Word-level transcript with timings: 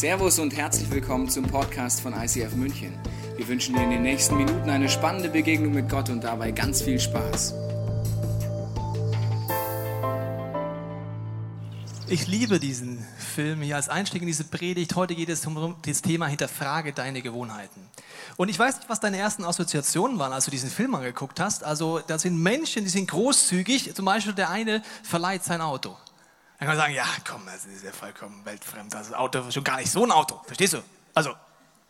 Servus 0.00 0.38
und 0.38 0.56
herzlich 0.56 0.90
willkommen 0.90 1.28
zum 1.28 1.44
Podcast 1.44 2.00
von 2.00 2.14
ICF 2.14 2.54
München. 2.54 2.98
Wir 3.36 3.46
wünschen 3.46 3.74
dir 3.74 3.82
in 3.82 3.90
den 3.90 4.00
nächsten 4.00 4.34
Minuten 4.34 4.70
eine 4.70 4.88
spannende 4.88 5.28
Begegnung 5.28 5.74
mit 5.74 5.90
Gott 5.90 6.08
und 6.08 6.24
dabei 6.24 6.52
ganz 6.52 6.80
viel 6.80 6.98
Spaß. 6.98 7.52
Ich 12.08 12.26
liebe 12.28 12.58
diesen 12.58 13.06
Film 13.18 13.60
hier 13.60 13.76
als 13.76 13.90
Einstieg 13.90 14.22
in 14.22 14.26
diese 14.26 14.44
Predigt. 14.44 14.96
Heute 14.96 15.14
geht 15.14 15.28
es 15.28 15.44
um 15.44 15.76
das 15.84 16.00
Thema 16.00 16.28
Hinterfrage 16.28 16.94
deine 16.94 17.20
Gewohnheiten. 17.20 17.82
Und 18.38 18.48
ich 18.48 18.58
weiß 18.58 18.78
nicht, 18.78 18.88
was 18.88 19.00
deine 19.00 19.18
ersten 19.18 19.44
Assoziationen 19.44 20.18
waren, 20.18 20.32
als 20.32 20.46
du 20.46 20.50
diesen 20.50 20.70
Film 20.70 20.94
angeguckt 20.94 21.38
hast. 21.40 21.62
Also, 21.62 22.00
da 22.06 22.18
sind 22.18 22.42
Menschen, 22.42 22.84
die 22.84 22.90
sind 22.90 23.10
großzügig. 23.10 23.94
Zum 23.94 24.06
Beispiel 24.06 24.32
der 24.32 24.48
eine 24.48 24.82
verleiht 25.02 25.44
sein 25.44 25.60
Auto. 25.60 25.94
Dann 26.60 26.68
kann 26.68 26.76
man 26.76 26.84
sagen, 26.84 26.94
ja, 26.94 27.06
komm, 27.26 27.46
das 27.46 27.64
ist 27.64 27.84
ja 27.84 27.90
vollkommen 27.90 28.44
weltfremd. 28.44 28.94
Also, 28.94 29.12
das 29.12 29.18
Auto 29.18 29.38
ist 29.38 29.54
schon 29.54 29.64
gar 29.64 29.78
nicht 29.78 29.90
so 29.90 30.04
ein 30.04 30.12
Auto. 30.12 30.42
Verstehst 30.44 30.74
du? 30.74 30.82
Also, 31.14 31.34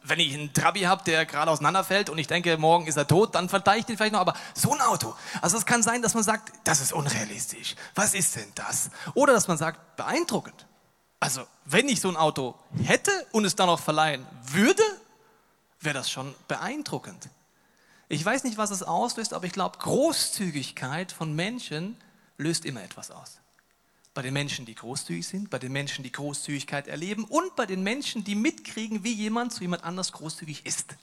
wenn 0.05 0.21
ich 0.21 0.33
einen 0.33 0.53
Trabi 0.53 0.83
habe, 0.83 1.03
der 1.03 1.27
gerade 1.27 1.51
auseinanderfällt 1.51 2.09
und 2.09 2.19
ich 2.19 2.29
denke, 2.29 2.57
morgen 2.57 2.87
ist 2.87 2.97
er 2.97 3.09
tot, 3.09 3.35
dann 3.35 3.49
verteidige 3.49 3.81
ich 3.81 3.87
den 3.87 3.97
vielleicht 3.97 4.13
noch. 4.13 4.21
Aber 4.21 4.35
so 4.55 4.73
ein 4.73 4.81
Auto. 4.81 5.15
Also 5.43 5.59
es 5.59 5.67
kann 5.67 5.83
sein, 5.83 6.03
dass 6.03 6.15
man 6.15 6.23
sagt, 6.23 6.53
das 6.63 6.81
ist 6.81 6.93
unrealistisch. 6.93 7.75
Was 7.97 8.15
ist 8.15 8.37
denn 8.37 8.47
das? 8.55 8.91
Oder 9.15 9.33
dass 9.33 9.49
man 9.49 9.59
sagt, 9.59 9.97
beeindruckend. 9.97 10.67
Also 11.19 11.45
wenn 11.65 11.89
ich 11.89 12.01
so 12.01 12.09
ein 12.09 12.17
Auto 12.17 12.55
hätte 12.85 13.11
und 13.33 13.45
es 13.45 13.57
dann 13.57 13.67
noch 13.67 13.81
verleihen 13.81 14.25
würde, 14.45 14.85
wäre 15.81 15.95
das 15.95 16.11
schon 16.11 16.33
beeindruckend. 16.47 17.29
Ich 18.09 18.25
weiß 18.25 18.45
nicht, 18.45 18.57
was 18.57 18.71
es 18.71 18.85
auslöst, 18.85 19.35
aber 19.35 19.45
ich 19.45 19.53
glaube, 19.53 19.79
Großzügigkeit 19.79 21.11
von 21.13 21.35
Menschen 21.35 22.01
löst 22.39 22.65
immer 22.65 22.83
etwas 22.83 23.11
aus 23.11 23.40
bei 24.15 24.23
den 24.23 24.33
Menschen, 24.33 24.67
die 24.67 24.75
großzügig 24.75 25.27
sind, 25.27 25.51
bei 25.51 25.59
den 25.59 25.73
Menschen, 25.73 26.03
die 26.03 26.13
Großzügigkeit 26.13 26.89
erleben 26.89 27.25
und 27.25 27.55
bei 27.57 27.67
den 27.67 27.83
Menschen, 27.83 28.25
die 28.25 28.35
mitkriegen, 28.35 29.05
wie 29.05 29.13
jemand 29.13 29.53
zu 29.53 29.63
jemand 29.63 29.85
anders 29.85 30.13
großzügig 30.13 30.67
ist. 30.67 30.97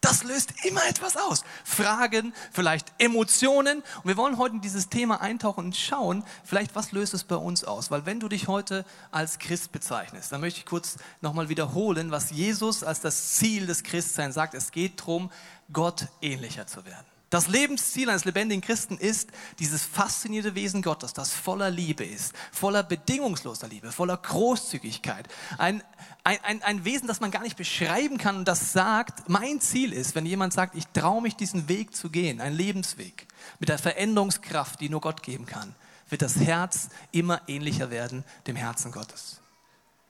Das 0.00 0.24
löst 0.24 0.52
immer 0.64 0.84
etwas 0.86 1.16
aus. 1.16 1.42
Fragen, 1.64 2.34
vielleicht 2.52 2.92
Emotionen. 2.98 3.78
Und 3.78 4.04
wir 4.04 4.16
wollen 4.16 4.36
heute 4.36 4.56
in 4.56 4.60
dieses 4.60 4.88
Thema 4.88 5.20
eintauchen 5.20 5.66
und 5.66 5.76
schauen, 5.76 6.22
vielleicht 6.44 6.74
was 6.74 6.92
löst 6.92 7.14
es 7.14 7.24
bei 7.24 7.36
uns 7.36 7.64
aus. 7.64 7.90
Weil 7.90 8.04
wenn 8.04 8.20
du 8.20 8.28
dich 8.28 8.46
heute 8.46 8.84
als 9.10 9.38
Christ 9.38 9.72
bezeichnest, 9.72 10.32
dann 10.32 10.42
möchte 10.42 10.60
ich 10.60 10.66
kurz 10.66 10.98
nochmal 11.22 11.48
wiederholen, 11.48 12.10
was 12.10 12.30
Jesus 12.30 12.84
als 12.84 13.00
das 13.00 13.34
Ziel 13.34 13.66
des 13.66 13.82
Christseins 13.82 14.34
sagt. 14.34 14.54
Es 14.54 14.70
geht 14.70 15.00
darum, 15.00 15.30
Gott 15.72 16.08
ähnlicher 16.20 16.66
zu 16.66 16.84
werden. 16.84 17.15
Das 17.28 17.48
Lebensziel 17.48 18.08
eines 18.08 18.24
lebendigen 18.24 18.62
Christen 18.62 18.98
ist 18.98 19.30
dieses 19.58 19.84
faszinierte 19.84 20.54
Wesen 20.54 20.80
Gottes, 20.80 21.12
das 21.12 21.32
voller 21.32 21.70
Liebe 21.70 22.04
ist, 22.04 22.32
voller 22.52 22.84
bedingungsloser 22.84 23.66
Liebe, 23.66 23.90
voller 23.90 24.16
Großzügigkeit. 24.16 25.26
Ein, 25.58 25.82
ein, 26.22 26.38
ein, 26.44 26.62
ein 26.62 26.84
Wesen, 26.84 27.08
das 27.08 27.18
man 27.18 27.32
gar 27.32 27.42
nicht 27.42 27.56
beschreiben 27.56 28.16
kann 28.18 28.36
und 28.36 28.46
das 28.46 28.72
sagt, 28.72 29.28
mein 29.28 29.60
Ziel 29.60 29.92
ist, 29.92 30.14
wenn 30.14 30.24
jemand 30.24 30.52
sagt, 30.52 30.76
ich 30.76 30.86
traue 30.88 31.20
mich 31.20 31.34
diesen 31.34 31.68
Weg 31.68 31.96
zu 31.96 32.10
gehen, 32.10 32.40
ein 32.40 32.54
Lebensweg 32.54 33.26
mit 33.58 33.70
der 33.70 33.78
Veränderungskraft, 33.78 34.80
die 34.80 34.88
nur 34.88 35.00
Gott 35.00 35.24
geben 35.24 35.46
kann, 35.46 35.74
wird 36.08 36.22
das 36.22 36.36
Herz 36.36 36.90
immer 37.10 37.40
ähnlicher 37.48 37.90
werden 37.90 38.22
dem 38.46 38.54
Herzen 38.54 38.92
Gottes. 38.92 39.40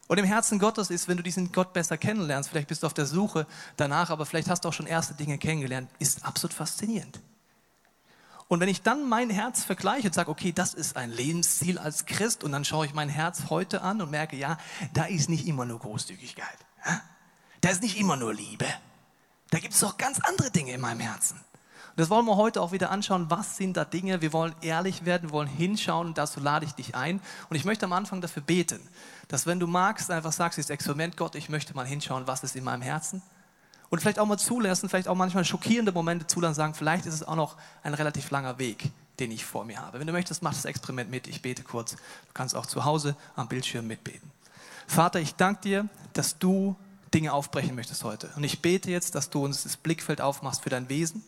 Und 0.09 0.19
im 0.19 0.25
Herzen 0.25 0.59
Gottes 0.59 0.91
ist, 0.91 1.09
wenn 1.09 1.17
du 1.17 1.23
diesen 1.23 1.51
Gott 1.53 1.73
besser 1.73 1.99
kennenlernst, 1.99 2.51
vielleicht 2.51 2.69
bist 2.69 2.83
du 2.83 2.87
auf 2.87 2.95
der 2.95 3.07
Suche 3.07 3.47
danach, 3.77 4.11
aber 4.11 4.25
vielleicht 4.25 4.49
hast 4.49 4.65
du 4.65 4.69
auch 4.69 4.73
schon 4.73 4.87
erste 4.87 5.15
Dinge 5.15 5.37
kennengelernt, 5.39 5.91
ist 5.99 6.25
absolut 6.25 6.55
faszinierend. 6.55 7.21
Und 8.49 8.61
wenn 8.61 8.69
ich 8.69 8.83
dann 8.83 9.09
mein 9.09 9.29
Herz 9.31 9.65
vergleiche 9.65 10.07
und 10.07 10.15
sage, 10.15 10.31
okay, 10.31 10.53
das 10.53 10.73
ist 10.73 10.97
ein 10.97 11.11
Lebensziel 11.11 11.79
als 11.79 12.07
Christ, 12.07 12.45
und 12.45 12.53
dann 12.53 12.65
schaue 12.65 12.87
ich 12.87 12.95
mein 12.95 13.09
Herz 13.09 13.51
heute 13.51 13.83
an 13.83 14.01
und 14.01 14.11
merke, 14.13 14.37
ja, 14.37 14.59
da 14.95 15.07
ist 15.07 15.29
nicht 15.29 15.49
immer 15.49 15.65
nur 15.65 15.81
Großzügigkeit. 15.81 16.59
Da 17.61 17.71
ist 17.71 17.83
nicht 17.83 17.99
immer 17.99 18.17
nur 18.17 18.33
Liebe. 18.33 18.67
Da 19.51 19.59
gibt 19.59 19.75
es 19.75 19.83
auch 19.83 19.97
ganz 19.97 20.21
andere 20.21 20.53
Dinge 20.53 20.73
in 20.73 20.81
meinem 20.81 21.01
Herzen. 21.01 21.41
Das 21.97 22.11
wollen 22.11 22.27
wir 22.27 22.37
heute 22.37 22.61
auch 22.61 22.73
wieder 22.73 22.91
anschauen. 22.91 23.31
Was 23.31 23.57
sind 23.57 23.77
da 23.77 23.87
Dinge? 23.87 24.21
Wir 24.21 24.35
wollen 24.35 24.55
ehrlich 24.61 25.07
werden, 25.07 25.31
wir 25.31 25.33
wollen 25.33 25.49
hinschauen 25.49 26.09
und 26.09 26.19
dazu 26.19 26.41
lade 26.41 26.67
ich 26.67 26.73
dich 26.73 26.95
ein. 26.95 27.21
Und 27.49 27.57
ich 27.57 27.65
möchte 27.65 27.87
am 27.87 27.95
Anfang 27.95 28.21
dafür 28.21 28.43
beten, 28.43 28.81
dass 29.29 29.47
wenn 29.47 29.59
du 29.59 29.67
magst, 29.67 30.11
einfach 30.11 30.33
sagst, 30.33 30.59
dieses 30.59 30.69
Experiment, 30.69 31.17
Gott, 31.17 31.35
ich 31.35 31.49
möchte 31.49 31.75
mal 31.75 31.87
hinschauen, 31.87 32.27
was 32.27 32.45
ist 32.45 32.55
in 32.55 32.65
meinem 32.65 32.83
Herzen. 32.83 33.23
Und 33.89 34.01
vielleicht 34.01 34.19
auch 34.19 34.27
mal 34.27 34.37
zulassen, 34.37 34.91
vielleicht 34.91 35.09
auch 35.09 35.15
manchmal 35.15 35.45
schockierende 35.45 35.93
Momente 35.93 36.27
zulassen, 36.27 36.55
sagen, 36.55 36.75
vielleicht 36.75 37.07
ist 37.07 37.15
es 37.15 37.23
auch 37.23 37.37
noch 37.37 37.57
ein 37.83 37.95
relativ 37.95 38.31
langer 38.31 38.59
Weg, 38.59 38.91
den 39.19 39.31
ich 39.31 39.47
vor 39.47 39.65
mir 39.65 39.81
habe. 39.81 39.99
Wenn 39.99 40.07
du 40.07 40.13
möchtest, 40.13 40.43
mach 40.43 40.53
das 40.53 40.67
Experiment 40.67 41.11
mit. 41.11 41.27
Ich 41.29 41.41
bete 41.41 41.63
kurz. 41.63 41.93
Du 41.93 42.33
kannst 42.35 42.55
auch 42.55 42.67
zu 42.67 42.85
Hause 42.85 43.17
am 43.37 43.49
Bildschirm 43.49 43.87
mitbeten. 43.87 44.31
Vater, 44.87 45.21
ich 45.21 45.35
danke 45.35 45.63
dir, 45.63 45.89
dass 46.13 46.39
du 46.39 46.77
Dinge 47.15 47.33
aufbrechen 47.33 47.75
möchtest 47.75 48.05
heute. 48.05 48.31
Und 48.37 48.45
ich 48.45 48.61
bete 48.61 48.91
jetzt, 48.91 49.15
dass 49.15 49.31
du 49.31 49.43
uns 49.43 49.63
das 49.63 49.77
Blickfeld 49.77 50.21
aufmachst 50.21 50.63
für 50.63 50.71
dein 50.71 50.89
Wesen, 50.89 51.25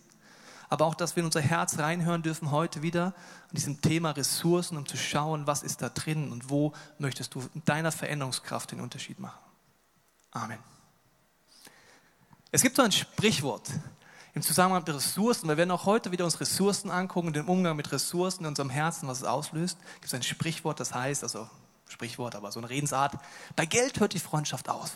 aber 0.68 0.86
auch, 0.86 0.94
dass 0.94 1.16
wir 1.16 1.20
in 1.20 1.26
unser 1.26 1.40
Herz 1.40 1.78
reinhören 1.78 2.22
dürfen 2.22 2.50
heute 2.50 2.82
wieder 2.82 3.06
an 3.06 3.54
diesem 3.54 3.80
Thema 3.80 4.10
Ressourcen, 4.10 4.76
um 4.76 4.86
zu 4.86 4.96
schauen, 4.96 5.46
was 5.46 5.62
ist 5.62 5.82
da 5.82 5.88
drin 5.88 6.30
und 6.30 6.50
wo 6.50 6.72
möchtest 6.98 7.34
du 7.34 7.42
in 7.54 7.64
deiner 7.64 7.92
Veränderungskraft 7.92 8.72
den 8.72 8.80
Unterschied 8.80 9.18
machen. 9.18 9.38
Amen. 10.30 10.58
Es 12.50 12.62
gibt 12.62 12.76
so 12.76 12.82
ein 12.82 12.92
Sprichwort 12.92 13.68
im 14.34 14.42
Zusammenhang 14.42 14.84
mit 14.86 14.94
Ressourcen. 14.94 15.48
Wir 15.48 15.56
werden 15.56 15.70
auch 15.70 15.84
heute 15.84 16.12
wieder 16.12 16.24
uns 16.24 16.40
Ressourcen 16.40 16.90
angucken, 16.90 17.32
den 17.32 17.46
Umgang 17.46 17.76
mit 17.76 17.90
Ressourcen 17.92 18.44
in 18.44 18.48
unserem 18.48 18.70
Herzen, 18.70 19.08
was 19.08 19.18
es 19.18 19.24
auslöst. 19.24 19.78
Es 19.96 20.00
gibt 20.02 20.14
ein 20.14 20.22
Sprichwort, 20.22 20.80
das 20.80 20.94
heißt, 20.94 21.22
also 21.22 21.48
Sprichwort, 21.88 22.34
aber 22.34 22.52
so 22.52 22.60
eine 22.60 22.70
Redensart, 22.70 23.14
bei 23.56 23.66
Geld 23.66 24.00
hört 24.00 24.12
die 24.12 24.18
Freundschaft 24.18 24.68
aus. 24.68 24.92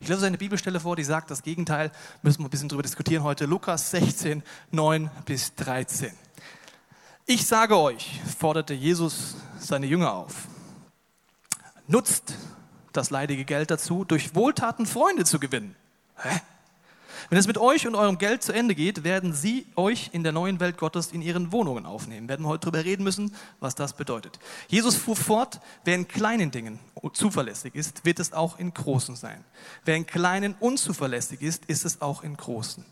Ich 0.00 0.08
lese 0.08 0.26
eine 0.26 0.38
Bibelstelle 0.38 0.80
vor, 0.80 0.96
die 0.96 1.04
sagt 1.04 1.30
das 1.30 1.42
Gegenteil. 1.42 1.90
Müssen 2.22 2.40
wir 2.40 2.46
ein 2.46 2.50
bisschen 2.50 2.68
darüber 2.68 2.82
diskutieren 2.82 3.24
heute. 3.24 3.46
Lukas 3.46 3.90
16, 3.90 4.42
9 4.70 5.10
bis 5.24 5.54
13. 5.56 6.12
Ich 7.26 7.46
sage 7.46 7.76
euch, 7.76 8.20
forderte 8.38 8.74
Jesus 8.74 9.36
seine 9.58 9.86
Jünger 9.86 10.14
auf, 10.14 10.48
nutzt 11.86 12.34
das 12.92 13.10
leidige 13.10 13.44
Geld 13.44 13.70
dazu, 13.70 14.04
durch 14.04 14.34
Wohltaten 14.34 14.86
Freunde 14.86 15.24
zu 15.24 15.38
gewinnen. 15.38 15.74
Hä? 16.16 16.40
Wenn 17.30 17.38
es 17.38 17.46
mit 17.46 17.58
euch 17.58 17.86
und 17.86 17.94
eurem 17.94 18.18
Geld 18.18 18.42
zu 18.42 18.52
Ende 18.52 18.74
geht, 18.74 19.04
werden 19.04 19.32
sie 19.32 19.66
euch 19.76 20.10
in 20.12 20.22
der 20.22 20.32
neuen 20.32 20.60
Welt 20.60 20.78
Gottes 20.78 21.12
in 21.12 21.22
ihren 21.22 21.52
Wohnungen 21.52 21.86
aufnehmen. 21.86 22.28
Werden 22.28 22.44
wir 22.44 22.48
heute 22.48 22.70
darüber 22.70 22.84
reden 22.84 23.04
müssen, 23.04 23.34
was 23.60 23.74
das 23.74 23.92
bedeutet. 23.92 24.38
Jesus 24.68 24.96
fuhr 24.96 25.16
fort, 25.16 25.60
wer 25.84 25.94
in 25.94 26.08
kleinen 26.08 26.50
Dingen 26.50 26.78
zuverlässig 27.12 27.74
ist, 27.74 28.04
wird 28.04 28.20
es 28.20 28.32
auch 28.32 28.58
in 28.58 28.72
großen 28.72 29.16
sein. 29.16 29.44
Wer 29.84 29.96
in 29.96 30.06
kleinen 30.06 30.54
unzuverlässig 30.60 31.42
ist, 31.42 31.64
ist 31.66 31.84
es 31.84 32.00
auch 32.00 32.22
in 32.22 32.36
großen. 32.36 32.84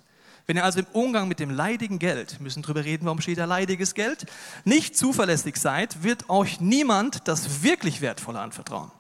Wenn 0.47 0.57
ihr 0.57 0.65
also 0.65 0.79
im 0.79 0.87
Umgang 0.93 1.27
mit 1.27 1.41
dem 1.41 1.51
leidigen 1.51 1.99
Geld, 1.99 2.41
müssen 2.41 2.63
darüber 2.63 2.85
reden, 2.85 3.07
warum 3.07 3.21
steht 3.21 3.39
da 3.39 3.47
leidiges 3.47 3.95
Geld, 3.95 4.27
nicht 4.65 4.97
zuverlässig 4.97 5.57
seid, 5.57 6.05
wird 6.05 6.31
euch 6.31 6.61
niemand 6.61 7.27
das 7.27 7.65
wirklich 7.65 8.01
Wertvolle 8.01 8.39
anvertrauen. 8.39 8.93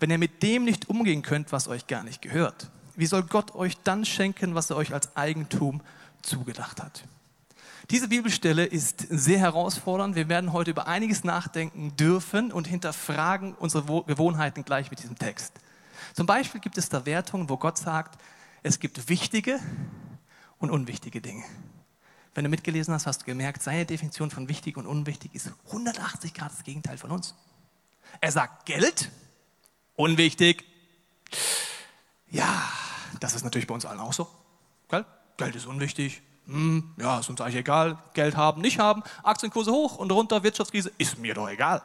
Wenn 0.00 0.10
ihr 0.10 0.18
mit 0.18 0.42
dem 0.42 0.64
nicht 0.64 0.90
umgehen 0.90 1.22
könnt, 1.22 1.52
was 1.52 1.68
euch 1.68 1.86
gar 1.86 2.04
nicht 2.04 2.20
gehört 2.20 2.70
wie 2.96 3.06
soll 3.06 3.22
Gott 3.22 3.54
euch 3.54 3.76
dann 3.84 4.04
schenken, 4.04 4.54
was 4.54 4.70
er 4.70 4.76
euch 4.76 4.92
als 4.92 5.16
Eigentum 5.16 5.80
zugedacht 6.22 6.82
hat? 6.82 7.04
Diese 7.90 8.08
Bibelstelle 8.08 8.64
ist 8.64 9.06
sehr 9.10 9.38
herausfordernd. 9.38 10.14
Wir 10.14 10.28
werden 10.28 10.52
heute 10.52 10.70
über 10.70 10.86
einiges 10.86 11.24
nachdenken 11.24 11.96
dürfen 11.96 12.52
und 12.52 12.66
hinterfragen 12.66 13.54
unsere 13.54 14.04
Gewohnheiten 14.04 14.64
gleich 14.64 14.90
mit 14.90 15.02
diesem 15.02 15.18
Text. 15.18 15.52
Zum 16.14 16.26
Beispiel 16.26 16.60
gibt 16.60 16.78
es 16.78 16.88
da 16.88 17.04
Wertungen, 17.06 17.48
wo 17.48 17.56
Gott 17.56 17.78
sagt, 17.78 18.20
es 18.62 18.78
gibt 18.78 19.08
wichtige 19.08 19.58
und 20.58 20.70
unwichtige 20.70 21.20
Dinge. 21.20 21.44
Wenn 22.34 22.44
du 22.44 22.50
mitgelesen 22.50 22.94
hast, 22.94 23.06
hast 23.06 23.22
du 23.22 23.24
gemerkt, 23.26 23.62
seine 23.62 23.84
Definition 23.84 24.30
von 24.30 24.48
wichtig 24.48 24.76
und 24.76 24.86
unwichtig 24.86 25.34
ist 25.34 25.50
180 25.66 26.32
Grad 26.32 26.52
das 26.52 26.64
Gegenteil 26.64 26.96
von 26.96 27.10
uns. 27.10 27.34
Er 28.20 28.32
sagt 28.32 28.66
Geld, 28.66 29.10
unwichtig. 29.96 30.64
Ja, 32.32 32.62
das 33.20 33.34
ist 33.34 33.44
natürlich 33.44 33.66
bei 33.66 33.74
uns 33.74 33.84
allen 33.84 34.00
auch 34.00 34.12
so. 34.12 34.26
Gell? 34.88 35.04
Geld 35.36 35.54
ist 35.54 35.66
unwichtig. 35.66 36.22
Hm, 36.46 36.94
ja, 36.98 37.20
ist 37.20 37.28
uns 37.28 37.40
eigentlich 37.40 37.56
egal. 37.56 37.98
Geld 38.14 38.36
haben, 38.36 38.62
nicht 38.62 38.78
haben. 38.78 39.02
Aktienkurse 39.22 39.70
hoch 39.70 39.96
und 39.96 40.10
runter, 40.10 40.42
Wirtschaftskrise, 40.42 40.90
ist 40.98 41.18
mir 41.18 41.34
doch 41.34 41.48
egal. 41.48 41.82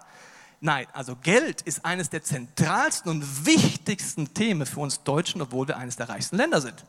Nein, 0.60 0.88
also 0.94 1.16
Geld 1.18 1.62
ist 1.62 1.86
eines 1.86 2.10
der 2.10 2.24
zentralsten 2.24 3.12
und 3.12 3.46
wichtigsten 3.46 4.34
Themen 4.34 4.66
für 4.66 4.80
uns 4.80 5.04
Deutschen, 5.04 5.42
obwohl 5.42 5.68
wir 5.68 5.78
eines 5.78 5.98
der 5.98 6.10
reichsten 6.10 6.38
Länder 6.38 6.62
sind. 6.62 6.84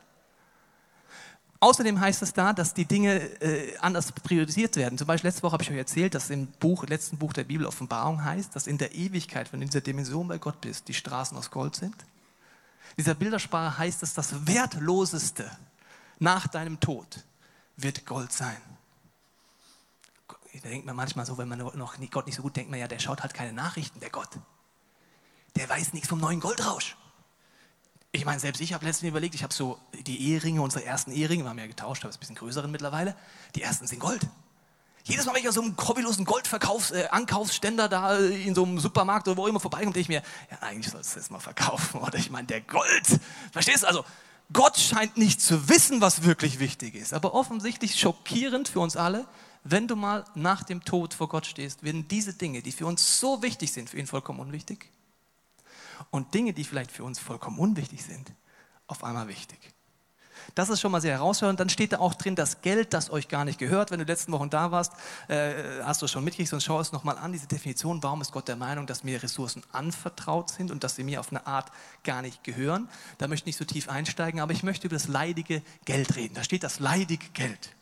Außerdem 1.61 2.01
heißt 2.01 2.23
es 2.23 2.33
da, 2.33 2.53
dass 2.53 2.73
die 2.73 2.85
Dinge 2.85 3.17
äh, 3.43 3.77
anders 3.79 4.13
priorisiert 4.13 4.77
werden. 4.77 4.97
Zum 4.97 5.09
Beispiel 5.09 5.29
letzte 5.29 5.43
Woche 5.43 5.55
habe 5.55 5.63
ich 5.65 5.71
euch 5.71 5.77
erzählt, 5.77 6.15
dass 6.15 6.31
im 6.31 6.47
Buch, 6.47 6.87
letzten 6.87 7.19
Buch 7.19 7.33
der 7.33 7.43
Bibel 7.43 7.67
Offenbarung 7.67 8.25
heißt, 8.25 8.55
dass 8.55 8.69
in 8.69 8.79
der 8.79 8.95
Ewigkeit, 8.95 9.53
wenn 9.53 9.59
du 9.59 9.65
in 9.65 9.71
dieser 9.71 9.81
Dimension 9.81 10.29
bei 10.29 10.39
Gott 10.39 10.61
bist, 10.61 10.87
die 10.87 10.95
Straßen 10.95 11.37
aus 11.37 11.51
Gold 11.51 11.75
sind 11.75 11.97
dieser 12.99 13.15
Bildersprache 13.15 13.79
heißt 13.79 14.03
es, 14.03 14.13
das 14.13 14.47
Wertloseste 14.47 15.51
nach 16.19 16.49
deinem 16.49 16.81
Tod 16.81 17.25
wird 17.77 18.05
Gold 18.05 18.33
sein. 18.33 18.61
Da 20.61 20.69
denkt 20.69 20.87
man 20.87 20.97
manchmal 20.97 21.25
so, 21.25 21.39
wenn 21.39 21.49
man 21.49 21.59
noch 21.59 21.97
Gott 22.11 22.27
nicht 22.27 22.35
so 22.35 22.43
gut 22.43 22.57
denkt, 22.57 22.71
man 22.71 22.81
ja, 22.81 22.89
der 22.89 22.99
schaut 22.99 23.23
halt 23.23 23.33
keine 23.33 23.53
Nachrichten, 23.53 24.01
der 24.01 24.11
Gott. 24.11 24.31
Der 25.55 25.69
weiß 25.69 25.93
nichts 25.93 26.09
vom 26.09 26.19
neuen 26.19 26.41
Goldrausch. 26.41 26.97
Ich 28.11 28.25
meine, 28.25 28.41
selbst 28.41 28.61
ich 28.61 28.73
habe 28.73 28.85
letztens 28.85 29.11
überlegt, 29.11 29.37
ich 29.37 29.45
habe 29.45 29.55
so 29.55 29.79
die 29.93 30.33
Eheringe, 30.33 30.61
unsere 30.61 30.85
ersten 30.85 31.13
Eheringe, 31.13 31.45
wir 31.45 31.51
haben 31.51 31.59
ja 31.59 31.67
getauscht, 31.69 32.03
aber 32.03 32.11
es 32.11 32.17
ist 32.17 32.19
ein 32.19 32.21
bisschen 32.21 32.37
größeren 32.37 32.71
mittlerweile. 32.71 33.15
Die 33.55 33.63
ersten 33.63 33.87
sind 33.87 34.01
Gold. 34.01 34.27
Jedes 35.05 35.25
Mal, 35.25 35.35
wenn 35.35 35.41
ich 35.41 35.47
an 35.47 35.55
so 35.55 35.63
einem 35.63 35.77
hobbylosen 35.77 36.25
Gold-Ankaufsständer 36.25 37.87
äh, 37.87 37.89
da 37.89 38.17
in 38.17 38.55
so 38.55 38.65
einem 38.65 38.79
Supermarkt 38.79 39.27
oder 39.29 39.37
wo 39.37 39.47
immer 39.47 39.61
vorbeikomme, 39.61 39.93
denke 39.93 40.01
ich 40.01 40.09
mir, 40.09 40.23
ja, 40.51 40.59
eigentlich 40.61 40.93
sollst 40.93 41.15
du 41.15 41.21
das 41.21 41.31
mal 41.31 41.41
verkaufen. 41.41 42.01
Oder 42.03 42.19
ich 42.19 42.31
meine, 42.31 42.47
der 42.47 42.61
Gold. 42.61 43.21
Verstehst 43.53 43.85
du? 43.85 43.87
Also, 43.87 44.05
Gott 44.53 44.79
scheint 44.79 45.17
nicht 45.17 45.41
zu 45.41 45.69
wissen, 45.69 46.01
was 46.01 46.25
wirklich 46.25 46.59
wichtig 46.59 46.95
ist. 46.95 47.15
Aber 47.15 47.35
offensichtlich 47.35 47.99
schockierend 47.99 48.69
für 48.69 48.81
uns 48.81 48.97
alle, 48.97 49.27
wenn 49.65 49.89
du 49.89 49.97
mal 49.97 50.25
nach 50.35 50.63
dem 50.63 50.85
Tod 50.85 51.15
vor 51.15 51.29
Gott 51.29 51.47
stehst, 51.47 51.83
werden 51.83 52.09
diese 52.09 52.35
Dinge, 52.35 52.63
die 52.63 52.73
für 52.73 52.87
uns 52.87 53.21
so 53.21 53.43
wichtig 53.43 53.73
sind, 53.73 53.91
für 53.91 53.99
ihn 53.99 54.07
vollkommen 54.07 54.41
unwichtig. 54.41 54.91
Und 56.11 56.33
Dinge, 56.35 56.53
die 56.53 56.65
vielleicht 56.65 56.91
für 56.91 57.05
uns 57.05 57.19
vollkommen 57.19 57.59
unwichtig 57.59 58.03
sind, 58.03 58.33
auf 58.87 59.05
einmal 59.05 59.29
wichtig. 59.29 59.59
Das 60.55 60.69
ist 60.69 60.81
schon 60.81 60.93
mal 60.93 61.01
sehr 61.01 61.15
herausfordernd. 61.15 61.61
Dann 61.61 61.69
steht 61.69 61.93
da 61.93 61.99
auch 61.99 62.15
drin, 62.15 62.35
das 62.35 62.63
Geld, 62.63 62.95
das 62.95 63.11
euch 63.11 63.29
gar 63.29 63.45
nicht 63.45 63.59
gehört. 63.59 63.91
Wenn 63.91 63.99
du 63.99 64.05
letzten 64.05 64.33
Wochen 64.33 64.51
da 64.51 64.71
warst, 64.71 64.93
äh, 65.29 65.83
hast 65.83 66.03
du 66.03 66.07
es 66.07 66.13
schon 66.13 66.25
mitgekriegt, 66.25 66.51
sonst 66.51 66.65
schau 66.65 66.81
es 66.81 66.93
nochmal 66.93 67.19
an, 67.19 67.33
diese 67.33 67.47
Definition. 67.47 68.03
Warum 68.03 68.21
ist 68.21 68.33
Gott 68.33 68.49
der 68.49 68.57
Meinung, 68.57 68.87
dass 68.87 69.05
mir 69.05 69.23
Ressourcen 69.23 69.63
anvertraut 69.73 70.51
sind 70.51 70.71
und 70.71 70.85
dass 70.85 70.97
sie 70.97 71.05
mir 71.05 71.21
auf 71.21 71.31
eine 71.31 71.47
Art 71.47 71.71
gar 72.05 72.23
nicht 72.23 72.45
gehören? 72.45 72.89
Da 73.19 73.29
möchte 73.29 73.43
ich 73.43 73.59
nicht 73.59 73.59
so 73.59 73.65
tief 73.65 73.89
einsteigen, 73.89 74.41
aber 74.41 74.53
ich 74.53 74.63
möchte 74.63 74.87
über 74.87 74.97
das 74.97 75.09
leidige 75.09 75.63
Geld 75.85 76.17
reden. 76.17 76.35
Da 76.35 76.43
steht 76.43 76.63
das 76.63 76.81
leidige 76.81 77.29
Geld. 77.35 77.75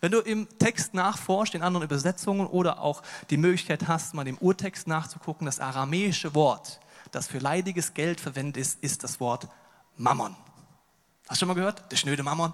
Wenn 0.00 0.12
du 0.12 0.20
im 0.20 0.48
Text 0.58 0.94
nachforscht, 0.94 1.54
in 1.54 1.62
anderen 1.62 1.84
Übersetzungen 1.84 2.46
oder 2.46 2.80
auch 2.80 3.02
die 3.28 3.36
Möglichkeit 3.36 3.86
hast, 3.86 4.14
mal 4.14 4.26
im 4.26 4.38
Urtext 4.38 4.88
nachzugucken, 4.88 5.44
das 5.44 5.60
aramäische 5.60 6.34
Wort, 6.34 6.80
das 7.10 7.26
für 7.26 7.38
leidiges 7.38 7.92
Geld 7.92 8.20
verwendet 8.20 8.56
ist, 8.56 8.82
ist 8.82 9.04
das 9.04 9.20
Wort 9.20 9.48
Mammon. 9.96 10.34
Hast 11.30 11.40
du 11.40 11.46
schon 11.46 11.48
mal 11.48 11.54
gehört? 11.54 11.84
Der 11.92 11.96
schnöde 11.96 12.24
Mammon? 12.24 12.52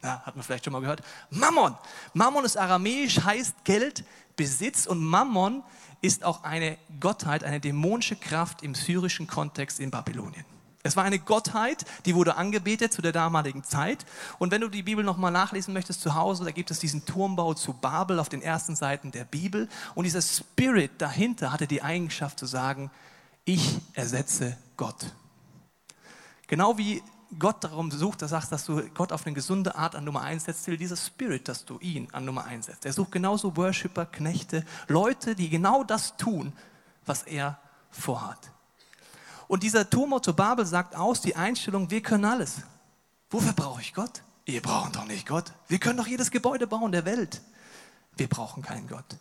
Ja, 0.00 0.22
hat 0.24 0.36
man 0.36 0.44
vielleicht 0.44 0.64
schon 0.64 0.72
mal 0.72 0.78
gehört. 0.78 1.02
Mammon. 1.30 1.76
Mammon 2.14 2.44
ist 2.44 2.56
aramäisch, 2.56 3.20
heißt 3.20 3.64
Geld, 3.64 4.04
Besitz 4.36 4.86
und 4.86 5.04
Mammon 5.04 5.64
ist 6.02 6.22
auch 6.22 6.44
eine 6.44 6.78
Gottheit, 7.00 7.42
eine 7.42 7.58
dämonische 7.58 8.14
Kraft 8.14 8.62
im 8.62 8.76
syrischen 8.76 9.26
Kontext 9.26 9.80
in 9.80 9.90
Babylonien. 9.90 10.44
Es 10.84 10.94
war 10.94 11.02
eine 11.02 11.18
Gottheit, 11.18 11.84
die 12.06 12.14
wurde 12.14 12.36
angebetet 12.36 12.92
zu 12.92 13.02
der 13.02 13.10
damaligen 13.10 13.64
Zeit. 13.64 14.06
Und 14.38 14.52
wenn 14.52 14.60
du 14.60 14.68
die 14.68 14.84
Bibel 14.84 15.02
nochmal 15.02 15.32
nachlesen 15.32 15.74
möchtest 15.74 16.00
zu 16.00 16.14
Hause, 16.14 16.44
da 16.44 16.52
gibt 16.52 16.70
es 16.70 16.78
diesen 16.78 17.04
Turmbau 17.04 17.54
zu 17.54 17.72
Babel 17.72 18.20
auf 18.20 18.28
den 18.28 18.40
ersten 18.40 18.76
Seiten 18.76 19.10
der 19.10 19.24
Bibel. 19.24 19.68
Und 19.96 20.04
dieser 20.04 20.22
Spirit 20.22 20.92
dahinter 20.98 21.50
hatte 21.50 21.66
die 21.66 21.82
Eigenschaft 21.82 22.38
zu 22.38 22.46
sagen, 22.46 22.92
ich 23.44 23.80
ersetze 23.94 24.56
Gott. 24.76 25.12
Genau 26.46 26.78
wie 26.78 27.02
Gott 27.38 27.64
darum 27.64 27.90
sucht, 27.90 28.22
da 28.22 28.28
sagst, 28.28 28.52
dass 28.52 28.66
du 28.66 28.82
Gott 28.90 29.12
auf 29.12 29.26
eine 29.26 29.34
gesunde 29.34 29.74
Art 29.74 29.94
an 29.94 30.04
Nummer 30.04 30.22
eins 30.22 30.44
setzt, 30.44 30.66
will 30.66 30.76
dieser 30.76 30.96
Spirit, 30.96 31.48
dass 31.48 31.64
du 31.64 31.78
ihn 31.80 32.08
an 32.12 32.24
Nummer 32.24 32.44
eins 32.44 32.66
setzt. 32.66 32.84
Er 32.84 32.92
sucht 32.92 33.12
genauso 33.12 33.56
Worshipper, 33.56 34.06
Knechte, 34.06 34.64
Leute, 34.88 35.34
die 35.34 35.48
genau 35.48 35.84
das 35.84 36.16
tun, 36.16 36.52
was 37.06 37.22
er 37.22 37.58
vorhat. 37.90 38.50
Und 39.48 39.62
dieser 39.62 39.88
Tumor 39.88 40.22
zur 40.22 40.34
Babel 40.34 40.66
sagt 40.66 40.96
aus, 40.96 41.20
die 41.20 41.36
Einstellung, 41.36 41.90
wir 41.90 42.02
können 42.02 42.24
alles. 42.24 42.62
Wofür 43.30 43.52
brauche 43.52 43.80
ich 43.80 43.94
Gott? 43.94 44.22
Ihr 44.44 44.60
braucht 44.60 44.96
doch 44.96 45.06
nicht 45.06 45.26
Gott. 45.26 45.52
Wir 45.68 45.78
können 45.78 45.96
doch 45.96 46.06
jedes 46.06 46.30
Gebäude 46.30 46.66
bauen 46.66 46.92
der 46.92 47.04
Welt. 47.04 47.40
Wir 48.16 48.28
brauchen 48.28 48.62
keinen 48.62 48.88
Gott. 48.88 49.16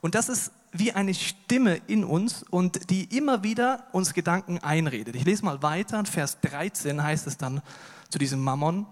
Und 0.00 0.14
das 0.14 0.28
ist 0.28 0.52
wie 0.72 0.92
eine 0.92 1.14
Stimme 1.14 1.80
in 1.86 2.04
uns 2.04 2.42
und 2.42 2.90
die 2.90 3.04
immer 3.16 3.42
wieder 3.42 3.86
uns 3.92 4.14
Gedanken 4.14 4.58
einredet. 4.58 5.16
Ich 5.16 5.24
lese 5.24 5.44
mal 5.44 5.62
weiter, 5.62 6.04
Vers 6.04 6.40
13 6.42 7.02
heißt 7.02 7.26
es 7.26 7.36
dann 7.38 7.62
zu 8.10 8.18
diesem 8.18 8.40
Mammon, 8.40 8.86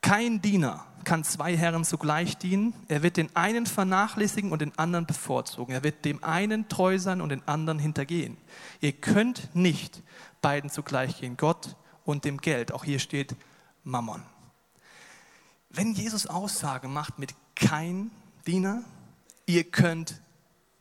kein 0.00 0.42
Diener 0.42 0.84
kann 1.04 1.24
zwei 1.24 1.56
Herren 1.56 1.84
zugleich 1.84 2.36
dienen. 2.36 2.74
Er 2.88 3.02
wird 3.02 3.16
den 3.16 3.34
einen 3.34 3.66
vernachlässigen 3.66 4.52
und 4.52 4.60
den 4.60 4.76
anderen 4.78 5.06
bevorzugen. 5.06 5.72
Er 5.72 5.84
wird 5.84 6.04
dem 6.04 6.22
einen 6.22 6.68
treu 6.68 6.98
sein 6.98 7.20
und 7.20 7.28
den 7.28 7.46
anderen 7.46 7.78
hintergehen. 7.78 8.36
Ihr 8.80 8.92
könnt 8.92 9.54
nicht 9.54 10.02
beiden 10.40 10.70
zugleich 10.70 11.20
gehen, 11.20 11.36
Gott 11.36 11.76
und 12.04 12.24
dem 12.24 12.38
Geld. 12.38 12.72
Auch 12.72 12.84
hier 12.84 12.98
steht 12.98 13.36
Mammon. 13.84 14.22
Wenn 15.70 15.94
Jesus 15.94 16.26
Aussage 16.26 16.88
macht 16.88 17.18
mit 17.18 17.34
kein 17.54 18.10
Diener, 18.46 18.82
ihr 19.46 19.64
könnt 19.64 20.20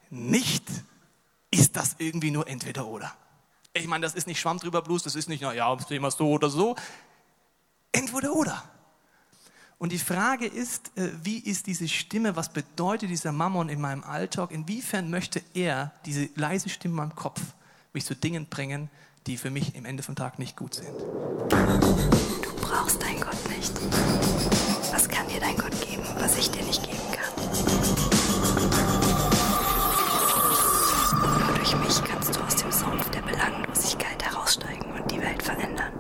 nicht, 0.10 0.64
ist 1.52 1.76
das 1.76 1.96
irgendwie 1.98 2.32
nur 2.32 2.48
entweder 2.48 2.88
oder. 2.88 3.14
Ich 3.74 3.88
meine, 3.88 4.04
das 4.04 4.16
ist 4.16 4.28
nicht 4.28 4.40
Schwamm 4.40 4.60
drüber 4.60 4.82
Blues, 4.82 5.04
das 5.04 5.16
ist 5.16 5.30
nicht, 5.30 5.42
naja, 5.42 5.74
das 5.76 5.88
Thema 5.88 6.12
so 6.12 6.30
oder 6.30 6.50
so. 6.50 6.76
Entweder 7.92 8.34
oder. 8.34 8.64
Und 9.78 9.92
die 9.92 9.98
Frage 9.98 10.46
ist, 10.46 10.92
äh, 10.96 11.10
wie 11.24 11.40
ist 11.40 11.66
diese 11.66 11.88
Stimme, 11.88 12.36
was 12.36 12.50
bedeutet 12.50 13.10
dieser 13.10 13.32
Mammon 13.32 13.68
in 13.68 13.82
meinem 13.82 14.04
Alltag? 14.04 14.52
Inwiefern 14.52 15.10
möchte 15.10 15.42
er, 15.54 15.92
diese 16.06 16.30
leise 16.36 16.70
Stimme 16.70 16.92
in 16.92 16.98
meinem 16.98 17.16
Kopf, 17.16 17.42
mich 17.94 18.06
zu 18.06 18.16
Dingen 18.16 18.46
bringen, 18.46 18.90
die 19.26 19.38
für 19.38 19.50
mich 19.50 19.74
im 19.76 19.86
Ende 19.86 20.04
vom 20.04 20.16
Tag 20.16 20.38
nicht 20.38 20.56
gut 20.56 20.76
sind? 20.76 20.88
Du 20.90 22.56
brauchst 22.62 23.02
deinen 23.02 23.22
Gott 23.22 23.50
nicht. 23.50 23.74
Was 24.92 25.10
kann 25.10 25.28
dir 25.28 25.40
dein 25.40 25.56
Gott 25.58 25.74
geben, 25.82 26.04
was 26.20 26.38
ich 26.38 26.52
dir 26.52 26.64
nicht 26.64 26.84
geben 26.84 27.02
kann? 27.12 28.11
Verändern. 35.42 35.92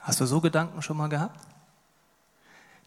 Hast 0.00 0.20
du 0.20 0.26
so 0.26 0.40
Gedanken 0.40 0.82
schon 0.82 0.96
mal 0.96 1.08
gehabt? 1.08 1.40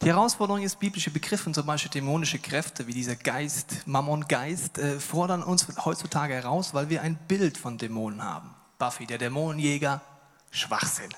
Die 0.01 0.07
Herausforderung 0.07 0.61
ist, 0.61 0.79
biblische 0.79 1.09
Begriffe, 1.09 1.51
zum 1.51 1.65
Beispiel 1.65 1.89
dämonische 1.89 2.37
Kräfte 2.37 2.85
wie 2.85 2.93
dieser 2.93 3.15
Geist, 3.15 3.87
Mammon-Geist, 3.87 4.77
äh, 4.77 4.99
fordern 4.99 5.41
uns 5.41 5.67
heutzutage 5.83 6.35
heraus, 6.35 6.75
weil 6.75 6.89
wir 6.89 7.01
ein 7.01 7.17
Bild 7.27 7.57
von 7.57 7.79
Dämonen 7.79 8.23
haben. 8.23 8.53
Buffy, 8.77 9.07
der 9.07 9.17
Dämonenjäger, 9.17 10.01
Schwachsinn. 10.51 11.09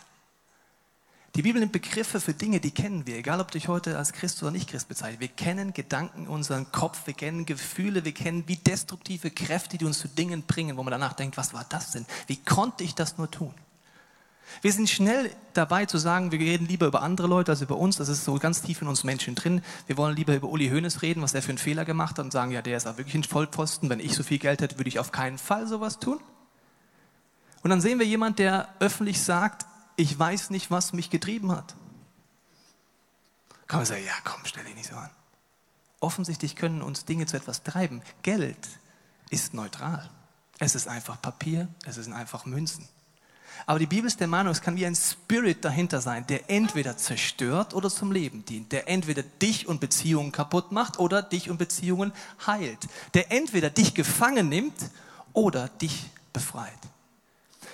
Die 1.36 1.44
Bibel 1.44 1.60
nimmt 1.60 1.72
Begriffe 1.72 2.20
für 2.20 2.34
Dinge, 2.34 2.60
die 2.60 2.72
kennen 2.72 3.06
wir, 3.06 3.16
egal 3.16 3.40
ob 3.40 3.52
dich 3.52 3.68
heute 3.68 3.98
als 3.98 4.14
Christ 4.14 4.42
oder 4.42 4.52
nicht 4.52 4.70
Christ 4.70 4.88
bezeichnest. 4.88 5.22
Wir 5.22 5.28
kennen 5.28 5.74
Gedanken 5.74 6.24
in 6.24 6.28
unserem 6.28 6.72
Kopf, 6.72 7.06
wir 7.06 7.14
kennen 7.14 7.46
Gefühle, 7.46 8.04
wir 8.04 8.14
kennen 8.14 8.44
wie 8.48 8.56
destruktive 8.56 9.30
Kräfte, 9.30 9.78
die 9.78 9.86
uns 9.86 10.00
zu 10.00 10.08
Dingen 10.08 10.44
bringen, 10.44 10.78
wo 10.78 10.84
man 10.84 10.92
danach 10.92 11.14
denkt, 11.14 11.38
was 11.38 11.54
war 11.54 11.66
das 11.70 11.92
denn? 11.92 12.06
Wie 12.28 12.38
konnte 12.38 12.84
ich 12.84 12.96
das 12.96 13.18
nur 13.18 13.30
tun? 13.30 13.54
Wir 14.62 14.74
sind 14.74 14.90
schnell 14.90 15.32
dabei 15.54 15.86
zu 15.86 15.98
sagen, 15.98 16.32
wir 16.32 16.40
reden 16.40 16.68
lieber 16.68 16.88
über 16.88 17.04
andere 17.04 17.28
Leute 17.28 17.52
als 17.52 17.62
über 17.62 17.78
uns. 17.78 17.98
Das 17.98 18.10
ist 18.10 18.26
so 18.26 18.34
ganz 18.40 18.64
tief 18.64 18.82
in 18.82 18.88
uns 18.88 19.04
Menschen 19.04 19.36
drin. 19.36 19.62
Wir 19.86 19.96
wollen 19.98 20.16
lieber 20.16 20.36
über 20.36 20.50
Uli 20.50 20.70
Hoeneß 20.70 21.04
reden, 21.04 21.22
was 21.22 21.36
er 21.36 21.44
für 21.44 21.50
einen 21.50 21.60
Fehler 21.60 21.86
gemacht 21.86 22.18
hat 22.18 22.26
und 22.26 22.32
sagen, 22.32 22.52
ja, 22.52 22.64
der 22.64 22.78
ist 22.78 22.88
auch 22.88 22.98
wirklich 22.98 23.16
ein 23.16 23.24
Vollpfosten. 23.24 23.90
Wenn 23.90 24.00
ich 24.00 24.16
so 24.16 24.24
viel 24.24 24.40
Geld 24.40 24.62
hätte, 24.62 24.80
würde 24.80 24.90
ich 24.90 24.98
auf 24.98 25.12
keinen 25.12 25.38
Fall 25.38 25.68
sowas 25.68 26.00
tun. 26.00 26.20
Und 27.62 27.70
dann 27.70 27.82
sehen 27.82 28.00
wir 28.00 28.06
jemanden, 28.06 28.38
der 28.38 28.70
öffentlich 28.80 29.22
sagt, 29.22 29.66
ich 30.00 30.18
weiß 30.18 30.50
nicht, 30.50 30.72
was 30.72 30.94
mich 30.94 31.10
getrieben 31.10 31.52
hat. 31.52 31.76
Kann 33.68 33.80
man 33.80 33.86
sagen, 33.86 34.04
ja 34.06 34.14
komm, 34.24 34.40
stell 34.46 34.64
dich 34.64 34.76
nicht 34.76 34.90
so 34.90 34.96
an. 34.96 35.10
Offensichtlich 36.00 36.56
können 36.56 36.82
uns 36.82 37.04
Dinge 37.04 37.26
zu 37.26 37.36
etwas 37.36 37.64
treiben. 37.64 38.02
Geld 38.24 38.58
ist 39.30 39.54
neutral. 39.54 40.10
Es 40.58 40.74
ist 40.74 40.88
einfach 40.88 41.22
Papier, 41.22 41.68
es 41.86 41.96
sind 41.96 42.14
einfach 42.14 42.46
Münzen. 42.46 42.88
Aber 43.66 43.78
die 43.78 43.88
Bibel 43.88 44.08
ist 44.08 44.22
der 44.22 44.28
Meinung, 44.28 44.54
es 44.54 44.62
kann 44.62 44.78
wie 44.78 44.86
ein 44.86 44.96
Spirit 44.96 45.66
dahinter 45.66 46.00
sein, 46.00 46.26
der 46.28 46.50
entweder 46.50 46.96
zerstört 46.96 47.74
oder 47.74 47.90
zum 47.90 48.14
Leben 48.14 48.46
dient, 48.46 48.72
der 48.72 48.88
entweder 48.88 49.22
dich 49.22 49.68
und 49.68 49.82
Beziehungen 49.82 50.32
kaputt 50.32 50.72
macht 50.72 50.98
oder 50.98 51.22
dich 51.22 51.50
und 51.50 51.58
Beziehungen 51.58 52.14
heilt, 52.48 52.88
der 53.14 53.34
entweder 53.34 53.70
dich 53.70 53.94
gefangen 53.94 54.48
nimmt 54.48 54.78
oder 55.34 55.68
dich 55.68 56.10
befreit. 56.32 56.80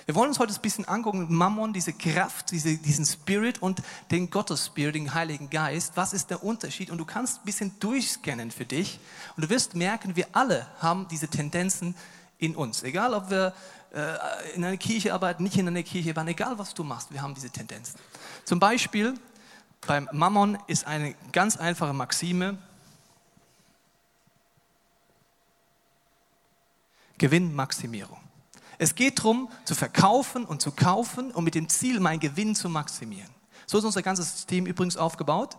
Wir 0.06 0.14
wollen 0.14 0.28
uns 0.28 0.38
heute 0.38 0.54
ein 0.54 0.62
bisschen 0.62 0.84
angucken, 0.84 1.26
Mammon, 1.34 1.72
diese 1.72 1.92
Kraft, 1.92 2.52
diese, 2.52 2.78
diesen 2.78 3.04
Spirit 3.04 3.60
und 3.60 3.82
den 4.12 4.30
Gottes-Spirit, 4.30 4.94
den 4.94 5.12
Heiligen 5.14 5.50
Geist. 5.50 5.96
Was 5.96 6.12
ist 6.12 6.30
der 6.30 6.44
Unterschied? 6.44 6.92
Und 6.92 6.98
du 6.98 7.04
kannst 7.04 7.40
ein 7.40 7.44
bisschen 7.44 7.78
durchscannen 7.80 8.52
für 8.52 8.64
dich 8.64 9.00
und 9.34 9.44
du 9.44 9.50
wirst 9.50 9.74
merken, 9.74 10.14
wir 10.14 10.28
alle 10.30 10.68
haben 10.78 11.08
diese 11.10 11.26
Tendenzen 11.26 11.96
in 12.38 12.54
uns. 12.54 12.84
Egal, 12.84 13.14
ob 13.14 13.30
wir 13.30 13.52
äh, 13.92 14.54
in 14.54 14.64
einer 14.64 14.76
Kirche 14.76 15.12
arbeiten, 15.12 15.42
nicht 15.42 15.58
in 15.58 15.66
einer 15.66 15.82
Kirche 15.82 16.10
arbeiten, 16.10 16.28
egal 16.28 16.56
was 16.56 16.72
du 16.72 16.84
machst, 16.84 17.12
wir 17.12 17.20
haben 17.20 17.34
diese 17.34 17.50
Tendenzen. 17.50 17.98
Zum 18.44 18.60
Beispiel 18.60 19.14
beim 19.88 20.08
Mammon 20.12 20.56
ist 20.68 20.86
eine 20.86 21.16
ganz 21.32 21.56
einfache 21.56 21.92
Maxime, 21.92 22.58
Gewinnmaximierung. 27.18 28.25
Es 28.78 28.94
geht 28.94 29.18
darum, 29.18 29.48
zu 29.64 29.74
verkaufen 29.74 30.44
und 30.44 30.60
zu 30.60 30.70
kaufen 30.70 31.30
und 31.30 31.44
mit 31.44 31.54
dem 31.54 31.68
Ziel, 31.68 32.00
meinen 32.00 32.20
Gewinn 32.20 32.54
zu 32.54 32.68
maximieren. 32.68 33.30
So 33.66 33.78
ist 33.78 33.84
unser 33.84 34.02
ganzes 34.02 34.32
System 34.32 34.66
übrigens 34.66 34.96
aufgebaut. 34.96 35.56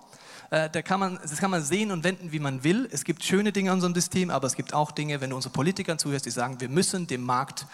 Äh, 0.49 0.69
da 0.69 0.81
kann 0.81 0.99
man, 0.99 1.19
das 1.21 1.37
kann 1.37 1.51
man 1.51 1.63
sehen 1.63 1.91
und 1.91 2.03
wenden, 2.03 2.31
wie 2.31 2.39
man 2.39 2.63
will. 2.63 2.87
Es 2.91 3.03
gibt 3.03 3.23
schöne 3.23 3.51
Dinge 3.51 3.71
an 3.71 3.77
unserem 3.77 3.93
System, 3.93 4.29
aber 4.29 4.47
es 4.47 4.55
gibt 4.55 4.73
auch 4.73 4.91
Dinge, 4.91 5.19
wenn 5.19 5.31
du 5.31 5.35
unseren 5.35 5.51
Politikern 5.51 5.99
zuhörst, 5.99 6.25
die 6.25 6.31
sagen, 6.31 6.61
wir 6.61 6.69
müssen 6.69 7.07
dem 7.07 7.23
Markt 7.23 7.65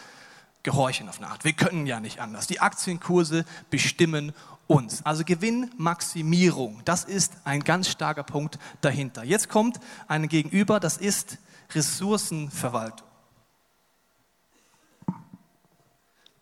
gehorchen 0.64 1.10
auf 1.10 1.20
eine 1.20 1.28
Art. 1.28 1.44
Wir 1.44 1.54
können 1.54 1.86
ja 1.86 2.00
nicht 2.00 2.20
anders. 2.20 2.48
Die 2.48 2.62
Aktienkurse 2.62 3.46
bestimmen 3.70 4.34
uns. 4.66 5.06
Also 5.06 5.24
Gewinnmaximierung, 5.26 6.82
das 6.86 7.04
ist 7.04 7.34
ein 7.44 7.64
ganz 7.64 7.90
starker 7.90 8.24
Punkt 8.24 8.58
dahinter. 8.82 9.24
Jetzt 9.24 9.50
kommt 9.50 9.80
ein 10.08 10.28
Gegenüber, 10.30 10.80
das 10.80 10.98
ist 10.98 11.38
Ressourcenverwaltung. 11.76 13.08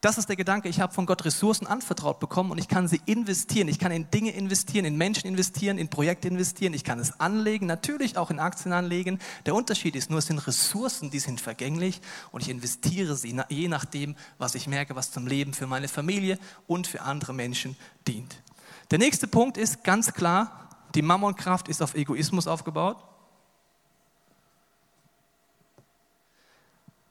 Das 0.01 0.17
ist 0.17 0.29
der 0.29 0.35
Gedanke, 0.35 0.67
ich 0.67 0.81
habe 0.81 0.91
von 0.91 1.05
Gott 1.05 1.25
Ressourcen 1.25 1.67
anvertraut 1.67 2.19
bekommen 2.19 2.49
und 2.49 2.57
ich 2.57 2.67
kann 2.67 2.87
sie 2.87 2.99
investieren. 3.05 3.67
Ich 3.67 3.77
kann 3.77 3.91
in 3.91 4.09
Dinge 4.09 4.31
investieren, 4.31 4.83
in 4.83 4.97
Menschen 4.97 5.27
investieren, 5.27 5.77
in 5.77 5.89
Projekte 5.89 6.27
investieren. 6.27 6.73
Ich 6.73 6.83
kann 6.83 6.97
es 6.97 7.19
anlegen, 7.19 7.67
natürlich 7.67 8.17
auch 8.17 8.31
in 8.31 8.39
Aktien 8.39 8.73
anlegen. 8.73 9.19
Der 9.45 9.53
Unterschied 9.53 9.95
ist 9.95 10.09
nur, 10.09 10.17
es 10.17 10.25
sind 10.25 10.39
Ressourcen, 10.39 11.11
die 11.11 11.19
sind 11.19 11.39
vergänglich 11.39 12.01
und 12.31 12.41
ich 12.41 12.49
investiere 12.49 13.15
sie 13.15 13.39
je 13.49 13.67
nachdem, 13.67 14.15
was 14.39 14.55
ich 14.55 14.65
merke, 14.65 14.95
was 14.95 15.11
zum 15.11 15.27
Leben 15.27 15.53
für 15.53 15.67
meine 15.67 15.87
Familie 15.87 16.39
und 16.65 16.87
für 16.87 17.03
andere 17.03 17.35
Menschen 17.35 17.77
dient. 18.07 18.41
Der 18.89 18.97
nächste 18.97 19.27
Punkt 19.27 19.55
ist 19.55 19.83
ganz 19.83 20.13
klar, 20.13 20.67
die 20.95 21.03
Mammonkraft 21.03 21.67
ist 21.67 21.83
auf 21.83 21.93
Egoismus 21.93 22.47
aufgebaut. 22.47 22.97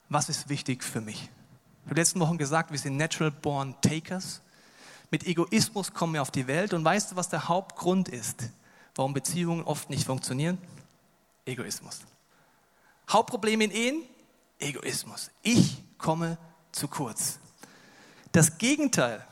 Was 0.08 0.28
ist 0.28 0.48
wichtig 0.48 0.82
für 0.82 1.00
mich? 1.00 1.30
Habe 1.90 1.98
letzten 1.98 2.20
Wochen 2.20 2.38
gesagt, 2.38 2.70
wir 2.70 2.78
sind 2.78 2.96
natural 2.96 3.32
born 3.32 3.74
takers. 3.80 4.42
Mit 5.10 5.26
Egoismus 5.26 5.92
kommen 5.92 6.14
wir 6.14 6.22
auf 6.22 6.30
die 6.30 6.46
Welt. 6.46 6.72
Und 6.72 6.84
weißt 6.84 7.10
du, 7.10 7.16
was 7.16 7.28
der 7.28 7.48
Hauptgrund 7.48 8.08
ist, 8.08 8.44
warum 8.94 9.12
Beziehungen 9.12 9.64
oft 9.64 9.90
nicht 9.90 10.06
funktionieren? 10.06 10.56
Egoismus. 11.46 12.02
Hauptproblem 13.10 13.62
in 13.62 13.72
Ehen? 13.72 14.04
Egoismus. 14.60 15.32
Ich 15.42 15.82
komme 15.98 16.38
zu 16.70 16.86
kurz. 16.86 17.40
Das 18.30 18.56
Gegenteil. 18.56 19.26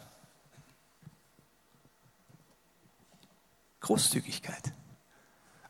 Großzügigkeit. 3.83 4.73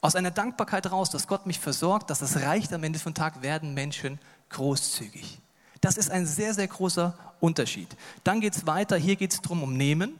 Aus 0.00 0.14
einer 0.14 0.30
Dankbarkeit 0.30 0.90
raus, 0.90 1.10
dass 1.10 1.26
Gott 1.26 1.44
mich 1.44 1.58
versorgt, 1.58 2.08
dass 2.08 2.22
es 2.22 2.36
reicht 2.40 2.72
am 2.72 2.82
Ende 2.82 2.98
vom 2.98 3.12
Tag, 3.12 3.42
werden 3.42 3.74
Menschen 3.74 4.18
großzügig. 4.48 5.42
Das 5.80 5.96
ist 5.96 6.10
ein 6.10 6.26
sehr, 6.26 6.54
sehr 6.54 6.68
großer 6.68 7.16
Unterschied. 7.40 7.88
Dann 8.24 8.40
geht 8.40 8.56
es 8.56 8.66
weiter, 8.66 8.96
hier 8.96 9.16
geht 9.16 9.32
es 9.32 9.40
darum, 9.40 9.62
um 9.62 9.76
Nehmen. 9.76 10.18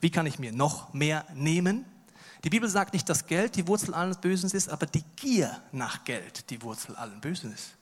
Wie 0.00 0.10
kann 0.10 0.26
ich 0.26 0.38
mir 0.38 0.52
noch 0.52 0.92
mehr 0.94 1.24
nehmen? 1.34 1.84
Die 2.44 2.50
Bibel 2.50 2.68
sagt 2.68 2.92
nicht, 2.92 3.08
dass 3.08 3.26
Geld 3.26 3.56
die 3.56 3.66
Wurzel 3.66 3.94
allen 3.94 4.16
Bösen 4.20 4.50
ist, 4.50 4.68
aber 4.68 4.86
die 4.86 5.02
Gier 5.16 5.60
nach 5.72 6.04
Geld 6.04 6.50
die 6.50 6.62
Wurzel 6.62 6.94
allen 6.94 7.20
Bösen 7.20 7.52
ist. 7.52 7.74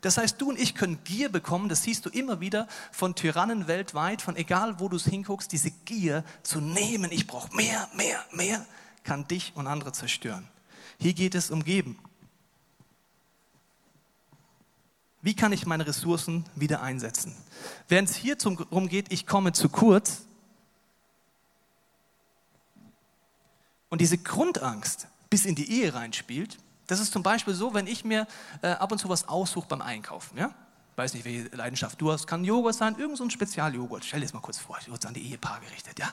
Das 0.00 0.16
heißt, 0.16 0.40
du 0.40 0.48
und 0.48 0.58
ich 0.58 0.74
können 0.74 1.04
Gier 1.04 1.28
bekommen, 1.28 1.68
das 1.68 1.82
siehst 1.82 2.06
du 2.06 2.10
immer 2.10 2.40
wieder 2.40 2.66
von 2.90 3.14
Tyrannen 3.14 3.66
weltweit, 3.66 4.22
von 4.22 4.36
egal 4.36 4.80
wo 4.80 4.88
du 4.88 4.96
es 4.96 5.04
hinguckst, 5.04 5.52
diese 5.52 5.70
Gier 5.70 6.24
zu 6.42 6.62
nehmen, 6.62 7.12
ich 7.12 7.26
brauche 7.26 7.54
mehr, 7.54 7.86
mehr, 7.94 8.24
mehr, 8.32 8.64
kann 9.04 9.28
dich 9.28 9.52
und 9.54 9.66
andere 9.66 9.92
zerstören. 9.92 10.48
Hier 10.98 11.12
geht 11.12 11.34
es 11.34 11.50
um 11.50 11.64
Geben. 11.64 11.98
Wie 15.22 15.34
kann 15.34 15.52
ich 15.52 15.66
meine 15.66 15.86
Ressourcen 15.86 16.44
wieder 16.54 16.82
einsetzen? 16.82 17.36
Während 17.88 18.08
es 18.08 18.16
hier 18.16 18.36
darum 18.36 18.88
geht, 18.88 19.12
ich 19.12 19.26
komme 19.26 19.52
zu 19.52 19.68
kurz 19.68 20.22
und 23.90 24.00
diese 24.00 24.16
Grundangst 24.16 25.08
bis 25.28 25.44
in 25.44 25.54
die 25.54 25.70
Ehe 25.70 25.92
reinspielt, 25.92 26.58
das 26.86 27.00
ist 27.00 27.12
zum 27.12 27.22
Beispiel 27.22 27.54
so, 27.54 27.74
wenn 27.74 27.86
ich 27.86 28.04
mir 28.04 28.26
äh, 28.62 28.68
ab 28.68 28.90
und 28.90 28.98
zu 28.98 29.08
was 29.08 29.28
aussuche 29.28 29.68
beim 29.68 29.82
Einkaufen. 29.82 30.36
Ja? 30.38 30.52
Weiß 30.96 31.14
nicht, 31.14 31.24
welche 31.24 31.54
Leidenschaft 31.54 32.00
du 32.00 32.10
hast. 32.10 32.26
Kann 32.26 32.42
Joghurt 32.42 32.74
sein, 32.74 32.98
irgend 32.98 33.16
so 33.16 33.24
ein 33.24 33.30
Spezialjoghurt. 33.30 34.04
Stell 34.04 34.20
dir 34.20 34.26
das 34.26 34.32
mal 34.32 34.40
kurz 34.40 34.58
vor, 34.58 34.78
ich 34.80 35.06
an 35.06 35.14
die 35.14 35.22
Ehepaar 35.22 35.60
gerichtet. 35.60 35.98
Ja? 35.98 36.12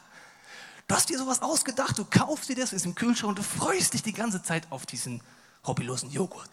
Du 0.87 0.95
hast 0.95 1.09
dir 1.09 1.17
sowas 1.17 1.41
ausgedacht, 1.41 1.97
du 1.97 2.05
kaufst 2.05 2.49
dir 2.49 2.55
das, 2.55 2.73
ist 2.73 2.85
im 2.85 2.93
Kühlschrank 2.93 3.29
und 3.29 3.39
du 3.39 3.43
freust 3.43 3.93
dich 3.93 4.03
die 4.03 4.13
ganze 4.13 4.43
Zeit 4.43 4.67
auf 4.69 4.85
diesen 4.85 5.21
hobbylosen 5.65 6.11
Joghurt. 6.11 6.51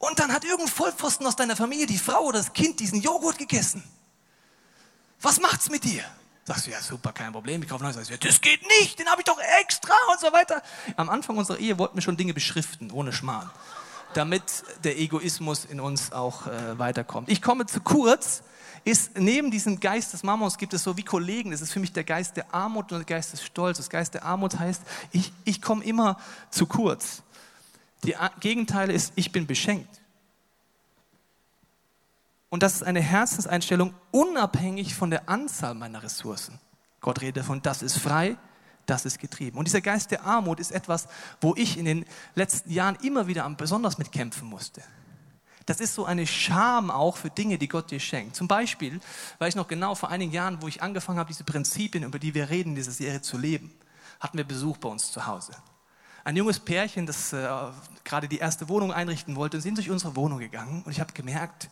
Und 0.00 0.18
dann 0.18 0.32
hat 0.32 0.44
irgendein 0.44 0.68
Vollpfosten 0.68 1.26
aus 1.26 1.36
deiner 1.36 1.54
Familie, 1.54 1.86
die 1.86 1.98
Frau 1.98 2.22
oder 2.22 2.38
das 2.38 2.54
Kind, 2.54 2.80
diesen 2.80 3.02
Joghurt 3.02 3.36
gegessen. 3.36 3.84
Was 5.20 5.38
macht's 5.40 5.68
mit 5.68 5.84
dir? 5.84 6.02
Sagst 6.44 6.66
du, 6.66 6.70
ja 6.70 6.80
super, 6.80 7.12
kein 7.12 7.32
Problem, 7.32 7.62
ich 7.62 7.68
kaufe 7.68 7.84
neues. 7.84 7.96
Sagst 7.96 8.08
du, 8.08 8.14
ja, 8.14 8.18
das 8.18 8.40
geht 8.40 8.66
nicht, 8.80 8.98
den 8.98 9.06
habe 9.08 9.20
ich 9.20 9.26
doch 9.26 9.38
extra 9.60 9.92
und 10.10 10.18
so 10.18 10.32
weiter. 10.32 10.62
Am 10.96 11.10
Anfang 11.10 11.36
unserer 11.36 11.58
Ehe 11.58 11.78
wollten 11.78 11.96
wir 11.96 12.02
schon 12.02 12.16
Dinge 12.16 12.32
beschriften, 12.32 12.90
ohne 12.90 13.12
Schmarrn, 13.12 13.50
damit 14.14 14.42
der 14.84 14.98
Egoismus 14.98 15.66
in 15.66 15.80
uns 15.80 16.12
auch 16.12 16.46
äh, 16.46 16.78
weiterkommt. 16.78 17.28
Ich 17.28 17.42
komme 17.42 17.66
zu 17.66 17.82
kurz, 17.82 18.42
ist 18.84 19.18
neben 19.18 19.50
diesem 19.50 19.80
Geist 19.80 20.14
des 20.14 20.22
Mammons 20.22 20.56
gibt 20.56 20.72
es 20.72 20.82
so 20.82 20.96
wie 20.96 21.04
Kollegen, 21.04 21.50
das 21.50 21.60
ist 21.60 21.72
für 21.72 21.80
mich 21.80 21.92
der 21.92 22.04
Geist 22.04 22.38
der 22.38 22.54
Armut 22.54 22.90
und 22.90 23.00
der 23.00 23.16
Geist 23.16 23.34
des 23.34 23.44
Stolzes. 23.44 23.90
Geist 23.90 24.14
der 24.14 24.24
Armut 24.24 24.58
heißt, 24.58 24.82
ich, 25.12 25.30
ich 25.44 25.60
komme 25.60 25.84
immer 25.84 26.16
zu 26.50 26.64
kurz. 26.64 27.22
Die 28.04 28.14
Gegenteile 28.40 28.92
ist, 28.92 29.12
ich 29.16 29.32
bin 29.32 29.46
beschenkt. 29.46 30.00
Und 32.48 32.62
das 32.62 32.74
ist 32.74 32.82
eine 32.82 33.00
Herzenseinstellung 33.00 33.94
unabhängig 34.10 34.94
von 34.94 35.10
der 35.10 35.28
Anzahl 35.28 35.74
meiner 35.74 36.02
Ressourcen. 36.02 36.58
Gott 37.00 37.20
redet 37.20 37.38
davon, 37.38 37.62
das 37.62 37.82
ist 37.82 37.98
frei, 37.98 38.36
das 38.86 39.04
ist 39.04 39.18
getrieben. 39.18 39.56
Und 39.56 39.66
dieser 39.66 39.80
Geist 39.80 40.10
der 40.10 40.24
Armut 40.24 40.58
ist 40.58 40.72
etwas, 40.72 41.06
wo 41.40 41.54
ich 41.56 41.78
in 41.78 41.84
den 41.84 42.04
letzten 42.34 42.72
Jahren 42.72 42.96
immer 43.02 43.26
wieder 43.28 43.48
besonders 43.50 43.98
mit 43.98 44.10
kämpfen 44.10 44.48
musste. 44.48 44.82
Das 45.66 45.78
ist 45.78 45.94
so 45.94 46.04
eine 46.04 46.26
Scham 46.26 46.90
auch 46.90 47.16
für 47.16 47.30
Dinge, 47.30 47.56
die 47.56 47.68
Gott 47.68 47.92
dir 47.92 48.00
schenkt. 48.00 48.34
Zum 48.34 48.48
Beispiel 48.48 49.00
weiß 49.38 49.50
ich 49.50 49.56
noch 49.56 49.68
genau 49.68 49.94
vor 49.94 50.08
einigen 50.08 50.32
Jahren, 50.32 50.60
wo 50.60 50.66
ich 50.66 50.82
angefangen 50.82 51.20
habe, 51.20 51.28
diese 51.28 51.44
Prinzipien, 51.44 52.02
über 52.02 52.18
die 52.18 52.34
wir 52.34 52.50
reden, 52.50 52.74
diese 52.74 52.90
Serie 52.90 53.22
zu 53.22 53.38
leben, 53.38 53.72
hatten 54.18 54.36
wir 54.36 54.44
Besuch 54.44 54.78
bei 54.78 54.88
uns 54.88 55.12
zu 55.12 55.26
Hause 55.26 55.52
ein 56.24 56.36
junges 56.36 56.60
Pärchen, 56.60 57.06
das 57.06 57.32
äh, 57.32 57.48
gerade 58.04 58.28
die 58.28 58.38
erste 58.38 58.68
Wohnung 58.68 58.92
einrichten 58.92 59.36
wollte, 59.36 59.60
sind 59.60 59.78
durch 59.78 59.90
unsere 59.90 60.16
Wohnung 60.16 60.38
gegangen 60.38 60.82
und 60.84 60.92
ich 60.92 61.00
habe 61.00 61.12
gemerkt, 61.12 61.70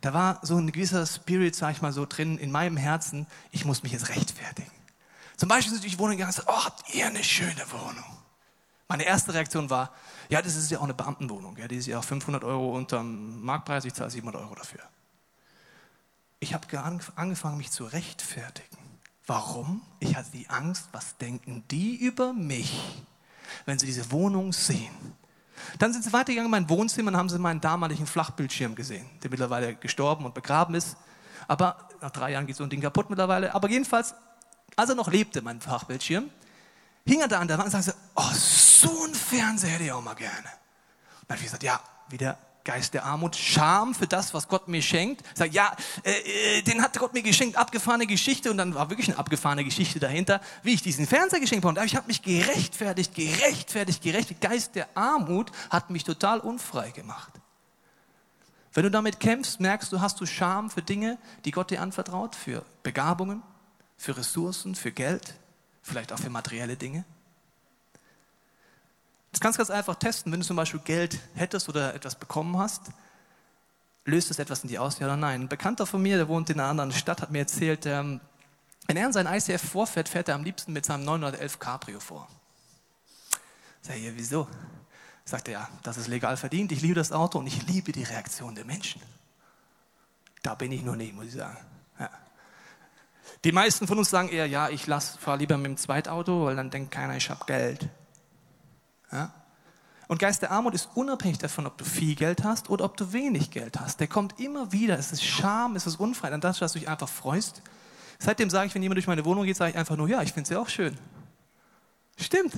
da 0.00 0.12
war 0.12 0.38
so 0.42 0.56
ein 0.56 0.70
gewisser 0.70 1.06
Spirit, 1.06 1.56
sag 1.56 1.72
ich 1.72 1.82
mal 1.82 1.92
so, 1.92 2.04
drin 2.06 2.38
in 2.38 2.50
meinem 2.50 2.76
Herzen, 2.76 3.26
ich 3.50 3.64
muss 3.64 3.82
mich 3.82 3.92
jetzt 3.92 4.10
rechtfertigen. 4.10 4.70
Zum 5.36 5.48
Beispiel 5.48 5.70
sind 5.70 5.82
sie 5.82 5.88
durch 5.88 5.94
die 5.94 5.98
Wohnung 5.98 6.16
gegangen 6.16 6.30
und 6.30 6.36
gesagt, 6.36 6.48
oh, 6.50 6.64
habt 6.64 6.94
ihr 6.94 7.06
eine 7.06 7.24
schöne 7.24 7.64
Wohnung? 7.70 8.04
Meine 8.86 9.04
erste 9.04 9.32
Reaktion 9.32 9.70
war, 9.70 9.92
ja, 10.28 10.42
das 10.42 10.56
ist 10.56 10.70
ja 10.70 10.78
auch 10.78 10.84
eine 10.84 10.94
Beamtenwohnung, 10.94 11.56
ja, 11.56 11.68
die 11.68 11.76
ist 11.76 11.86
ja 11.86 11.98
auch 11.98 12.04
500 12.04 12.44
Euro 12.44 12.76
unterm 12.76 13.42
Marktpreis, 13.42 13.84
ich 13.84 13.94
zahle 13.94 14.10
700 14.10 14.42
Euro 14.42 14.54
dafür. 14.54 14.80
Ich 16.38 16.52
habe 16.52 16.66
angefangen, 17.16 17.56
mich 17.56 17.70
zu 17.70 17.84
rechtfertigen. 17.84 18.76
Warum? 19.26 19.80
Ich 20.00 20.16
hatte 20.16 20.30
die 20.32 20.50
Angst, 20.50 20.88
was 20.92 21.16
denken 21.16 21.64
die 21.70 21.96
über 21.96 22.34
mich? 22.34 23.06
Wenn 23.66 23.78
sie 23.78 23.86
diese 23.86 24.10
Wohnung 24.10 24.52
sehen. 24.52 24.94
Dann 25.78 25.92
sind 25.92 26.04
sie 26.04 26.12
weitergegangen 26.12 26.46
in 26.46 26.50
mein 26.50 26.68
Wohnzimmer 26.68 27.10
und 27.10 27.16
haben 27.16 27.28
sie 27.28 27.38
meinen 27.38 27.60
damaligen 27.60 28.06
Flachbildschirm 28.06 28.74
gesehen, 28.74 29.06
der 29.22 29.30
mittlerweile 29.30 29.74
gestorben 29.74 30.24
und 30.24 30.34
begraben 30.34 30.74
ist. 30.74 30.96
Aber 31.48 31.88
nach 32.00 32.10
drei 32.10 32.32
Jahren 32.32 32.46
geht 32.46 32.56
so 32.56 32.64
ein 32.64 32.70
Ding 32.70 32.80
kaputt 32.80 33.10
mittlerweile. 33.10 33.54
Aber 33.54 33.68
jedenfalls, 33.68 34.14
als 34.76 34.90
er 34.90 34.94
noch 34.94 35.10
lebte, 35.10 35.42
mein 35.42 35.60
Flachbildschirm, 35.60 36.30
hing 37.06 37.20
er 37.20 37.28
da 37.28 37.40
an 37.40 37.48
der 37.48 37.58
Wand 37.58 37.72
und 37.72 37.82
sagte, 37.82 37.98
oh, 38.14 38.32
so 38.32 39.04
ein 39.06 39.14
Fernseher 39.14 39.70
hätte 39.70 39.84
ich 39.84 39.92
auch 39.92 40.02
mal 40.02 40.14
gerne. 40.14 40.36
Und 40.38 41.28
dann 41.28 41.36
habe 41.36 41.38
ich 41.38 41.44
gesagt, 41.44 41.62
ja, 41.62 41.80
wieder 42.08 42.38
Geist 42.64 42.94
der 42.94 43.04
Armut, 43.04 43.36
Scham 43.36 43.94
für 43.94 44.06
das, 44.06 44.32
was 44.32 44.48
Gott 44.48 44.68
mir 44.68 44.80
schenkt. 44.80 45.22
Sagt, 45.36 45.52
ja, 45.52 45.76
äh, 46.02 46.58
äh, 46.58 46.62
den 46.62 46.82
hat 46.82 46.98
Gott 46.98 47.12
mir 47.12 47.22
geschenkt, 47.22 47.56
abgefahrene 47.56 48.06
Geschichte. 48.06 48.50
Und 48.50 48.56
dann 48.56 48.74
war 48.74 48.88
wirklich 48.88 49.08
eine 49.08 49.18
abgefahrene 49.18 49.64
Geschichte 49.64 50.00
dahinter, 50.00 50.40
wie 50.62 50.72
ich 50.72 50.82
diesen 50.82 51.06
Fernseher 51.06 51.40
geschenkt 51.40 51.64
habe. 51.64 51.78
Und 51.78 51.84
ich 51.84 51.94
habe 51.94 52.06
mich 52.06 52.22
gerechtfertigt, 52.22 53.14
gerechtfertigt, 53.14 54.02
gerechtfertigt. 54.02 54.40
Geist 54.40 54.74
der 54.74 54.88
Armut 54.96 55.52
hat 55.68 55.90
mich 55.90 56.04
total 56.04 56.40
unfrei 56.40 56.90
gemacht. 56.90 57.32
Wenn 58.72 58.82
du 58.82 58.90
damit 58.90 59.20
kämpfst, 59.20 59.60
merkst 59.60 59.92
du, 59.92 60.00
hast 60.00 60.20
du 60.20 60.26
Scham 60.26 60.70
für 60.70 60.82
Dinge, 60.82 61.18
die 61.44 61.52
Gott 61.52 61.70
dir 61.70 61.80
anvertraut, 61.80 62.34
für 62.34 62.64
Begabungen, 62.82 63.42
für 63.96 64.16
Ressourcen, 64.16 64.74
für 64.74 64.90
Geld, 64.90 65.34
vielleicht 65.82 66.12
auch 66.12 66.18
für 66.18 66.30
materielle 66.30 66.76
Dinge. 66.76 67.04
Das 69.34 69.40
kannst 69.40 69.58
du 69.58 69.62
ganz 69.62 69.70
einfach 69.70 69.96
testen. 69.96 70.30
Wenn 70.30 70.38
du 70.38 70.46
zum 70.46 70.54
Beispiel 70.54 70.78
Geld 70.78 71.18
hättest 71.34 71.68
oder 71.68 71.92
etwas 71.92 72.14
bekommen 72.14 72.56
hast, 72.56 72.82
löst 74.04 74.30
es 74.30 74.38
etwas 74.38 74.62
in 74.62 74.68
dir 74.68 74.80
aus, 74.80 75.00
ja 75.00 75.06
oder 75.06 75.16
nein? 75.16 75.42
Ein 75.42 75.48
Bekannter 75.48 75.86
von 75.86 76.00
mir, 76.00 76.16
der 76.16 76.28
wohnt 76.28 76.50
in 76.50 76.60
einer 76.60 76.68
anderen 76.68 76.92
Stadt, 76.92 77.20
hat 77.20 77.32
mir 77.32 77.40
erzählt, 77.40 77.84
ähm, 77.84 78.20
wenn 78.86 78.96
er 78.96 79.06
in 79.06 79.12
sein 79.12 79.26
ICF 79.26 79.60
vorfährt, 79.60 80.08
fährt 80.08 80.28
er 80.28 80.36
am 80.36 80.44
liebsten 80.44 80.72
mit 80.72 80.86
seinem 80.86 81.04
911 81.04 81.58
Cabrio 81.58 81.98
vor. 81.98 82.28
Sag 83.82 83.96
ich, 83.96 84.12
wieso? 84.14 84.46
Sagt 85.24 85.48
er, 85.48 85.54
ja, 85.54 85.68
das 85.82 85.96
ist 85.96 86.06
legal 86.06 86.36
verdient, 86.36 86.70
ich 86.70 86.80
liebe 86.80 86.94
das 86.94 87.10
Auto 87.10 87.40
und 87.40 87.48
ich 87.48 87.66
liebe 87.66 87.90
die 87.90 88.04
Reaktion 88.04 88.54
der 88.54 88.64
Menschen. 88.64 89.02
Da 90.42 90.54
bin 90.54 90.70
ich 90.70 90.84
noch 90.84 90.94
nicht, 90.94 91.12
muss 91.12 91.26
ich 91.26 91.32
sagen. 91.32 91.58
Ja. 91.98 92.08
Die 93.42 93.50
meisten 93.50 93.88
von 93.88 93.98
uns 93.98 94.10
sagen 94.10 94.28
eher, 94.28 94.46
ja, 94.46 94.68
ich 94.68 94.84
fahre 94.84 95.38
lieber 95.38 95.56
mit 95.56 95.66
dem 95.66 95.76
Zweitauto, 95.76 96.44
weil 96.44 96.54
dann 96.54 96.70
denkt 96.70 96.92
keiner, 96.92 97.16
ich 97.16 97.28
habe 97.28 97.44
Geld. 97.46 97.90
Ja? 99.12 99.32
Und 100.06 100.18
Geist 100.18 100.42
der 100.42 100.50
Armut 100.50 100.74
ist 100.74 100.88
unabhängig 100.94 101.38
davon, 101.38 101.66
ob 101.66 101.78
du 101.78 101.84
viel 101.84 102.14
Geld 102.14 102.44
hast 102.44 102.68
oder 102.68 102.84
ob 102.84 102.96
du 102.96 103.12
wenig 103.12 103.50
Geld 103.50 103.80
hast. 103.80 104.00
Der 104.00 104.06
kommt 104.06 104.38
immer 104.38 104.70
wieder. 104.70 104.98
Es 104.98 105.12
ist 105.12 105.24
Scham, 105.24 105.76
es 105.76 105.86
ist 105.86 105.96
Unfreiheit. 105.96 106.34
An 106.34 106.40
das, 106.40 106.58
dass 106.58 106.74
du 106.74 106.78
dich 106.78 106.88
einfach 106.88 107.08
freust. 107.08 107.62
Seitdem 108.18 108.50
sage 108.50 108.66
ich, 108.66 108.74
wenn 108.74 108.82
jemand 108.82 108.98
durch 108.98 109.06
meine 109.06 109.24
Wohnung 109.24 109.44
geht, 109.44 109.56
sage 109.56 109.70
ich 109.72 109.76
einfach 109.76 109.96
nur, 109.96 110.08
ja, 110.08 110.22
ich 110.22 110.32
finde 110.32 110.42
es 110.42 110.50
ja 110.50 110.58
auch 110.58 110.68
schön. 110.68 110.96
Stimmt. 112.16 112.52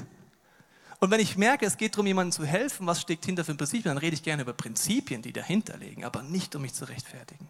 Und 0.98 1.10
wenn 1.10 1.20
ich 1.20 1.36
merke, 1.36 1.66
es 1.66 1.76
geht 1.76 1.94
darum, 1.94 2.06
jemandem 2.06 2.32
zu 2.32 2.44
helfen, 2.44 2.86
was 2.86 3.00
steckt 3.00 3.24
hinter 3.24 3.44
für 3.44 3.54
Prinzipien, 3.54 3.90
dann 3.90 3.98
rede 3.98 4.14
ich 4.14 4.22
gerne 4.22 4.42
über 4.42 4.52
Prinzipien, 4.52 5.22
die 5.22 5.32
dahinter 5.32 5.76
liegen, 5.76 6.04
aber 6.04 6.22
nicht, 6.22 6.54
um 6.56 6.62
mich 6.62 6.74
zu 6.74 6.84
rechtfertigen. 6.86 7.48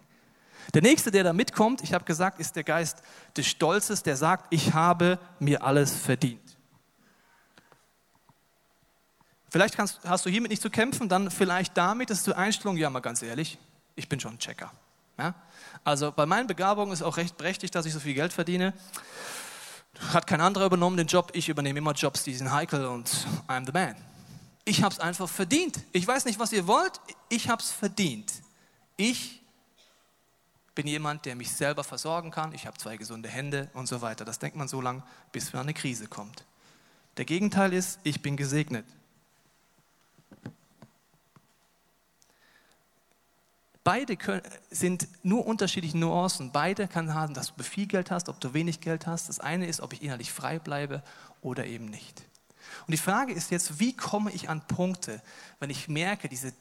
Der 0.74 0.82
nächste, 0.82 1.10
der 1.10 1.24
da 1.24 1.32
mitkommt, 1.32 1.82
ich 1.82 1.94
habe 1.94 2.04
gesagt, 2.04 2.40
ist 2.40 2.56
der 2.56 2.64
Geist 2.64 3.02
des 3.36 3.46
Stolzes, 3.46 4.02
der 4.02 4.16
sagt, 4.16 4.52
ich 4.52 4.74
habe 4.74 5.18
mir 5.38 5.62
alles 5.62 5.94
verdient. 5.94 6.45
Vielleicht 9.48 9.76
kannst, 9.76 10.00
hast 10.04 10.26
du 10.26 10.30
hiermit 10.30 10.50
nicht 10.50 10.62
zu 10.62 10.70
kämpfen, 10.70 11.08
dann 11.08 11.30
vielleicht 11.30 11.76
damit, 11.76 12.10
dass 12.10 12.22
du 12.24 12.36
Einstellung, 12.36 12.76
ja 12.76 12.90
mal 12.90 13.00
ganz 13.00 13.22
ehrlich, 13.22 13.58
ich 13.94 14.08
bin 14.08 14.20
schon 14.20 14.34
ein 14.34 14.38
Checker. 14.38 14.72
Ja? 15.18 15.34
Also 15.84 16.12
bei 16.12 16.26
meinen 16.26 16.46
Begabungen 16.46 16.92
ist 16.92 17.02
auch 17.02 17.16
recht 17.16 17.36
prächtig, 17.36 17.70
dass 17.70 17.86
ich 17.86 17.92
so 17.92 18.00
viel 18.00 18.14
Geld 18.14 18.32
verdiene. 18.32 18.74
Hat 20.12 20.26
kein 20.26 20.40
anderer 20.40 20.66
übernommen 20.66 20.96
den 20.96 21.06
Job, 21.06 21.30
ich 21.32 21.48
übernehme 21.48 21.78
immer 21.78 21.92
Jobs, 21.92 22.24
die 22.24 22.34
sind 22.34 22.50
heikel 22.50 22.86
und 22.86 23.08
I'm 23.48 23.64
the 23.64 23.72
man. 23.72 23.96
Ich 24.64 24.82
habe 24.82 24.92
es 24.92 24.98
einfach 24.98 25.28
verdient. 25.28 25.78
Ich 25.92 26.06
weiß 26.06 26.24
nicht, 26.24 26.38
was 26.38 26.52
ihr 26.52 26.66
wollt, 26.66 27.00
ich 27.28 27.48
habe 27.48 27.62
es 27.62 27.70
verdient. 27.70 28.32
Ich 28.96 29.40
bin 30.74 30.86
jemand, 30.86 31.24
der 31.24 31.36
mich 31.36 31.52
selber 31.52 31.84
versorgen 31.84 32.30
kann, 32.30 32.52
ich 32.52 32.66
habe 32.66 32.76
zwei 32.76 32.96
gesunde 32.96 33.28
Hände 33.28 33.70
und 33.72 33.86
so 33.86 34.02
weiter. 34.02 34.24
Das 34.24 34.38
denkt 34.38 34.56
man 34.56 34.68
so 34.68 34.80
lange, 34.80 35.02
bis 35.32 35.54
eine 35.54 35.72
Krise 35.72 36.08
kommt. 36.08 36.44
Der 37.16 37.24
Gegenteil 37.24 37.72
ist, 37.72 37.98
ich 38.02 38.20
bin 38.20 38.36
gesegnet. 38.36 38.84
Beide 43.86 44.16
können, 44.16 44.42
sind 44.68 45.06
nur 45.22 45.46
unterschiedliche 45.46 45.96
Nuancen. 45.96 46.50
Beide 46.50 46.88
kann 46.88 47.14
haben, 47.14 47.34
dass 47.34 47.54
du 47.54 47.62
viel 47.62 47.86
Geld 47.86 48.10
hast, 48.10 48.28
ob 48.28 48.40
du 48.40 48.52
wenig 48.52 48.80
Geld 48.80 49.06
hast. 49.06 49.28
Das 49.28 49.38
eine 49.38 49.66
ist, 49.66 49.80
ob 49.80 49.92
ich 49.92 50.02
innerlich 50.02 50.32
frei 50.32 50.58
bleibe 50.58 51.04
oder 51.40 51.66
eben 51.66 51.84
nicht. 51.84 52.24
Und 52.86 52.92
die 52.92 52.98
Frage 52.98 53.32
ist 53.32 53.50
jetzt, 53.50 53.80
wie 53.80 53.94
komme 53.94 54.30
ich 54.30 54.48
an 54.48 54.60
Punkte, 54.66 55.20
wenn 55.58 55.70
ich 55.70 55.88
merke, 55.88 56.28
diese 56.28 56.52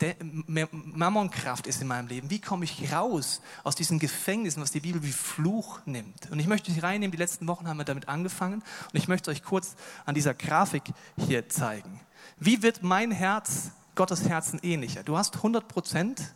Mammonkraft 0.72 1.68
ist 1.68 1.82
in 1.82 1.88
meinem 1.88 2.08
Leben, 2.08 2.30
wie 2.30 2.40
komme 2.40 2.66
ich 2.66 2.92
raus 2.92 3.42
aus 3.64 3.76
diesen 3.76 4.00
Gefängnissen, 4.00 4.62
was 4.62 4.72
die 4.72 4.80
Bibel 4.80 5.04
wie 5.04 5.12
Fluch 5.12 5.80
nimmt? 5.86 6.32
Und 6.32 6.40
ich 6.40 6.48
möchte 6.48 6.72
dich 6.72 6.82
reinnehmen, 6.82 7.12
die 7.12 7.18
letzten 7.18 7.48
Wochen 7.48 7.68
haben 7.68 7.78
wir 7.78 7.86
damit 7.86 8.08
angefangen 8.08 8.64
und 8.92 8.96
ich 9.00 9.08
möchte 9.08 9.32
euch 9.32 9.44
kurz 9.44 9.76
an 10.06 10.16
dieser 10.16 10.34
Grafik 10.34 10.84
hier 11.18 11.50
zeigen. 11.50 12.00
Wie 12.38 12.64
wird 12.64 12.84
mein 12.84 13.12
Herz 13.12 13.72
Gottes 13.96 14.28
Herzen 14.28 14.60
ähnlicher? 14.64 15.04
Du 15.04 15.18
hast 15.18 15.36
100 15.36 15.68
Prozent 15.68 16.34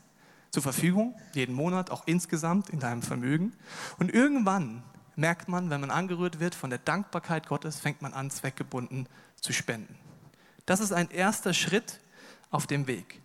zur 0.52 0.64
Verfügung, 0.64 1.16
jeden 1.34 1.56
Monat, 1.56 1.92
auch 1.92 2.04
insgesamt 2.06 2.70
in 2.70 2.80
deinem 2.80 3.02
Vermögen. 3.02 3.54
Und 3.98 4.12
irgendwann 4.12 4.84
merkt 5.16 5.50
man, 5.50 5.70
wenn 5.70 5.82
man 5.82 5.92
angerührt 5.92 6.40
wird 6.40 6.56
von 6.56 6.70
der 6.70 6.80
Dankbarkeit 6.80 7.48
Gottes, 7.48 7.80
fängt 7.80 8.02
man 8.02 8.14
an, 8.14 8.32
zweckgebunden 8.32 9.06
zu 9.06 9.10
spenden. 9.54 9.96
Das 10.66 10.80
ist 10.80 10.92
ein 10.92 11.10
erster 11.10 11.54
Schritt 11.54 12.00
auf 12.52 12.68
dem 12.68 12.88
Weg. 12.88 13.22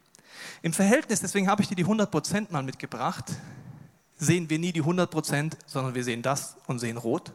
Im 0.62 0.72
Verhältnis, 0.72 1.20
deswegen 1.20 1.48
habe 1.48 1.62
ich 1.62 1.68
dir 1.68 1.74
die 1.74 1.84
100% 1.84 2.50
mal 2.50 2.62
mitgebracht, 2.62 3.24
sehen 4.16 4.48
wir 4.48 4.58
nie 4.58 4.72
die 4.72 4.82
100%, 4.82 5.52
sondern 5.66 5.94
wir 5.94 6.04
sehen 6.04 6.22
das 6.22 6.56
und 6.66 6.78
sehen 6.78 6.96
rot. 6.96 7.32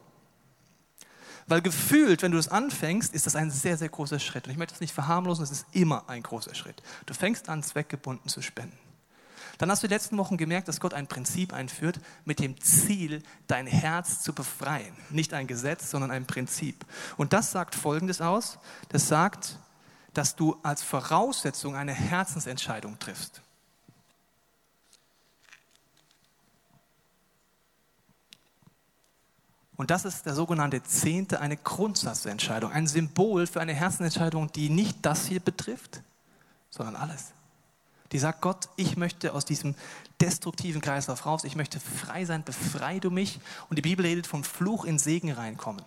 Weil 1.48 1.62
gefühlt, 1.62 2.21
wenn 2.21 2.31
du 2.31 2.38
das 2.38 2.48
anfängst, 2.48 3.13
ist 3.13 3.25
das 3.25 3.36
ein 3.36 3.50
sehr, 3.50 3.75
sehr 3.75 3.89
großer 3.89 4.19
Schritt. 4.19 4.45
Und 4.45 4.51
ich 4.51 4.57
möchte 4.57 4.74
das 4.74 4.81
nicht 4.81 4.93
verharmlosen, 4.93 5.43
es 5.43 5.51
ist 5.51 5.65
immer 5.71 6.07
ein 6.07 6.21
großer 6.21 6.53
Schritt. 6.53 6.81
Du 7.07 7.13
fängst 7.13 7.50
an, 7.50 7.63
zweckgebunden 7.63 8.29
zu 8.29 8.41
spenden. 8.41 8.77
Dann 9.59 9.69
hast 9.69 9.83
du 9.83 9.87
die 9.87 9.93
letzten 9.93 10.17
Wochen 10.17 10.37
gemerkt, 10.37 10.69
dass 10.69 10.79
Gott 10.79 10.93
ein 10.93 11.07
Prinzip 11.07 11.53
einführt 11.53 12.00
mit 12.24 12.39
dem 12.39 12.59
Ziel, 12.61 13.22
dein 13.45 13.67
Herz 13.67 14.22
zu 14.22 14.33
befreien. 14.33 14.95
Nicht 15.09 15.33
ein 15.33 15.48
Gesetz, 15.48 15.91
sondern 15.91 16.11
ein 16.11 16.25
Prinzip. 16.25 16.85
Und 17.17 17.33
das 17.33 17.51
sagt 17.51 17.75
Folgendes 17.75 18.22
aus. 18.22 18.57
Das 18.87 19.09
sagt, 19.09 19.59
dass 20.13 20.37
du 20.37 20.57
als 20.63 20.81
Voraussetzung 20.81 21.75
eine 21.75 21.91
Herzensentscheidung 21.91 22.98
triffst. 23.00 23.41
Und 29.75 29.91
das 29.91 30.05
ist 30.05 30.25
der 30.25 30.35
sogenannte 30.35 30.81
Zehnte, 30.83 31.41
eine 31.41 31.57
Grundsatzentscheidung, 31.57 32.72
ein 32.72 32.87
Symbol 32.87 33.45
für 33.45 33.59
eine 33.59 33.74
Herzensentscheidung, 33.74 34.53
die 34.53 34.69
nicht 34.69 35.05
das 35.05 35.25
hier 35.25 35.41
betrifft, 35.41 36.01
sondern 36.69 36.95
alles. 36.95 37.33
Die 38.11 38.19
sagt 38.19 38.41
Gott, 38.41 38.69
ich 38.75 38.98
möchte 38.98 39.33
aus 39.33 39.45
diesem 39.45 39.75
destruktiven 40.19 40.81
Kreislauf 40.81 41.25
raus, 41.25 41.43
ich 41.43 41.55
möchte 41.55 41.79
frei 41.79 42.25
sein, 42.25 42.43
befrei 42.43 43.00
du 43.00 43.11
mich. 43.11 43.39
Und 43.69 43.77
die 43.77 43.83
Bibel 43.83 44.05
redet 44.05 44.25
vom 44.25 44.43
Fluch 44.43 44.85
in 44.85 44.98
Segen 44.98 45.31
reinkommen. 45.31 45.83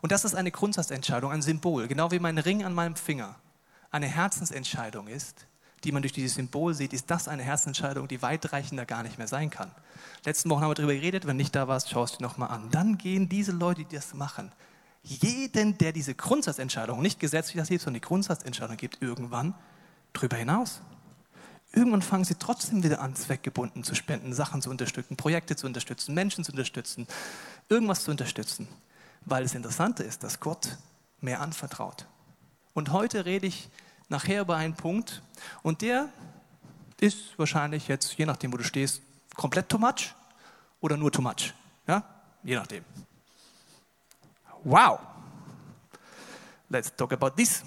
Und 0.00 0.12
das 0.12 0.24
ist 0.24 0.34
eine 0.34 0.50
Grundsatzentscheidung, 0.50 1.30
ein 1.30 1.42
Symbol, 1.42 1.86
genau 1.88 2.10
wie 2.10 2.18
mein 2.18 2.38
Ring 2.38 2.64
an 2.64 2.74
meinem 2.74 2.96
Finger 2.96 3.36
eine 3.92 4.06
Herzensentscheidung 4.06 5.06
ist, 5.06 5.46
die 5.84 5.92
man 5.92 6.02
durch 6.02 6.12
dieses 6.12 6.34
Symbol 6.34 6.74
sieht, 6.74 6.92
ist 6.92 7.10
das 7.10 7.28
eine 7.28 7.42
Herzensentscheidung, 7.42 8.08
die 8.08 8.22
weitreichender 8.22 8.86
gar 8.86 9.02
nicht 9.02 9.18
mehr 9.18 9.28
sein 9.28 9.50
kann. 9.50 9.70
Letzten 10.24 10.48
Wochen 10.50 10.62
haben 10.62 10.70
wir 10.70 10.74
darüber 10.74 10.94
geredet, 10.94 11.26
wenn 11.26 11.36
nicht 11.36 11.54
da 11.54 11.68
warst, 11.68 11.90
schaust 11.90 12.18
du 12.18 12.22
nochmal 12.22 12.50
an. 12.50 12.70
Dann 12.70 12.98
gehen 12.98 13.28
diese 13.28 13.52
Leute, 13.52 13.84
die 13.84 13.94
das 13.94 14.14
machen, 14.14 14.50
jeden, 15.02 15.76
der 15.78 15.92
diese 15.92 16.14
Grundsatzentscheidung, 16.14 17.02
nicht 17.02 17.20
gesetzlich 17.20 17.56
das 17.56 17.68
hier, 17.68 17.78
sondern 17.78 18.00
die 18.00 18.06
Grundsatzentscheidung 18.06 18.76
gibt, 18.76 19.02
irgendwann 19.02 19.54
drüber 20.12 20.36
hinaus. 20.36 20.80
Irgendwann 21.72 22.02
fangen 22.02 22.24
sie 22.24 22.34
trotzdem 22.34 22.82
wieder 22.82 23.00
an, 23.00 23.16
zweckgebunden 23.16 23.82
zu 23.82 23.94
spenden, 23.94 24.34
Sachen 24.34 24.60
zu 24.60 24.68
unterstützen, 24.68 25.16
Projekte 25.16 25.56
zu 25.56 25.66
unterstützen, 25.66 26.14
Menschen 26.14 26.44
zu 26.44 26.52
unterstützen, 26.52 27.06
irgendwas 27.70 28.04
zu 28.04 28.10
unterstützen. 28.10 28.68
Weil 29.24 29.42
das 29.44 29.54
Interessante 29.54 30.02
ist, 30.02 30.22
dass 30.22 30.38
Gott 30.38 30.76
mehr 31.20 31.40
anvertraut. 31.40 32.06
Und 32.74 32.92
heute 32.92 33.24
rede 33.24 33.46
ich 33.46 33.70
nachher 34.08 34.42
über 34.42 34.56
einen 34.56 34.74
Punkt 34.74 35.22
und 35.62 35.80
der 35.80 36.10
ist 37.00 37.38
wahrscheinlich 37.38 37.88
jetzt, 37.88 38.12
je 38.14 38.26
nachdem, 38.26 38.52
wo 38.52 38.58
du 38.58 38.64
stehst, 38.64 39.00
komplett 39.34 39.68
too 39.68 39.78
much 39.78 40.14
oder 40.80 40.96
nur 40.98 41.10
too 41.10 41.22
much. 41.22 41.54
Ja? 41.86 42.04
Je 42.42 42.54
nachdem. 42.54 42.84
Wow. 44.62 45.00
Let's 46.68 46.94
talk 46.94 47.12
about 47.12 47.30
this. 47.30 47.62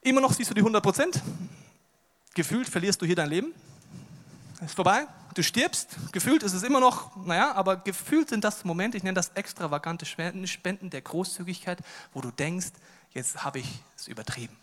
Immer 0.00 0.20
noch 0.22 0.32
siehst 0.32 0.50
du 0.50 0.54
die 0.54 0.60
100 0.60 0.82
Prozent 0.82 1.22
gefühlt 2.38 2.68
verlierst 2.68 3.02
du 3.02 3.06
hier 3.06 3.16
dein 3.16 3.30
Leben. 3.30 3.52
Ist 4.64 4.76
vorbei, 4.76 5.08
du 5.34 5.42
stirbst. 5.42 5.96
Gefühlt 6.12 6.44
ist 6.44 6.52
es 6.52 6.62
immer 6.62 6.78
noch, 6.78 7.16
naja, 7.26 7.52
aber 7.52 7.76
gefühlt 7.76 8.28
sind 8.28 8.44
das 8.44 8.64
Momente, 8.64 8.96
ich 8.96 9.02
nenne 9.02 9.16
das 9.16 9.30
extravagante 9.30 10.06
Spenden 10.06 10.90
der 10.90 11.00
Großzügigkeit, 11.00 11.80
wo 12.12 12.20
du 12.20 12.30
denkst, 12.30 12.68
jetzt 13.10 13.42
habe 13.42 13.58
ich 13.58 13.82
es 13.96 14.06
übertrieben. 14.06 14.56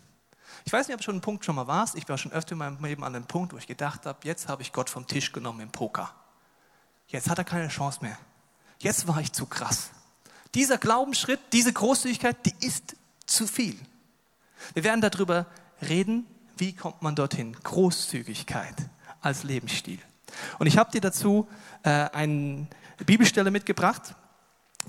Ich 0.63 0.71
weiß 0.71 0.88
nicht, 0.88 0.95
ob 0.95 1.03
schon 1.03 1.15
einen 1.15 1.21
Punkt 1.21 1.43
schon 1.43 1.55
mal 1.55 1.67
warst. 1.67 1.95
Ich 1.95 2.07
war 2.07 2.17
schon 2.17 2.31
öfter 2.31 2.53
in 2.53 2.59
meinem 2.59 2.81
Leben 2.81 3.03
an 3.03 3.13
einem 3.13 3.25
Punkt, 3.25 3.51
wo 3.51 3.57
ich 3.57 3.67
gedacht 3.67 4.05
habe, 4.05 4.19
jetzt 4.23 4.47
habe 4.47 4.61
ich 4.61 4.71
Gott 4.71 4.89
vom 4.89 5.05
Tisch 5.05 5.33
genommen 5.33 5.59
im 5.59 5.69
Poker. 5.69 6.13
Jetzt 7.09 7.29
hat 7.29 7.38
er 7.39 7.43
keine 7.43 7.67
Chance 7.67 7.99
mehr. 8.01 8.17
Jetzt 8.79 9.05
war 9.05 9.19
ich 9.19 9.33
zu 9.33 9.47
krass. 9.47 9.89
Dieser 10.53 10.77
Glaubensschritt, 10.77 11.41
diese 11.51 11.73
Großzügigkeit, 11.73 12.38
die 12.45 12.55
ist 12.65 12.95
zu 13.25 13.45
viel. 13.45 13.77
Wir 14.73 14.85
werden 14.85 15.01
darüber 15.01 15.45
reden, 15.81 16.25
wie 16.57 16.73
kommt 16.73 17.01
man 17.01 17.15
dorthin? 17.15 17.55
Großzügigkeit 17.63 18.75
als 19.21 19.43
Lebensstil. 19.43 19.99
Und 20.59 20.67
ich 20.67 20.77
habe 20.77 20.91
dir 20.91 21.01
dazu 21.01 21.47
äh, 21.83 21.89
eine 21.89 22.67
Bibelstelle 23.05 23.51
mitgebracht. 23.51 24.15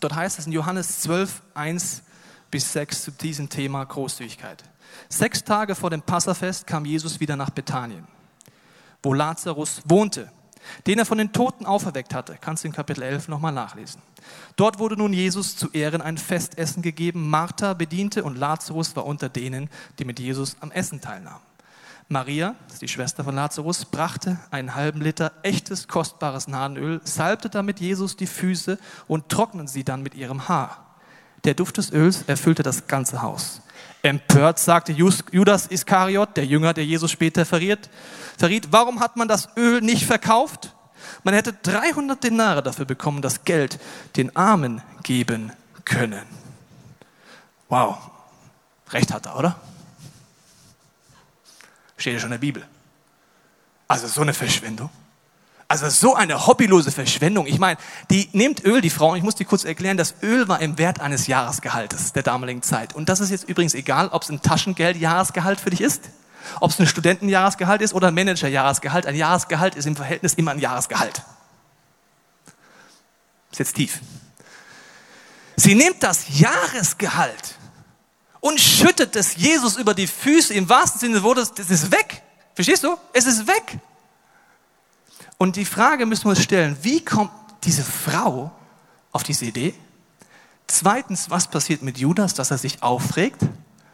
Dort 0.00 0.14
heißt 0.14 0.38
es 0.38 0.46
in 0.46 0.52
Johannes 0.52 1.00
12, 1.00 1.42
1 1.54 2.02
bis 2.50 2.72
6 2.72 3.04
zu 3.04 3.10
diesem 3.10 3.48
Thema 3.48 3.84
Großzügigkeit. 3.84 4.62
Sechs 5.08 5.44
Tage 5.44 5.74
vor 5.74 5.90
dem 5.90 6.02
Passafest 6.02 6.66
kam 6.66 6.84
Jesus 6.84 7.20
wieder 7.20 7.36
nach 7.36 7.50
Bethanien, 7.50 8.06
wo 9.02 9.12
Lazarus 9.12 9.82
wohnte, 9.84 10.30
den 10.86 10.98
er 10.98 11.06
von 11.06 11.18
den 11.18 11.32
Toten 11.32 11.66
auferweckt 11.66 12.14
hatte. 12.14 12.36
Kannst 12.40 12.64
du 12.64 12.68
in 12.68 12.74
Kapitel 12.74 13.02
11 13.02 13.28
nochmal 13.28 13.52
nachlesen. 13.52 14.02
Dort 14.56 14.78
wurde 14.78 14.96
nun 14.96 15.12
Jesus 15.12 15.56
zu 15.56 15.70
Ehren 15.70 16.02
ein 16.02 16.18
Festessen 16.18 16.82
gegeben. 16.82 17.30
Martha 17.30 17.74
bediente 17.74 18.24
und 18.24 18.36
Lazarus 18.36 18.96
war 18.96 19.06
unter 19.06 19.28
denen, 19.28 19.70
die 19.98 20.04
mit 20.04 20.18
Jesus 20.18 20.56
am 20.60 20.72
Essen 20.72 21.00
teilnahmen. 21.00 21.42
Maria, 22.08 22.54
das 22.66 22.74
ist 22.74 22.82
die 22.82 22.88
Schwester 22.88 23.24
von 23.24 23.34
Lazarus, 23.34 23.84
brachte 23.84 24.38
einen 24.52 24.76
halben 24.76 25.00
Liter 25.00 25.32
echtes, 25.42 25.88
kostbares 25.88 26.46
Nadenöl, 26.46 27.00
salbte 27.02 27.50
damit 27.50 27.80
Jesus 27.80 28.16
die 28.16 28.28
Füße 28.28 28.78
und 29.08 29.28
trocknete 29.28 29.70
sie 29.70 29.82
dann 29.82 30.02
mit 30.02 30.14
ihrem 30.14 30.48
Haar. 30.48 30.96
Der 31.44 31.54
Duft 31.54 31.78
des 31.78 31.92
Öls 31.92 32.22
erfüllte 32.28 32.62
das 32.62 32.86
ganze 32.86 33.22
Haus. 33.22 33.60
Empört 34.02 34.60
sagte 34.60 34.92
Judas 34.92 35.66
Iskariot, 35.66 36.36
der 36.36 36.46
Jünger, 36.46 36.74
der 36.74 36.84
Jesus 36.84 37.10
später 37.10 37.44
verriet, 37.44 37.90
verriet, 38.38 38.68
warum 38.70 39.00
hat 39.00 39.16
man 39.16 39.26
das 39.26 39.48
Öl 39.56 39.80
nicht 39.80 40.06
verkauft, 40.06 40.76
man 41.24 41.34
hätte 41.34 41.52
300 41.54 42.22
Denare 42.22 42.62
dafür 42.62 42.84
bekommen, 42.84 43.20
das 43.20 43.44
Geld 43.44 43.80
den 44.16 44.34
Armen 44.36 44.80
geben 45.02 45.52
können. 45.84 46.22
Wow, 47.68 47.98
recht 48.90 49.12
hat 49.12 49.26
er, 49.26 49.36
oder? 49.36 49.56
Steht 51.96 52.14
ja 52.14 52.20
schon 52.20 52.28
in 52.28 52.32
der 52.32 52.38
Bibel. 52.38 52.66
Also 53.88 54.06
so 54.06 54.20
eine 54.20 54.34
Verschwendung. 54.34 54.90
Also 55.68 55.88
so 55.88 56.14
eine 56.14 56.46
hobbylose 56.46 56.92
Verschwendung. 56.92 57.46
Ich 57.46 57.58
meine, 57.58 57.78
die 58.10 58.28
nimmt 58.32 58.64
Öl, 58.64 58.80
die 58.80 58.90
Frau, 58.90 59.16
ich 59.16 59.22
muss 59.24 59.34
dir 59.34 59.46
kurz 59.46 59.64
erklären, 59.64 59.96
das 59.96 60.14
Öl 60.22 60.46
war 60.46 60.60
im 60.60 60.78
Wert 60.78 61.00
eines 61.00 61.26
Jahresgehaltes 61.26 62.12
der 62.12 62.22
damaligen 62.22 62.62
Zeit. 62.62 62.94
Und 62.94 63.08
das 63.08 63.18
ist 63.18 63.30
jetzt 63.30 63.48
übrigens 63.48 63.74
egal, 63.74 64.08
ob 64.08 64.22
es 64.22 64.28
ein 64.28 64.40
Taschengeld-Jahresgehalt 64.42 65.58
für 65.58 65.70
dich 65.70 65.80
ist, 65.80 66.04
ob 66.60 66.70
es 66.70 66.78
ein 66.78 66.86
Studentenjahresgehalt 66.86 67.82
ist 67.82 67.94
oder 67.94 68.08
ein 68.08 68.14
Manager-Jahresgehalt. 68.14 69.06
Ein 69.06 69.16
Jahresgehalt 69.16 69.74
ist 69.74 69.86
im 69.86 69.96
Verhältnis 69.96 70.34
immer 70.34 70.52
ein 70.52 70.60
Jahresgehalt. 70.60 71.22
Ist 73.50 73.58
jetzt 73.58 73.74
tief. 73.74 74.00
Sie 75.56 75.74
nimmt 75.74 76.00
das 76.02 76.38
Jahresgehalt 76.38 77.55
und 78.46 78.60
schüttet 78.60 79.16
es 79.16 79.34
Jesus 79.34 79.76
über 79.76 79.92
die 79.92 80.06
Füße. 80.06 80.54
Im 80.54 80.68
wahrsten 80.68 81.00
Sinne 81.00 81.14
des 81.14 81.22
Wortes, 81.24 81.52
das 81.52 81.68
ist 81.68 81.90
weg. 81.90 82.22
Verstehst 82.54 82.84
du? 82.84 82.96
Es 83.12 83.26
ist 83.26 83.48
weg. 83.48 83.78
Und 85.36 85.56
die 85.56 85.64
Frage 85.64 86.06
müssen 86.06 86.26
wir 86.26 86.30
uns 86.30 86.42
stellen, 86.42 86.76
wie 86.82 87.04
kommt 87.04 87.32
diese 87.64 87.82
Frau 87.82 88.52
auf 89.10 89.24
diese 89.24 89.46
Idee? 89.46 89.74
Zweitens, 90.68 91.28
was 91.28 91.48
passiert 91.48 91.82
mit 91.82 91.98
Judas, 91.98 92.34
dass 92.34 92.52
er 92.52 92.58
sich 92.58 92.84
aufregt 92.84 93.42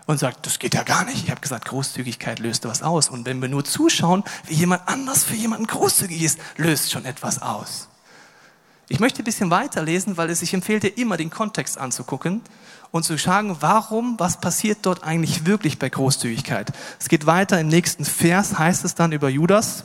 und 0.06 0.18
sagt, 0.18 0.44
das 0.44 0.58
geht 0.58 0.74
ja 0.74 0.82
gar 0.82 1.06
nicht. 1.06 1.24
Ich 1.24 1.30
habe 1.30 1.40
gesagt, 1.40 1.64
Großzügigkeit 1.64 2.38
löst 2.38 2.66
was 2.66 2.82
aus. 2.82 3.08
Und 3.08 3.24
wenn 3.24 3.40
wir 3.40 3.48
nur 3.48 3.64
zuschauen, 3.64 4.22
wie 4.48 4.54
jemand 4.54 4.86
anders 4.86 5.24
für 5.24 5.34
jemanden 5.34 5.66
großzügig 5.66 6.22
ist, 6.22 6.38
löst 6.58 6.92
schon 6.92 7.06
etwas 7.06 7.40
aus. 7.40 7.88
Ich 8.88 9.00
möchte 9.00 9.22
ein 9.22 9.24
bisschen 9.24 9.50
weiterlesen, 9.50 10.18
weil 10.18 10.28
es 10.28 10.40
sich 10.40 10.52
empfiehlt, 10.52 10.82
dir 10.82 10.98
immer 10.98 11.16
den 11.16 11.30
Kontext 11.30 11.78
anzugucken 11.78 12.42
und 12.92 13.02
zu 13.02 13.18
schauen, 13.18 13.56
warum, 13.60 14.14
was 14.18 14.40
passiert 14.40 14.80
dort 14.82 15.02
eigentlich 15.02 15.46
wirklich 15.46 15.80
bei 15.80 15.88
Großzügigkeit. 15.88 16.72
Es 17.00 17.08
geht 17.08 17.26
weiter 17.26 17.58
im 17.58 17.68
nächsten 17.68 18.04
Vers, 18.04 18.58
heißt 18.58 18.84
es 18.84 18.94
dann 18.94 19.10
über 19.10 19.28
Judas. 19.28 19.82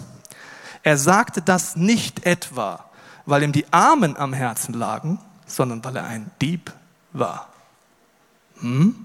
Er 0.84 0.98
sagte 0.98 1.41
das 1.41 1.76
nicht 1.76 2.26
etwa, 2.26 2.86
weil 3.26 3.43
ihm 3.43 3.54
die 3.54 3.65
Armen 3.72 4.15
am 4.17 4.34
Herzen 4.34 4.74
lagen, 4.74 5.20
sondern 5.48 5.84
weil 5.84 5.96
er 5.96 6.06
ein 6.06 6.30
Dieb 6.41 6.72
war. 7.13 7.50
Hm? 8.60 8.96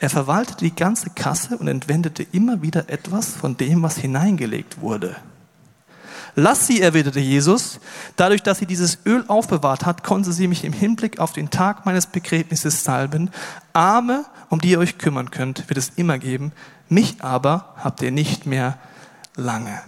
Er 0.00 0.10
verwaltete 0.10 0.64
die 0.64 0.74
ganze 0.74 1.10
Kasse 1.10 1.56
und 1.58 1.68
entwendete 1.68 2.22
immer 2.32 2.62
wieder 2.62 2.88
etwas 2.88 3.28
von 3.34 3.56
dem, 3.56 3.82
was 3.82 3.96
hineingelegt 3.98 4.80
wurde. 4.80 5.16
Lass 6.40 6.68
sie, 6.68 6.80
erwiderte 6.80 7.18
Jesus. 7.18 7.80
Dadurch, 8.14 8.44
dass 8.44 8.58
sie 8.58 8.66
dieses 8.66 8.98
Öl 9.04 9.24
aufbewahrt 9.26 9.84
hat, 9.84 10.04
konnte 10.04 10.32
sie 10.32 10.46
mich 10.46 10.62
im 10.62 10.72
Hinblick 10.72 11.18
auf 11.18 11.32
den 11.32 11.50
Tag 11.50 11.84
meines 11.84 12.06
Begräbnisses 12.06 12.84
salben. 12.84 13.32
Arme, 13.72 14.24
um 14.48 14.60
die 14.60 14.70
ihr 14.70 14.78
euch 14.78 14.98
kümmern 14.98 15.32
könnt, 15.32 15.68
wird 15.68 15.78
es 15.78 15.88
immer 15.96 16.16
geben. 16.20 16.52
Mich 16.88 17.24
aber 17.24 17.74
habt 17.78 18.02
ihr 18.02 18.12
nicht 18.12 18.46
mehr 18.46 18.78
lange. 19.34 19.82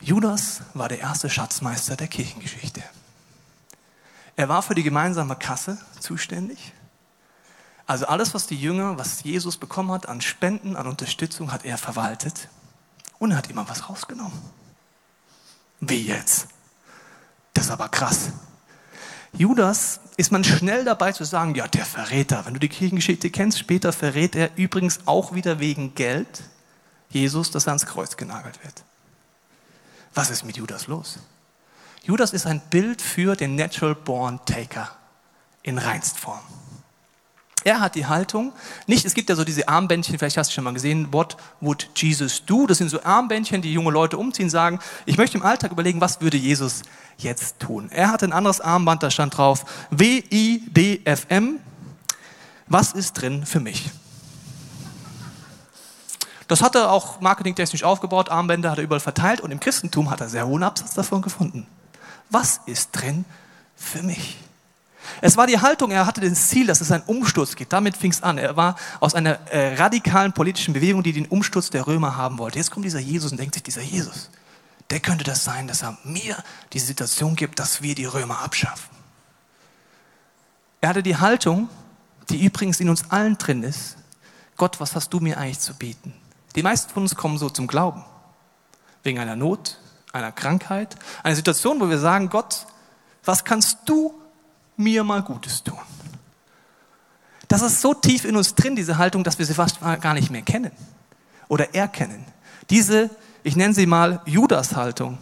Judas 0.00 0.62
war 0.72 0.88
der 0.88 1.00
erste 1.00 1.28
Schatzmeister 1.28 1.96
der 1.96 2.08
Kirchengeschichte. 2.08 2.82
Er 4.36 4.48
war 4.48 4.62
für 4.62 4.74
die 4.74 4.82
gemeinsame 4.82 5.36
Kasse 5.36 5.76
zuständig. 6.00 6.72
Also 7.86 8.06
alles, 8.06 8.32
was 8.32 8.46
die 8.46 8.56
Jünger, 8.56 8.96
was 8.96 9.22
Jesus 9.24 9.58
bekommen 9.58 9.92
hat 9.92 10.08
an 10.08 10.22
Spenden, 10.22 10.74
an 10.74 10.86
Unterstützung, 10.86 11.52
hat 11.52 11.66
er 11.66 11.76
verwaltet 11.76 12.48
und 13.18 13.32
er 13.32 13.36
hat 13.36 13.50
immer 13.50 13.68
was 13.68 13.90
rausgenommen. 13.90 14.63
Wie 15.88 16.06
jetzt? 16.06 16.48
Das 17.52 17.66
ist 17.66 17.70
aber 17.70 17.88
krass. 17.88 18.30
Judas 19.32 20.00
ist 20.16 20.30
man 20.30 20.44
schnell 20.44 20.84
dabei 20.84 21.12
zu 21.12 21.24
sagen, 21.24 21.54
ja, 21.54 21.66
der 21.66 21.84
Verräter. 21.84 22.46
Wenn 22.46 22.54
du 22.54 22.60
die 22.60 22.68
Kirchengeschichte 22.68 23.30
kennst, 23.30 23.58
später 23.58 23.92
verrät 23.92 24.36
er 24.36 24.50
übrigens 24.56 25.00
auch 25.06 25.34
wieder 25.34 25.58
wegen 25.58 25.94
Geld 25.94 26.44
Jesus, 27.10 27.50
dass 27.50 27.66
er 27.66 27.70
ans 27.70 27.86
Kreuz 27.86 28.16
genagelt 28.16 28.62
wird. 28.62 28.84
Was 30.14 30.30
ist 30.30 30.44
mit 30.44 30.56
Judas 30.56 30.86
los? 30.86 31.18
Judas 32.02 32.32
ist 32.32 32.46
ein 32.46 32.60
Bild 32.70 33.00
für 33.02 33.34
den 33.34 33.56
Natural 33.56 33.94
Born 33.94 34.40
Taker 34.44 34.90
in 35.62 35.78
Reinstform. 35.78 36.40
Er 37.64 37.80
hat 37.80 37.94
die 37.94 38.04
Haltung, 38.04 38.52
nicht, 38.86 39.06
es 39.06 39.14
gibt 39.14 39.30
ja 39.30 39.36
so 39.36 39.42
diese 39.42 39.68
Armbändchen, 39.68 40.18
vielleicht 40.18 40.36
hast 40.36 40.50
du 40.50 40.54
schon 40.54 40.64
mal 40.64 40.74
gesehen, 40.74 41.12
what 41.12 41.38
would 41.62 41.88
Jesus 41.96 42.44
do? 42.44 42.66
Das 42.66 42.76
sind 42.76 42.90
so 42.90 43.02
Armbändchen, 43.02 43.62
die 43.62 43.72
junge 43.72 43.90
Leute 43.90 44.18
umziehen, 44.18 44.50
sagen, 44.50 44.80
ich 45.06 45.16
möchte 45.16 45.38
im 45.38 45.42
Alltag 45.42 45.72
überlegen, 45.72 45.98
was 45.98 46.20
würde 46.20 46.36
Jesus 46.36 46.82
jetzt 47.16 47.60
tun? 47.60 47.90
Er 47.90 48.12
hat 48.12 48.22
ein 48.22 48.34
anderes 48.34 48.60
Armband, 48.60 49.02
da 49.02 49.10
stand 49.10 49.38
drauf, 49.38 49.64
W-I-D-F-M, 49.90 51.58
was 52.66 52.92
ist 52.92 53.14
drin 53.14 53.46
für 53.46 53.60
mich? 53.60 53.90
Das 56.46 56.60
hat 56.60 56.74
er 56.74 56.92
auch 56.92 57.22
marketingtechnisch 57.22 57.82
aufgebaut, 57.82 58.28
Armbänder 58.28 58.72
hat 58.72 58.78
er 58.78 58.84
überall 58.84 59.00
verteilt 59.00 59.40
und 59.40 59.50
im 59.50 59.60
Christentum 59.60 60.10
hat 60.10 60.20
er 60.20 60.28
sehr 60.28 60.46
hohen 60.46 60.62
Absatz 60.62 60.92
davon 60.92 61.22
gefunden. 61.22 61.66
Was 62.28 62.60
ist 62.66 62.90
drin 62.92 63.24
für 63.74 64.02
mich? 64.02 64.36
Es 65.20 65.36
war 65.36 65.46
die 65.46 65.60
Haltung, 65.60 65.90
er 65.90 66.06
hatte 66.06 66.20
das 66.20 66.48
Ziel, 66.48 66.66
dass 66.66 66.80
es 66.80 66.90
einen 66.90 67.04
Umsturz 67.04 67.56
gibt. 67.56 67.72
Damit 67.72 67.96
fing 67.96 68.10
es 68.10 68.22
an. 68.22 68.38
Er 68.38 68.56
war 68.56 68.76
aus 69.00 69.14
einer 69.14 69.38
äh, 69.50 69.74
radikalen 69.74 70.32
politischen 70.32 70.74
Bewegung, 70.74 71.02
die 71.02 71.12
den 71.12 71.26
Umsturz 71.26 71.70
der 71.70 71.86
Römer 71.86 72.16
haben 72.16 72.38
wollte. 72.38 72.58
Jetzt 72.58 72.70
kommt 72.70 72.84
dieser 72.84 73.00
Jesus 73.00 73.32
und 73.32 73.38
denkt 73.38 73.54
sich, 73.54 73.62
dieser 73.62 73.82
Jesus, 73.82 74.30
der 74.90 75.00
könnte 75.00 75.24
das 75.24 75.44
sein, 75.44 75.66
dass 75.66 75.82
er 75.82 75.98
mir 76.04 76.36
diese 76.72 76.86
Situation 76.86 77.36
gibt, 77.36 77.58
dass 77.58 77.82
wir 77.82 77.94
die 77.94 78.04
Römer 78.04 78.40
abschaffen. 78.40 78.94
Er 80.80 80.90
hatte 80.90 81.02
die 81.02 81.16
Haltung, 81.16 81.68
die 82.28 82.44
übrigens 82.44 82.80
in 82.80 82.88
uns 82.88 83.10
allen 83.10 83.38
drin 83.38 83.62
ist, 83.62 83.96
Gott, 84.56 84.80
was 84.80 84.94
hast 84.94 85.10
du 85.10 85.20
mir 85.20 85.38
eigentlich 85.38 85.58
zu 85.58 85.74
bieten? 85.74 86.14
Die 86.54 86.62
meisten 86.62 86.92
von 86.92 87.02
uns 87.02 87.16
kommen 87.16 87.38
so 87.38 87.50
zum 87.50 87.66
Glauben. 87.66 88.04
Wegen 89.02 89.18
einer 89.18 89.36
Not, 89.36 89.78
einer 90.12 90.30
Krankheit, 90.30 90.96
einer 91.22 91.34
Situation, 91.34 91.80
wo 91.80 91.88
wir 91.88 91.98
sagen, 91.98 92.28
Gott, 92.28 92.66
was 93.24 93.44
kannst 93.44 93.78
du 93.86 94.14
mir 94.76 95.04
mal 95.04 95.22
Gutes 95.22 95.62
tun? 95.62 95.78
Das 97.48 97.62
ist 97.62 97.80
so 97.80 97.94
tief 97.94 98.24
in 98.24 98.36
uns 98.36 98.54
drin, 98.54 98.74
diese 98.74 98.98
Haltung, 98.98 99.22
dass 99.22 99.38
wir 99.38 99.46
sie 99.46 99.54
fast 99.54 99.80
gar 99.80 100.14
nicht 100.14 100.30
mehr 100.30 100.42
kennen 100.42 100.72
oder 101.48 101.74
erkennen. 101.74 102.24
Diese, 102.70 103.10
ich 103.42 103.56
nenne 103.56 103.74
sie 103.74 103.86
mal 103.86 104.20
Judas-Haltung. 104.24 105.18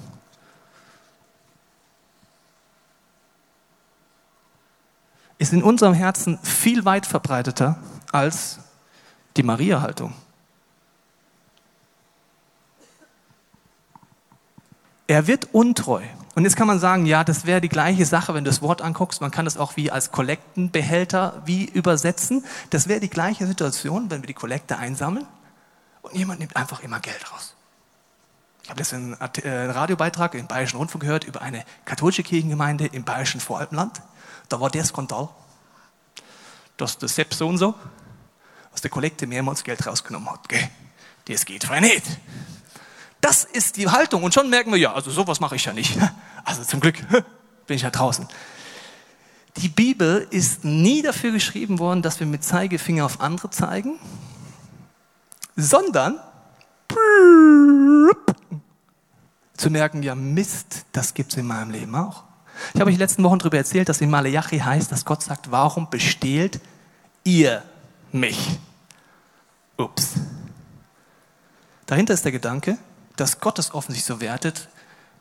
Ist 5.38 5.52
in 5.52 5.62
unserem 5.62 5.94
Herzen 5.94 6.38
viel 6.42 6.84
weit 6.84 7.04
verbreiteter 7.04 7.78
als 8.12 8.60
die 9.36 9.42
Maria-Haltung. 9.42 10.14
Er 15.08 15.26
wird 15.26 15.52
untreu. 15.52 16.02
Und 16.35 16.45
jetzt 16.45 16.57
kann 16.57 16.66
man 16.66 16.79
sagen, 16.79 17.05
ja, 17.05 17.25
das 17.25 17.45
wäre 17.45 17.61
die 17.61 17.68
gleiche 17.68 18.07
Sache, 18.07 18.33
wenn 18.33 18.45
du 18.45 18.51
das 18.51 18.62
Wort 18.62 18.81
anguckst. 18.81 19.21
Man 19.21 19.31
kann 19.31 19.45
das 19.45 19.59
auch 19.59 19.77
wie 19.77 19.90
als 19.90 20.12
Kollektenbehälter 20.12 21.42
wie 21.45 21.66
übersetzen. 21.66 22.45
Das 22.71 22.88
wäre 22.88 23.01
die 23.01 23.11
gleiche 23.11 23.47
Situation, 23.47 24.11
wenn 24.11 24.23
wir 24.23 24.27
die 24.27 24.35
Kollekte 24.35 24.79
einsammeln 24.79 25.27
und 26.01 26.14
jemand 26.14 26.40
nimmt 26.40 26.57
einfach 26.57 26.81
immer 26.81 27.01
Geld 27.01 27.31
raus. 27.33 27.55
Ich 28.62 28.71
habe 28.71 28.81
jetzt 28.81 28.95
einen 28.95 29.14
äh, 29.14 29.64
Radiobeitrag 29.71 30.35
im 30.35 30.47
Bayerischen 30.47 30.77
Rundfunk 30.77 31.03
gehört 31.03 31.25
über 31.25 31.42
eine 31.42 31.64
katholische 31.85 32.23
Kirchengemeinde 32.23 32.87
im 32.87 33.05
Bayerischen 33.05 33.40
Voralpenland. 33.40 34.01
Da 34.49 34.61
war 34.61 34.71
der 34.71 34.85
Skandal, 34.85 35.29
dass 36.77 36.97
der 36.97 37.09
Sepp 37.09 37.35
so 37.35 37.49
und 37.49 37.59
so 37.59 37.75
aus 38.73 38.81
der 38.81 38.90
Kollekte 38.90 39.27
mehrmals 39.27 39.64
Geld 39.64 39.87
rausgenommen 39.87 40.31
hat. 40.31 40.40
Das 41.27 41.45
geht 41.45 41.64
frei 41.64 41.81
nicht. 41.81 42.05
Das 43.22 43.44
ist 43.44 43.76
die 43.78 43.88
Haltung. 43.88 44.24
Und 44.24 44.35
schon 44.35 44.50
merken 44.50 44.72
wir, 44.72 44.78
ja, 44.78 44.92
also 44.92 45.11
sowas 45.11 45.40
mache 45.40 45.56
ich 45.56 45.64
ja 45.64 45.72
nicht. 45.72 45.98
Also 46.44 46.64
zum 46.64 46.80
Glück 46.80 46.96
bin 47.68 47.76
ich 47.76 47.82
ja 47.82 47.90
draußen. 47.90 48.26
Die 49.58 49.68
Bibel 49.68 50.26
ist 50.30 50.64
nie 50.64 51.00
dafür 51.00 51.30
geschrieben 51.30 51.78
worden, 51.78 52.02
dass 52.02 52.18
wir 52.18 52.26
mit 52.26 52.42
Zeigefinger 52.42 53.06
auf 53.06 53.20
andere 53.20 53.48
zeigen, 53.50 54.00
sondern 55.54 56.18
zu 59.56 59.70
merken, 59.70 60.02
ja 60.02 60.16
Mist, 60.16 60.85
das 60.90 61.14
gibt 61.14 61.30
es 61.30 61.38
in 61.38 61.46
meinem 61.46 61.70
Leben 61.70 61.94
auch. 61.94 62.24
Ich 62.74 62.80
habe 62.80 62.90
euch 62.90 62.96
die 62.96 63.02
letzten 63.02 63.22
Wochen 63.22 63.38
darüber 63.38 63.58
erzählt, 63.58 63.88
dass 63.88 64.00
in 64.00 64.11
Malachi 64.11 64.58
heißt, 64.58 64.90
dass 64.90 65.04
Gott 65.04 65.22
sagt, 65.22 65.52
warum 65.52 65.88
bestehlt 65.88 66.61
ihr 67.22 67.62
mich? 68.11 68.58
Ups. 69.76 70.14
Dahinter 71.87 72.14
ist 72.14 72.24
der 72.24 72.32
Gedanke, 72.32 72.78
dass 73.16 73.40
Gott 73.40 73.59
es 73.59 73.75
offensichtlich 73.75 74.07
so 74.07 74.20
wertet, 74.20 74.68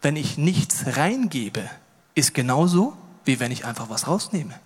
wenn 0.02 0.16
ich 0.16 0.38
nichts 0.38 0.84
reingebe, 0.98 1.70
ist 2.16 2.34
genauso, 2.34 2.98
wie 3.26 3.40
wenn 3.40 3.52
ich 3.52 3.66
einfach 3.66 3.90
was 3.90 4.08
rausnehme. 4.08 4.60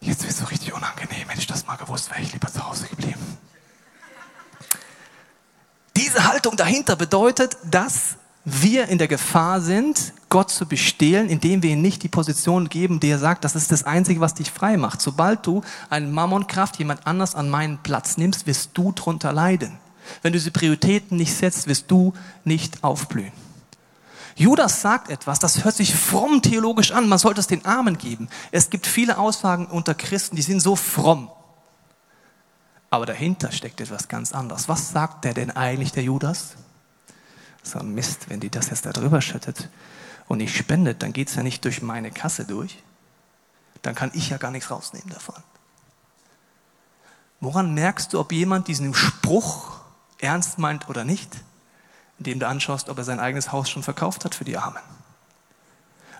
Jetzt 0.00 0.22
wird 0.22 0.32
es 0.32 0.38
so 0.38 0.46
richtig 0.46 0.72
unangenehm. 0.72 1.28
Hätte 1.28 1.40
ich 1.40 1.46
das 1.46 1.66
mal 1.66 1.76
gewusst, 1.76 2.10
wäre 2.10 2.22
ich 2.22 2.32
lieber 2.32 2.48
zu 2.48 2.66
Hause 2.66 2.86
geblieben. 2.88 3.38
Diese 5.96 6.26
Haltung 6.26 6.56
dahinter 6.56 6.96
bedeutet, 6.96 7.56
dass 7.64 8.16
wir 8.44 8.88
in 8.88 8.98
der 8.98 9.08
Gefahr 9.08 9.60
sind, 9.60 10.14
Gott 10.30 10.50
zu 10.50 10.66
bestehlen, 10.66 11.28
indem 11.28 11.62
wir 11.62 11.70
ihm 11.70 11.82
nicht 11.82 12.02
die 12.02 12.08
Position 12.08 12.68
geben, 12.68 12.98
die 12.98 13.10
er 13.10 13.18
sagt, 13.18 13.44
das 13.44 13.54
ist 13.54 13.70
das 13.70 13.84
Einzige, 13.84 14.20
was 14.20 14.34
dich 14.34 14.50
frei 14.50 14.76
macht. 14.76 15.02
Sobald 15.02 15.46
du 15.46 15.62
eine 15.90 16.06
Mammonkraft 16.06 16.78
jemand 16.78 17.06
anders 17.06 17.34
an 17.34 17.50
meinen 17.50 17.78
Platz 17.78 18.16
nimmst, 18.16 18.46
wirst 18.46 18.70
du 18.74 18.92
drunter 18.92 19.32
leiden. 19.32 19.78
Wenn 20.22 20.32
du 20.32 20.38
diese 20.38 20.50
Prioritäten 20.50 21.16
nicht 21.16 21.34
setzt, 21.34 21.66
wirst 21.66 21.90
du 21.90 22.12
nicht 22.44 22.82
aufblühen. 22.84 23.32
Judas 24.36 24.80
sagt 24.80 25.10
etwas, 25.10 25.38
das 25.38 25.64
hört 25.64 25.74
sich 25.74 25.94
fromm 25.94 26.40
theologisch 26.40 26.92
an, 26.92 27.08
man 27.08 27.18
sollte 27.18 27.40
es 27.40 27.46
den 27.46 27.64
Armen 27.66 27.98
geben. 27.98 28.28
Es 28.52 28.70
gibt 28.70 28.86
viele 28.86 29.18
Aussagen 29.18 29.66
unter 29.66 29.94
Christen, 29.94 30.36
die 30.36 30.42
sind 30.42 30.60
so 30.60 30.76
fromm. 30.76 31.30
Aber 32.88 33.06
dahinter 33.06 33.52
steckt 33.52 33.80
etwas 33.80 34.08
ganz 34.08 34.32
anderes. 34.32 34.68
Was 34.68 34.90
sagt 34.90 35.24
der 35.24 35.34
denn 35.34 35.50
eigentlich, 35.50 35.92
der 35.92 36.02
Judas? 36.02 36.54
So 37.62 37.80
Mist, 37.80 38.30
wenn 38.30 38.40
die 38.40 38.50
das 38.50 38.70
jetzt 38.70 38.86
da 38.86 38.92
drüber 38.92 39.20
schüttet 39.20 39.68
und 40.26 40.38
nicht 40.38 40.56
spendet, 40.56 41.02
dann 41.02 41.12
geht 41.12 41.28
es 41.28 41.34
ja 41.34 41.42
nicht 41.42 41.64
durch 41.64 41.82
meine 41.82 42.10
Kasse 42.10 42.44
durch. 42.44 42.82
Dann 43.82 43.94
kann 43.94 44.10
ich 44.14 44.30
ja 44.30 44.38
gar 44.38 44.50
nichts 44.50 44.70
rausnehmen 44.70 45.10
davon. 45.10 45.36
Woran 47.40 47.72
merkst 47.74 48.12
du, 48.12 48.20
ob 48.20 48.32
jemand 48.32 48.68
diesen 48.68 48.92
Spruch 48.94 49.79
ernst 50.22 50.58
meint 50.58 50.88
oder 50.88 51.04
nicht? 51.04 51.30
Indem 52.18 52.40
du 52.40 52.46
anschaust, 52.46 52.88
ob 52.88 52.98
er 52.98 53.04
sein 53.04 53.20
eigenes 53.20 53.52
Haus 53.52 53.70
schon 53.70 53.82
verkauft 53.82 54.24
hat 54.24 54.34
für 54.34 54.44
die 54.44 54.56
Armen. 54.56 54.82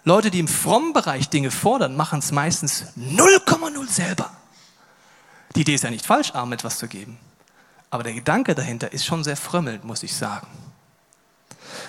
Leute, 0.05 0.31
die 0.31 0.41
im 0.41 0.49
frommen 0.49 0.93
Bereich 0.93 1.29
Dinge 1.29 1.51
fordern, 1.51 1.95
machen 1.95 2.21
es 2.21 2.33
meistens 2.33 2.87
0,0 2.97 3.89
selber. 3.89 4.31
Die 5.55 5.63
Idee 5.63 5.75
ist 5.75 5.85
ja 5.85 5.91
nicht 5.91 6.07
falsch, 6.07 6.35
Armen 6.35 6.53
etwas 6.53 6.79
zu 6.79 6.89
geben. 6.89 7.19
Aber 7.91 8.03
der 8.03 8.15
Gedanke 8.15 8.55
dahinter 8.55 8.93
ist 8.93 9.05
schon 9.05 9.25
sehr 9.25 9.37
frömmelnd, 9.37 9.85
muss 9.85 10.03
ich 10.03 10.17
sagen. 10.17 10.47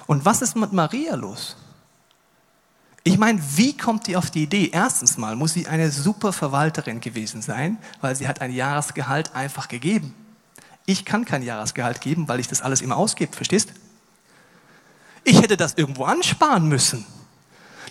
Und 0.07 0.25
was 0.25 0.41
ist 0.41 0.55
mit 0.55 0.73
Maria 0.73 1.15
los? 1.15 1.55
Ich 3.03 3.17
meine, 3.17 3.41
wie 3.55 3.75
kommt 3.75 4.07
die 4.07 4.15
auf 4.15 4.29
die 4.29 4.43
Idee? 4.43 4.69
Erstens 4.71 5.17
mal 5.17 5.35
muss 5.35 5.53
sie 5.53 5.67
eine 5.67 5.89
super 5.89 6.33
Verwalterin 6.33 7.01
gewesen 7.01 7.41
sein, 7.41 7.77
weil 7.99 8.15
sie 8.15 8.27
hat 8.27 8.41
ein 8.41 8.51
Jahresgehalt 8.51 9.33
einfach 9.33 9.67
gegeben. 9.67 10.13
Ich 10.85 11.05
kann 11.05 11.25
kein 11.25 11.43
Jahresgehalt 11.43 12.01
geben, 12.01 12.27
weil 12.27 12.39
ich 12.39 12.47
das 12.47 12.61
alles 12.61 12.81
immer 12.81 12.97
ausgebe, 12.97 13.35
verstehst? 13.35 13.73
Ich 15.23 15.41
hätte 15.41 15.57
das 15.57 15.75
irgendwo 15.75 16.05
ansparen 16.05 16.67
müssen. 16.67 17.05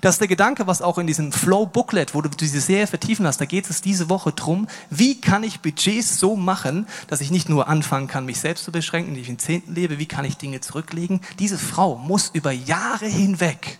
Das 0.00 0.14
ist 0.14 0.20
der 0.20 0.28
Gedanke, 0.28 0.66
was 0.66 0.80
auch 0.80 0.96
in 0.96 1.06
diesem 1.06 1.30
Flow-Booklet, 1.30 2.14
wo 2.14 2.22
du 2.22 2.30
diese 2.30 2.60
Serie 2.60 2.86
vertiefen 2.86 3.26
hast, 3.26 3.40
da 3.40 3.44
geht 3.44 3.68
es 3.68 3.82
diese 3.82 4.08
Woche 4.08 4.32
drum, 4.32 4.66
wie 4.88 5.20
kann 5.20 5.42
ich 5.42 5.60
Budgets 5.60 6.18
so 6.18 6.36
machen, 6.36 6.86
dass 7.08 7.20
ich 7.20 7.30
nicht 7.30 7.50
nur 7.50 7.68
anfangen 7.68 8.06
kann, 8.06 8.24
mich 8.24 8.40
selbst 8.40 8.64
zu 8.64 8.72
beschränken, 8.72 9.10
indem 9.10 9.22
ich 9.22 9.28
in 9.28 9.38
Zehnten 9.38 9.74
lebe, 9.74 9.98
wie 9.98 10.06
kann 10.06 10.24
ich 10.24 10.38
Dinge 10.38 10.60
zurücklegen. 10.60 11.20
Diese 11.38 11.58
Frau 11.58 11.96
muss 11.96 12.30
über 12.32 12.50
Jahre 12.50 13.06
hinweg 13.06 13.78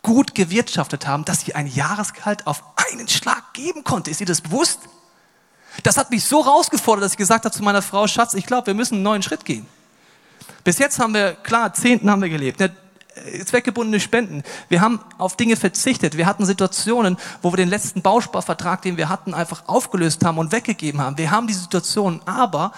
gut 0.00 0.34
gewirtschaftet 0.34 1.06
haben, 1.06 1.24
dass 1.24 1.42
sie 1.42 1.54
ein 1.54 1.66
Jahresgehalt 1.66 2.46
auf 2.46 2.64
einen 2.90 3.08
Schlag 3.08 3.52
geben 3.52 3.84
konnte. 3.84 4.10
Ist 4.10 4.20
ihr 4.20 4.26
das 4.26 4.40
bewusst? 4.40 4.80
Das 5.82 5.96
hat 5.96 6.10
mich 6.10 6.24
so 6.24 6.40
rausgefordert, 6.40 7.04
dass 7.04 7.12
ich 7.12 7.18
gesagt 7.18 7.44
habe 7.44 7.54
zu 7.54 7.62
meiner 7.62 7.82
Frau, 7.82 8.06
Schatz, 8.06 8.34
ich 8.34 8.46
glaube, 8.46 8.68
wir 8.68 8.74
müssen 8.74 8.94
einen 8.94 9.02
neuen 9.02 9.22
Schritt 9.22 9.44
gehen. 9.44 9.66
Bis 10.64 10.78
jetzt 10.78 10.98
haben 10.98 11.14
wir, 11.14 11.32
klar, 11.32 11.72
Zehnten 11.74 12.10
haben 12.10 12.22
wir 12.22 12.28
gelebt. 12.28 12.60
Äh, 12.60 12.70
zweckgebundene 13.44 14.00
Spenden. 14.00 14.42
Wir 14.68 14.80
haben 14.80 15.00
auf 15.18 15.36
Dinge 15.36 15.56
verzichtet. 15.56 16.16
Wir 16.16 16.26
hatten 16.26 16.46
Situationen, 16.46 17.16
wo 17.42 17.52
wir 17.52 17.56
den 17.56 17.68
letzten 17.68 18.02
Bausparvertrag, 18.02 18.82
den 18.82 18.96
wir 18.96 19.08
hatten, 19.08 19.34
einfach 19.34 19.64
aufgelöst 19.66 20.24
haben 20.24 20.38
und 20.38 20.52
weggegeben 20.52 21.00
haben. 21.00 21.18
Wir 21.18 21.30
haben 21.30 21.46
diese 21.46 21.60
Situationen, 21.60 22.20
aber 22.26 22.72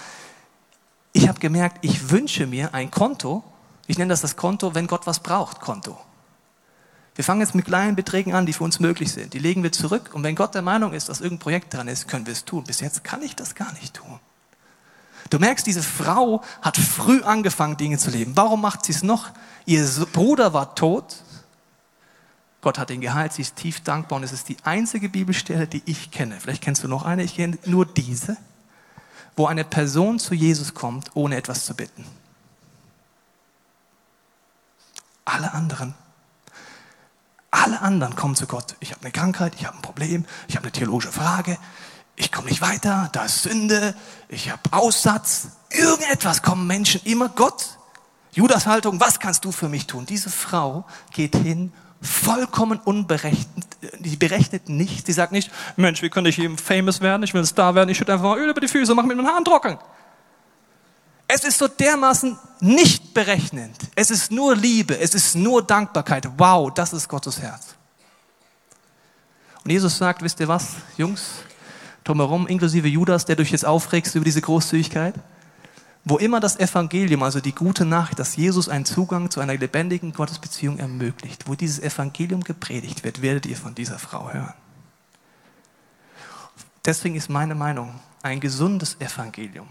ich 1.13 1.29
habe 1.29 1.39
gemerkt, 1.39 1.79
ich 1.83 2.11
wünsche 2.11 2.47
mir 2.47 2.75
ein 2.75 2.91
Konto. 2.91 3.45
Ich 3.87 3.99
nenne 3.99 4.09
das 4.09 4.23
das 4.23 4.37
Konto, 4.37 4.75
wenn 4.75 4.87
Gott 4.87 5.07
was 5.07 5.21
braucht, 5.21 5.61
Konto. 5.61 5.99
Wir 7.15 7.23
fangen 7.23 7.41
jetzt 7.41 7.55
mit 7.55 7.65
kleinen 7.65 7.95
Beträgen 7.95 8.35
an, 8.35 8.45
die 8.45 8.53
für 8.53 8.65
uns 8.65 8.81
möglich 8.81 9.13
sind. 9.13 9.35
Die 9.35 9.39
legen 9.39 9.63
wir 9.63 9.71
zurück. 9.71 10.11
Und 10.15 10.25
wenn 10.25 10.35
Gott 10.35 10.55
der 10.55 10.63
Meinung 10.63 10.93
ist, 10.93 11.09
dass 11.09 11.21
irgendein 11.21 11.43
Projekt 11.43 11.75
dran 11.75 11.87
ist, 11.87 12.09
können 12.09 12.27
wir 12.27 12.33
es 12.33 12.45
tun. 12.45 12.65
Bis 12.65 12.81
jetzt 12.81 13.05
kann 13.05 13.23
ich 13.23 13.37
das 13.37 13.55
gar 13.55 13.73
nicht 13.75 13.95
tun. 13.95 14.19
Du 15.31 15.39
merkst, 15.39 15.67
diese 15.67 15.83
Frau 15.83 16.43
hat 16.61 16.77
früh 16.77 17.23
angefangen, 17.23 17.77
Dinge 17.77 17.99
zu 17.99 18.11
leben. 18.11 18.37
Warum 18.37 18.61
macht 18.61 18.85
sie 18.85 18.93
es 18.93 19.03
noch? 19.03 19.31
Ihr 19.65 19.87
Bruder 20.13 20.53
war 20.53 20.75
tot. 20.75 21.17
Gott 22.61 22.79
hat 22.79 22.91
ihn 22.91 23.01
geheilt. 23.01 23.33
Sie 23.33 23.43
ist 23.43 23.57
tief 23.57 23.81
dankbar. 23.81 24.17
Und 24.17 24.25
es 24.25 24.33
ist 24.33 24.49
die 24.49 24.57
einzige 24.65 25.09
Bibelstelle, 25.09 25.69
die 25.69 25.83
ich 25.87 26.11
kenne. 26.11 26.39
Vielleicht 26.41 26.63
kennst 26.63 26.83
du 26.83 26.89
noch 26.89 27.05
eine. 27.05 27.23
Ich 27.23 27.37
kenne 27.37 27.59
nur 27.65 27.87
diese, 27.87 28.37
wo 29.37 29.47
eine 29.47 29.63
Person 29.63 30.19
zu 30.19 30.35
Jesus 30.35 30.75
kommt, 30.75 31.13
ohne 31.15 31.37
etwas 31.37 31.65
zu 31.65 31.75
bitten. 31.75 32.05
Alle 35.25 35.55
anderen 35.55 35.95
alle 37.65 37.81
anderen 37.81 38.15
kommen 38.15 38.37
zu 38.37 38.47
Gott. 38.47 38.77
Ich 38.81 38.91
habe 38.91 39.01
eine 39.03 39.11
Krankheit, 39.11 39.55
ich 39.59 39.67
habe 39.67 39.77
ein 39.77 39.83
Problem, 39.83 40.27
ich 40.49 40.57
habe 40.57 40.65
eine 40.65 40.73
theologische 40.73 41.13
Frage, 41.13 41.57
ich 42.15 42.31
komme 42.31 42.49
nicht 42.49 42.61
weiter, 42.61 43.09
da 43.13 43.25
ist 43.25 43.43
Sünde, 43.43 43.95
ich 44.29 44.51
habe 44.51 44.61
Aussatz. 44.71 45.49
Irgendetwas 45.71 46.43
kommen 46.43 46.67
Menschen 46.67 47.01
immer 47.05 47.31
Gott. 47.31 47.79
Judas 48.33 48.67
Haltung, 48.67 49.01
was 49.01 49.19
kannst 49.19 49.45
du 49.45 49.53
für 49.53 49.69
mich 49.69 49.87
tun? 49.87 50.05
Diese 50.07 50.29
Frau 50.29 50.85
geht 51.13 51.37
hin, 51.37 51.73
vollkommen 52.03 52.81
unberechnet, 52.81 53.65
die 53.99 54.17
berechnet 54.17 54.69
nicht. 54.69 55.07
Sie 55.07 55.13
sagt 55.13 55.33
nicht, 55.33 55.51
Mensch, 55.77 56.03
wie 56.03 56.11
könnte 56.11 56.29
ich 56.29 56.39
eben 56.39 56.59
famous 56.59 57.01
werden? 57.01 57.23
Ich 57.23 57.33
will 57.33 57.43
ein 57.43 57.47
Star 57.47 57.75
werden, 57.75 57.89
ich 57.89 57.97
schütte 57.97 58.13
einfach 58.13 58.27
mal 58.27 58.39
Öl 58.39 58.51
über 58.51 58.61
die 58.61 58.69
Füße 58.69 58.93
und 58.93 58.97
mache 58.97 59.07
mit 59.07 59.17
meinen 59.17 59.29
Haaren 59.29 59.45
trocken. 59.45 59.79
Es 61.35 61.43
ist 61.43 61.59
so 61.59 61.67
dermaßen 61.67 62.39
nicht 62.61 63.13
berechnend. 63.13 63.77
Es 63.97 64.13
ist 64.13 64.31
nur 64.31 64.55
Liebe, 64.55 64.97
es 64.97 65.17
ist 65.17 65.35
nur 65.35 65.67
Dankbarkeit. 65.67 66.29
Wow, 66.37 66.73
das 66.73 66.93
ist 66.93 67.09
Gottes 67.09 67.41
Herz. 67.41 67.75
Und 69.65 69.73
Jesus 69.73 69.99
sagt, 69.99 70.23
wisst 70.23 70.39
ihr 70.39 70.47
was, 70.47 70.77
Jungs, 70.97 71.23
drumherum, 72.05 72.47
inklusive 72.47 72.87
Judas, 72.87 73.25
der 73.25 73.35
durch 73.35 73.51
jetzt 73.51 73.67
aufregst 73.67 74.15
über 74.15 74.25
diese 74.25 74.43
Großzügigkeit. 74.43 75.17
Wo 76.05 76.19
immer 76.19 76.39
das 76.39 76.57
Evangelium, 76.57 77.25
also 77.25 77.41
die 77.41 77.55
gute 77.55 77.85
Nachricht, 77.85 78.21
dass 78.21 78.37
Jesus 78.37 78.69
einen 78.69 78.85
Zugang 78.85 79.29
zu 79.29 79.41
einer 79.41 79.57
lebendigen 79.57 80.13
Gottesbeziehung 80.13 80.79
ermöglicht, 80.79 81.49
wo 81.49 81.57
dieses 81.57 81.81
Evangelium 81.81 82.45
gepredigt 82.45 83.03
wird, 83.03 83.23
werdet 83.23 83.47
ihr 83.47 83.57
von 83.57 83.75
dieser 83.75 83.99
Frau 83.99 84.33
hören. 84.33 84.55
Deswegen 86.85 87.17
ist 87.17 87.29
meine 87.29 87.57
Meinung, 87.57 87.99
ein 88.23 88.39
gesundes 88.39 89.01
Evangelium 89.01 89.67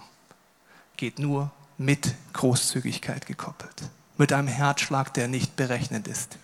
geht 0.97 1.19
nur 1.19 1.51
mit 1.77 2.13
Großzügigkeit 2.33 3.25
gekoppelt, 3.25 3.89
mit 4.17 4.31
einem 4.31 4.47
Herzschlag, 4.47 5.13
der 5.13 5.27
nicht 5.27 5.55
berechnet 5.55 6.07
ist 6.07 6.37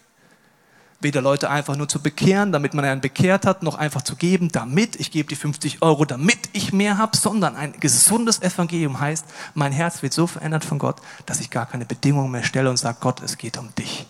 weder 1.02 1.22
Leute 1.22 1.50
einfach 1.50 1.76
nur 1.76 1.88
zu 1.88 2.02
bekehren, 2.02 2.52
damit 2.52 2.74
man 2.74 2.84
einen 2.84 3.02
bekehrt 3.02 3.46
hat, 3.46 3.64
noch 3.64 3.76
einfach 3.76 4.02
zu 4.02 4.16
geben, 4.16 4.50
damit 4.52 4.98
ich 4.98 5.12
gebe 5.12 5.30
die 5.30 5.36
50 5.36 5.82
Euro, 5.82 6.06
damit 6.06 6.50
ich 6.54 6.74
mehr 6.74 6.98
habe, 6.98 7.16
sondern 7.16 7.56
ein 7.56 7.74
gesundes 7.80 8.42
Evangelium 8.42 9.00
heißt, 9.00 9.26
mein 9.54 9.72
Herz 9.72 10.02
wird 10.02 10.14
so 10.14 10.28
verändert 10.28 10.66
von 10.66 10.80
Gott, 10.80 10.98
dass 11.26 11.40
ich 11.40 11.50
gar 11.50 11.66
keine 11.66 11.86
Bedingungen 11.86 12.32
mehr 12.32 12.44
stelle 12.44 12.70
und 12.70 12.78
sage, 12.78 12.98
Gott, 13.00 13.22
es 13.22 13.38
geht 13.38 13.58
um 13.58 13.74
dich 13.76 14.08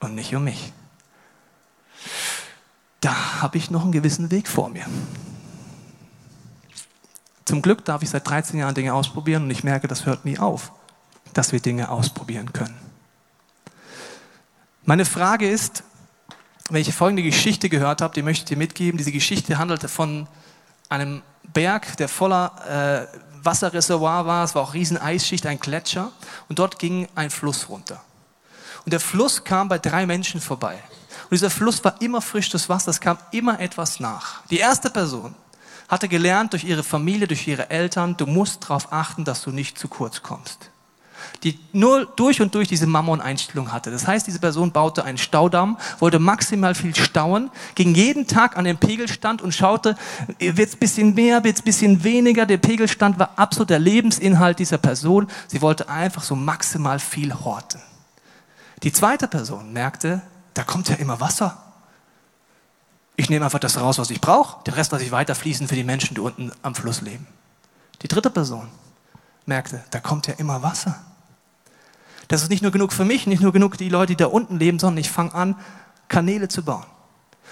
und 0.00 0.14
nicht 0.14 0.34
um 0.34 0.44
mich. 0.44 0.72
Da 3.00 3.40
habe 3.40 3.58
ich 3.58 3.70
noch 3.70 3.84
einen 3.84 3.92
gewissen 3.92 4.30
Weg 4.32 4.48
vor 4.48 4.70
mir. 4.70 4.86
Zum 7.48 7.62
Glück 7.62 7.82
darf 7.86 8.02
ich 8.02 8.10
seit 8.10 8.28
13 8.28 8.58
Jahren 8.58 8.74
Dinge 8.74 8.92
ausprobieren 8.92 9.44
und 9.44 9.50
ich 9.50 9.64
merke, 9.64 9.88
das 9.88 10.04
hört 10.04 10.26
nie 10.26 10.38
auf, 10.38 10.70
dass 11.32 11.50
wir 11.50 11.60
Dinge 11.60 11.90
ausprobieren 11.90 12.52
können. 12.52 12.76
Meine 14.84 15.06
Frage 15.06 15.48
ist, 15.48 15.82
wenn 16.68 16.82
ich 16.82 16.92
folgende 16.92 17.22
Geschichte 17.22 17.70
gehört 17.70 18.02
habe, 18.02 18.12
die 18.12 18.20
möchte 18.20 18.42
ich 18.42 18.48
dir 18.50 18.58
mitgeben. 18.58 18.98
Diese 18.98 19.12
Geschichte 19.12 19.56
handelte 19.56 19.88
von 19.88 20.28
einem 20.90 21.22
Berg, 21.54 21.96
der 21.96 22.10
voller 22.10 23.08
äh, 23.08 23.18
Wasserreservoir 23.42 24.26
war. 24.26 24.44
Es 24.44 24.54
war 24.54 24.60
auch 24.60 24.74
riesen 24.74 24.98
Eisschicht, 24.98 25.46
ein 25.46 25.58
Gletscher. 25.58 26.12
Und 26.50 26.58
dort 26.58 26.78
ging 26.78 27.08
ein 27.14 27.30
Fluss 27.30 27.70
runter. 27.70 28.04
Und 28.84 28.92
der 28.92 29.00
Fluss 29.00 29.42
kam 29.42 29.70
bei 29.70 29.78
drei 29.78 30.04
Menschen 30.04 30.42
vorbei. 30.42 30.74
Und 31.22 31.30
dieser 31.30 31.48
Fluss 31.48 31.82
war 31.82 31.98
immer 32.02 32.20
frisch, 32.20 32.50
das 32.50 32.68
Wasser, 32.68 32.90
es 32.90 33.00
kam 33.00 33.16
immer 33.30 33.58
etwas 33.58 34.00
nach. 34.00 34.44
Die 34.50 34.58
erste 34.58 34.90
Person 34.90 35.34
hatte 35.88 36.08
gelernt 36.08 36.52
durch 36.52 36.64
ihre 36.64 36.82
Familie, 36.82 37.26
durch 37.26 37.46
ihre 37.48 37.70
Eltern, 37.70 38.16
du 38.16 38.26
musst 38.26 38.64
darauf 38.64 38.92
achten, 38.92 39.24
dass 39.24 39.42
du 39.42 39.50
nicht 39.50 39.78
zu 39.78 39.88
kurz 39.88 40.22
kommst 40.22 40.70
die 41.42 41.58
nur 41.72 42.06
durch 42.06 42.40
und 42.40 42.54
durch 42.54 42.68
diese 42.68 42.86
Mammon-Einstellung 42.86 43.72
hatte. 43.72 43.90
Das 43.90 44.06
heißt, 44.06 44.26
diese 44.26 44.40
Person 44.40 44.72
baute 44.72 45.04
einen 45.04 45.18
Staudamm, 45.18 45.78
wollte 45.98 46.18
maximal 46.18 46.74
viel 46.74 46.94
stauen, 46.94 47.50
ging 47.74 47.94
jeden 47.94 48.26
Tag 48.26 48.56
an 48.56 48.64
den 48.64 48.78
Pegelstand 48.78 49.42
und 49.42 49.54
schaute, 49.54 49.96
wird 50.38 50.58
es 50.58 50.74
ein 50.74 50.78
bisschen 50.78 51.14
mehr, 51.14 51.44
wird 51.44 51.56
es 51.56 51.62
ein 51.62 51.64
bisschen 51.64 52.04
weniger. 52.04 52.46
Der 52.46 52.58
Pegelstand 52.58 53.18
war 53.18 53.30
absolut 53.36 53.70
der 53.70 53.78
Lebensinhalt 53.78 54.58
dieser 54.58 54.78
Person. 54.78 55.28
Sie 55.46 55.62
wollte 55.62 55.88
einfach 55.88 56.22
so 56.22 56.34
maximal 56.34 56.98
viel 56.98 57.32
horten. 57.32 57.80
Die 58.82 58.92
zweite 58.92 59.28
Person 59.28 59.72
merkte, 59.72 60.22
da 60.54 60.64
kommt 60.64 60.88
ja 60.88 60.96
immer 60.96 61.20
Wasser. 61.20 61.67
Ich 63.18 63.28
nehme 63.28 63.44
einfach 63.44 63.58
das 63.58 63.80
raus, 63.80 63.98
was 63.98 64.10
ich 64.10 64.20
brauche. 64.20 64.62
Den 64.62 64.74
Rest 64.74 64.92
lasse 64.92 65.02
ich 65.02 65.10
weiter 65.10 65.34
fließen 65.34 65.66
für 65.66 65.74
die 65.74 65.82
Menschen, 65.82 66.14
die 66.14 66.20
unten 66.20 66.52
am 66.62 66.76
Fluss 66.76 67.00
leben. 67.00 67.26
Die 68.00 68.06
dritte 68.06 68.30
Person 68.30 68.68
merkte, 69.44 69.82
da 69.90 69.98
kommt 69.98 70.28
ja 70.28 70.34
immer 70.34 70.62
Wasser. 70.62 70.94
Das 72.28 72.42
ist 72.42 72.48
nicht 72.48 72.62
nur 72.62 72.70
genug 72.70 72.92
für 72.92 73.04
mich, 73.04 73.26
nicht 73.26 73.42
nur 73.42 73.52
genug 73.52 73.76
die 73.76 73.88
Leute, 73.88 74.12
die 74.12 74.16
da 74.16 74.26
unten 74.26 74.60
leben, 74.60 74.78
sondern 74.78 74.98
ich 74.98 75.10
fange 75.10 75.34
an, 75.34 75.56
Kanäle 76.06 76.46
zu 76.46 76.62
bauen. 76.62 76.84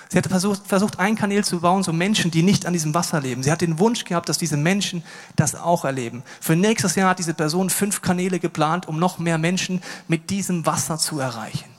Sie 0.09 0.17
hatte 0.17 0.29
versucht, 0.29 0.65
versucht, 0.65 1.01
ein 1.01 1.17
Kanal 1.17 1.43
zu 1.43 1.59
bauen, 1.59 1.83
so 1.83 1.93
Menschen, 1.93 2.31
die 2.31 2.45
nicht 2.45 2.65
an 2.65 2.73
diesem 2.73 2.95
Wasser 2.95 3.21
leben. 3.21 3.43
Sie 3.43 3.51
hat 3.51 3.61
den 3.61 3.81
Wunsch 3.81 4.05
gehabt, 4.05 4.29
dass 4.29 4.39
diese 4.39 4.57
Menschen 4.57 5.03
das 5.35 5.57
auch 5.57 5.85
erleben. 5.85 6.23
Für 6.41 6.55
nächstes 6.55 6.95
Jahr 6.95 7.11
hat 7.11 7.19
diese 7.19 7.35
Person 7.35 7.71
fünf 7.71 8.03
Kanäle 8.03 8.39
geplant, 8.39 8.87
um 8.87 9.01
noch 9.01 9.19
mehr 9.19 9.37
Menschen 9.37 9.83
mit 10.07 10.31
diesem 10.31 10.65
Wasser 10.65 10.97
zu 10.97 11.19
erreichen. 11.19 11.76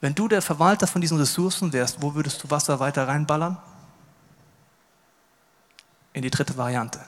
Wenn 0.00 0.14
du 0.14 0.28
der 0.28 0.42
Verwalter 0.42 0.86
von 0.86 1.00
diesen 1.00 1.18
Ressourcen 1.18 1.72
wärst, 1.72 2.02
wo 2.02 2.14
würdest 2.14 2.42
du 2.42 2.50
Wasser 2.50 2.78
weiter 2.78 3.08
reinballern? 3.08 3.58
In 6.12 6.22
die 6.22 6.30
dritte 6.30 6.56
Variante. 6.56 7.00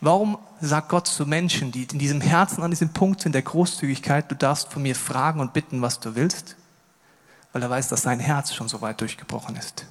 Warum 0.00 0.38
sagt 0.60 0.88
Gott 0.90 1.06
zu 1.06 1.26
Menschen, 1.26 1.72
die 1.72 1.84
in 1.84 1.98
diesem 1.98 2.20
Herzen 2.20 2.62
an 2.62 2.70
diesem 2.70 2.90
Punkt 2.90 3.22
sind 3.22 3.32
der 3.32 3.42
Großzügigkeit, 3.42 4.30
du 4.30 4.34
darfst 4.34 4.72
von 4.72 4.82
mir 4.82 4.94
fragen 4.94 5.40
und 5.40 5.52
bitten, 5.52 5.82
was 5.82 6.00
du 6.00 6.14
willst? 6.14 6.56
Weil 7.52 7.62
er 7.62 7.70
weiß, 7.70 7.88
dass 7.88 8.02
sein 8.02 8.20
Herz 8.20 8.52
schon 8.52 8.68
so 8.68 8.80
weit 8.80 9.00
durchgebrochen 9.00 9.56
ist. 9.56 9.86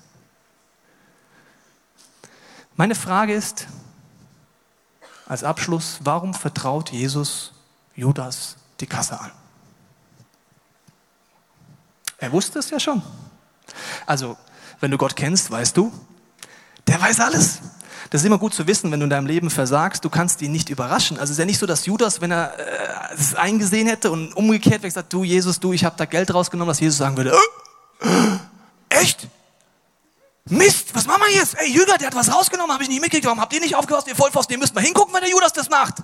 Meine 2.75 2.95
Frage 2.95 3.33
ist, 3.33 3.67
als 5.27 5.43
Abschluss, 5.43 5.99
warum 6.03 6.33
vertraut 6.33 6.91
Jesus 6.91 7.53
Judas 7.95 8.57
die 8.79 8.85
Kasse 8.85 9.19
an? 9.19 9.31
Er 12.17 12.32
wusste 12.32 12.60
es 12.60 12.69
ja 12.69 12.80
schon. 12.80 13.01
Also, 14.06 14.38
wenn 14.80 14.91
du 14.91 14.97
Gott 14.97 15.15
kennst, 15.15 15.51
weißt 15.51 15.75
du, 15.75 15.91
der 16.88 17.01
weiß 17.01 17.19
alles. 17.19 17.60
Das 18.10 18.21
ist 18.21 18.25
immer 18.25 18.38
gut 18.38 18.54
zu 18.54 18.67
wissen, 18.67 18.91
wenn 18.91 18.99
du 18.99 19.06
in 19.06 19.10
deinem 19.10 19.25
Leben 19.25 19.49
versagst, 19.49 20.06
du 20.06 20.10
kannst 20.10 20.41
ihn 20.41 20.51
nicht 20.51 20.69
überraschen. 20.69 21.17
Also 21.17 21.25
es 21.25 21.32
ist 21.32 21.39
ja 21.39 21.45
nicht 21.45 21.58
so, 21.58 21.65
dass 21.65 21.86
Judas, 21.86 22.21
wenn 22.21 22.32
er 22.32 22.58
äh, 22.58 23.15
es 23.15 23.36
eingesehen 23.36 23.88
hätte 23.88 24.12
und 24.12 24.34
umgekehrt 24.34 24.84
wäre 24.84 24.88
gesagt, 24.88 25.12
du 25.12 25.23
Jesus, 25.23 25.60
du, 25.60 25.73
ich 25.73 25.84
habe 25.84 25.95
da 25.97 26.06
Geld 26.06 26.34
rausgenommen, 26.34 26.69
dass 26.69 26.80
Jesus 26.80 26.97
sagen 26.97 27.17
würde, 27.17 27.36
äh, 28.01 28.38
echt? 28.89 29.28
Mist, 30.47 30.93
was 30.93 31.08
machen 31.08 31.23
wir 31.28 31.36
jetzt? 31.36 31.58
Ey, 31.58 31.71
Jünger, 31.71 31.97
der 31.97 32.08
hat 32.08 32.15
was 32.15 32.32
rausgenommen, 32.32 32.71
habe 32.71 32.84
ich 32.84 32.89
nicht 32.89 33.01
mitgekriegt. 33.01 33.25
Warum 33.25 33.41
habt 33.41 33.51
ihr 33.54 33.60
nicht 33.60 33.75
aufgepasst, 33.75 34.08
ihr 34.08 34.15
Vollpfosten? 34.15 34.54
Ihr 34.54 34.60
müsst 34.60 34.75
mal 34.75 34.84
hingucken, 34.84 35.12
wenn 35.13 35.21
der 35.21 35.32
Judas 35.32 35.54
das 35.54 35.69
macht. 35.69 35.95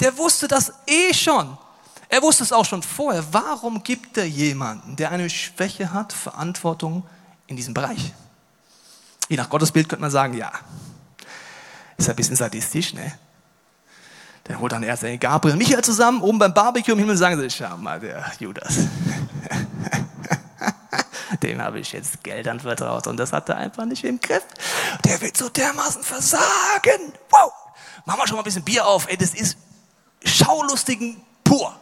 Der 0.00 0.16
wusste 0.16 0.46
das 0.46 0.72
eh 0.86 1.12
schon. 1.12 1.58
Er 2.08 2.22
wusste 2.22 2.44
es 2.44 2.52
auch 2.52 2.64
schon 2.64 2.82
vorher. 2.82 3.24
Warum 3.32 3.82
gibt 3.82 4.16
er 4.16 4.26
jemanden, 4.26 4.96
der 4.96 5.10
eine 5.10 5.28
Schwäche 5.28 5.92
hat, 5.92 6.12
Verantwortung 6.12 7.04
in 7.46 7.56
diesem 7.56 7.74
Bereich? 7.74 8.12
Je 9.28 9.36
nach 9.36 9.50
Gottesbild 9.50 9.88
könnte 9.88 10.02
man 10.02 10.10
sagen, 10.10 10.34
ja, 10.34 10.52
ist 11.96 12.08
ein 12.08 12.16
bisschen 12.16 12.36
sadistisch, 12.36 12.94
ne? 12.94 13.18
Der 14.46 14.60
holt 14.60 14.70
dann 14.70 14.84
erst 14.84 15.02
den 15.02 15.18
Gabriel 15.18 15.54
und 15.54 15.58
Michael 15.58 15.82
zusammen, 15.82 16.22
oben 16.22 16.38
beim 16.38 16.54
Barbecue 16.54 16.92
im 16.92 16.98
Himmel 17.00 17.16
sagen 17.16 17.40
sie, 17.40 17.50
schau 17.50 17.76
mal, 17.76 17.98
der 17.98 18.24
Judas. 18.38 18.78
Dem 21.42 21.60
habe 21.60 21.80
ich 21.80 21.92
jetzt 21.92 22.22
Geld 22.22 22.46
anvertraut 22.46 23.08
und 23.08 23.16
das 23.16 23.32
hat 23.32 23.48
er 23.48 23.56
einfach 23.56 23.84
nicht 23.84 24.04
im 24.04 24.20
Griff. 24.20 24.44
Der 25.04 25.20
wird 25.20 25.36
so 25.36 25.48
dermaßen 25.48 26.04
versagen. 26.04 27.12
Wow! 27.30 27.52
Machen 28.04 28.20
wir 28.20 28.28
schon 28.28 28.36
mal 28.36 28.42
ein 28.42 28.44
bisschen 28.44 28.62
Bier 28.62 28.86
auf. 28.86 29.08
Ey, 29.08 29.16
das 29.16 29.34
ist 29.34 29.58
Schaulustigen 30.24 31.20
pur. 31.42 31.76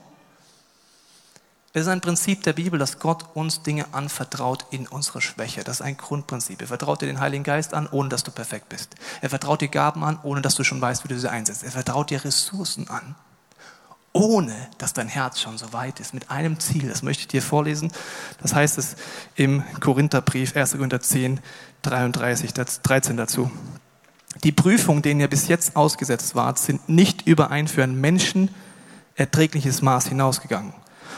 Es 1.77 1.83
ist 1.83 1.89
ein 1.89 2.01
Prinzip 2.01 2.45
der 2.45 2.53
Bibel, 2.53 2.79
dass 2.79 3.01
Gott 3.01 3.25
uns 3.35 3.65
Dinge 3.65 3.87
anvertraut 3.93 4.65
in 4.71 4.87
unserer 4.87 5.21
Schwäche. 5.21 5.65
Das 5.65 5.81
ist 5.81 5.83
ein 5.83 5.97
Grundprinzip. 5.97 6.61
Er 6.61 6.69
vertraut 6.69 7.03
dir 7.03 7.07
den 7.07 7.19
Heiligen 7.19 7.43
Geist 7.43 7.75
an, 7.75 7.89
ohne 7.91 8.09
dass 8.09 8.23
du 8.23 8.31
perfekt 8.31 8.69
bist. 8.69 8.95
Er 9.23 9.29
vertraut 9.29 9.61
dir 9.61 9.67
Gaben 9.67 10.05
an, 10.05 10.21
ohne 10.23 10.41
dass 10.41 10.55
du 10.55 10.63
schon 10.63 10.81
weißt, 10.81 11.03
wie 11.03 11.09
du 11.09 11.19
sie 11.19 11.29
einsetzt. 11.29 11.65
Er 11.65 11.73
vertraut 11.73 12.11
dir 12.11 12.25
Ressourcen 12.25 12.89
an, 12.89 13.17
ohne 14.13 14.55
dass 14.79 14.93
dein 14.93 15.09
Herz 15.09 15.41
schon 15.41 15.59
so 15.59 15.73
weit 15.73 15.99
ist. 15.99 16.15
Mit 16.15 16.31
einem 16.31 16.61
Ziel. 16.61 16.89
Das 16.89 17.03
möchte 17.03 17.23
ich 17.23 17.29
dir 17.29 17.43
vorlesen. 17.43 17.91
Das 18.41 18.55
heißt 18.55 18.79
es 18.79 18.95
im 19.35 19.65
Korintherbrief, 19.81 20.55
1. 20.55 20.75
Korinther 20.75 21.01
10, 21.01 21.41
33, 21.83 22.53
13 22.53 23.17
dazu. 23.17 23.51
Die 24.45 24.53
Prüfungen, 24.53 25.03
denen 25.03 25.19
ihr 25.19 25.29
bis 25.29 25.49
jetzt 25.49 25.75
ausgesetzt 25.75 26.37
wart, 26.37 26.61
sind 26.61 26.89
nicht 26.89 27.27
über 27.27 27.51
ein 27.51 27.67
für 27.67 27.83
einen 27.83 28.01
Menschen 28.01 28.55
erträgliches 29.17 29.83
Maß 29.83 30.07
hinausgegangen 30.07 30.73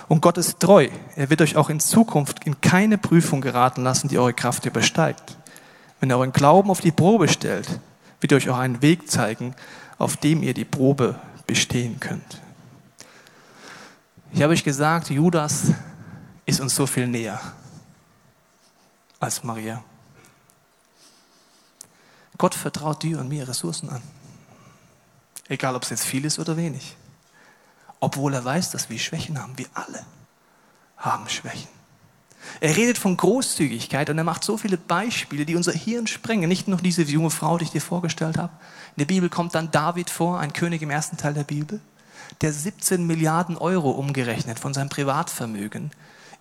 und 0.09 0.21
Gott 0.21 0.39
ist 0.39 0.61
treu. 0.61 0.89
Er 1.17 1.31
wird 1.31 1.41
euch 1.41 1.57
auch 1.57 1.71
in 1.71 1.81
Zukunft 1.81 2.45
in 2.47 2.61
keine 2.61 2.99
Prüfung 2.99 3.41
geraten 3.41 3.83
lassen, 3.83 4.09
die 4.09 4.19
eure 4.19 4.35
Kraft 4.35 4.65
übersteigt. 4.67 5.37
Wenn 6.01 6.11
er 6.11 6.19
euren 6.19 6.33
Glauben 6.33 6.71
auf 6.71 6.81
die 6.81 6.93
Probe 6.93 7.29
stellt, 7.29 7.81
wird 8.21 8.33
er 8.33 8.37
euch 8.37 8.51
auch 8.51 8.59
einen 8.59 8.83
Weg 8.83 9.11
zeigen, 9.11 9.55
auf 9.99 10.17
dem 10.17 10.43
ihr 10.43 10.55
die 10.55 10.65
Probe 10.65 11.19
bestehen 11.47 12.01
könnt. 12.01 12.41
Ich 14.33 14.43
habe 14.43 14.53
euch 14.53 14.65
gesagt, 14.65 15.11
Judas 15.11 15.73
ist 16.45 16.61
uns 16.61 16.75
so 16.75 16.87
viel 16.87 17.07
näher 17.07 17.41
als 19.19 19.43
Maria. 19.43 19.83
Gott 22.37 22.55
vertraut 22.55 23.03
dir 23.03 23.19
und 23.19 23.29
mir 23.29 23.49
Ressourcen 23.49 23.89
an. 23.89 24.03
Egal, 25.49 25.75
ob 25.75 25.85
es 25.85 25.91
jetzt 25.91 26.05
viel 26.05 26.25
ist 26.25 26.39
oder 26.39 26.57
wenig 26.57 26.97
obwohl 28.01 28.35
er 28.35 28.45
weiß, 28.45 28.71
dass 28.71 28.91
wir 28.91 28.99
Schwächen 28.99 29.41
haben. 29.41 29.57
Wir 29.57 29.67
alle 29.75 30.05
haben 30.97 31.29
Schwächen. 31.29 31.69
Er 32.61 32.77
redet 32.77 32.99
von 32.99 33.17
Großzügigkeit 33.17 34.09
und 34.09 34.19
er 34.19 34.25
macht 34.25 34.45
so 34.45 34.57
viele 34.57 34.77
Beispiele, 34.77 35.45
die 35.45 35.57
unser 35.57 35.73
Hirn 35.73 36.07
sprengen. 36.07 36.49
Nicht 36.49 36.69
nur 36.69 36.79
diese 36.79 37.03
junge 37.03 37.31
Frau, 37.31 37.59
die 37.59 37.65
ich 37.65 37.71
dir 37.71 37.81
vorgestellt 37.81 38.39
habe. 38.39 38.53
In 38.97 39.01
der 39.01 39.07
Bibel 39.07 39.29
kommt 39.29 39.55
dann 39.55 39.71
David 39.71 40.11
vor, 40.11 40.39
ein 40.39 40.53
König 40.53 40.83
im 40.83 40.91
ersten 40.91 41.17
Teil 41.17 41.35
der 41.35 41.45
Bibel, 41.45 41.81
der 42.41 42.53
17 42.53 43.07
Milliarden 43.07 43.57
Euro 43.57 43.91
umgerechnet 43.91 44.59
von 44.59 44.75
seinem 44.75 44.89
Privatvermögen 44.89 45.91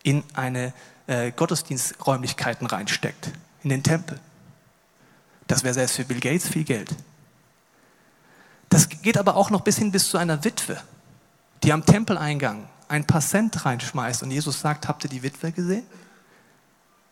in 0.03 0.23
eine 0.33 0.73
äh, 1.07 1.31
Gottesdiensträumlichkeiten 1.31 2.67
reinsteckt, 2.67 3.31
in 3.63 3.69
den 3.69 3.83
Tempel. 3.83 4.19
Das 5.47 5.63
wäre 5.63 5.73
selbst 5.73 5.95
für 5.95 6.05
Bill 6.05 6.19
Gates 6.19 6.47
viel 6.47 6.63
Geld. 6.63 6.95
Das 8.69 8.89
geht 8.89 9.17
aber 9.17 9.35
auch 9.35 9.49
noch 9.49 9.61
bis 9.61 9.77
hin 9.77 9.91
bis 9.91 10.09
zu 10.09 10.17
einer 10.17 10.43
Witwe 10.43 10.81
die 11.65 11.73
am 11.73 11.83
Tempeleingang 11.83 12.69
ein 12.87 13.05
paar 13.05 13.21
Cent 13.21 13.65
reinschmeißt 13.65 14.21
und 14.21 14.29
Jesus 14.29 14.61
sagt, 14.61 14.87
habt 14.87 15.03
ihr 15.03 15.09
die 15.09 15.23
Witwe 15.23 15.51
gesehen? 15.51 15.83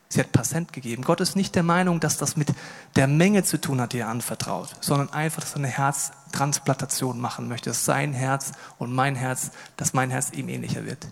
Sie 0.09 0.19
hat 0.19 0.45
Cent 0.45 0.71
gegeben. 0.71 1.03
Gott 1.03 1.21
ist 1.21 1.35
nicht 1.35 1.55
der 1.55 1.63
Meinung, 1.63 1.99
dass 1.99 2.17
das 2.17 2.37
mit 2.37 2.53
der 2.95 3.07
Menge 3.07 3.43
zu 3.43 3.59
tun 3.59 3.81
hat, 3.81 3.93
die 3.93 3.97
er 3.97 4.09
anvertraut, 4.09 4.69
sondern 4.79 5.11
einfach, 5.11 5.41
dass 5.41 5.53
er 5.53 5.57
eine 5.57 5.69
Herztransplantation 5.69 7.19
machen 7.19 7.47
möchte, 7.47 7.71
dass 7.71 7.83
sein 7.83 8.13
Herz 8.13 8.51
und 8.77 8.93
mein 8.93 9.15
Herz, 9.15 9.49
dass 9.75 9.93
mein 9.93 10.11
Herz 10.11 10.29
ihm 10.31 10.49
ähnlicher 10.49 10.85
wird. 10.85 11.07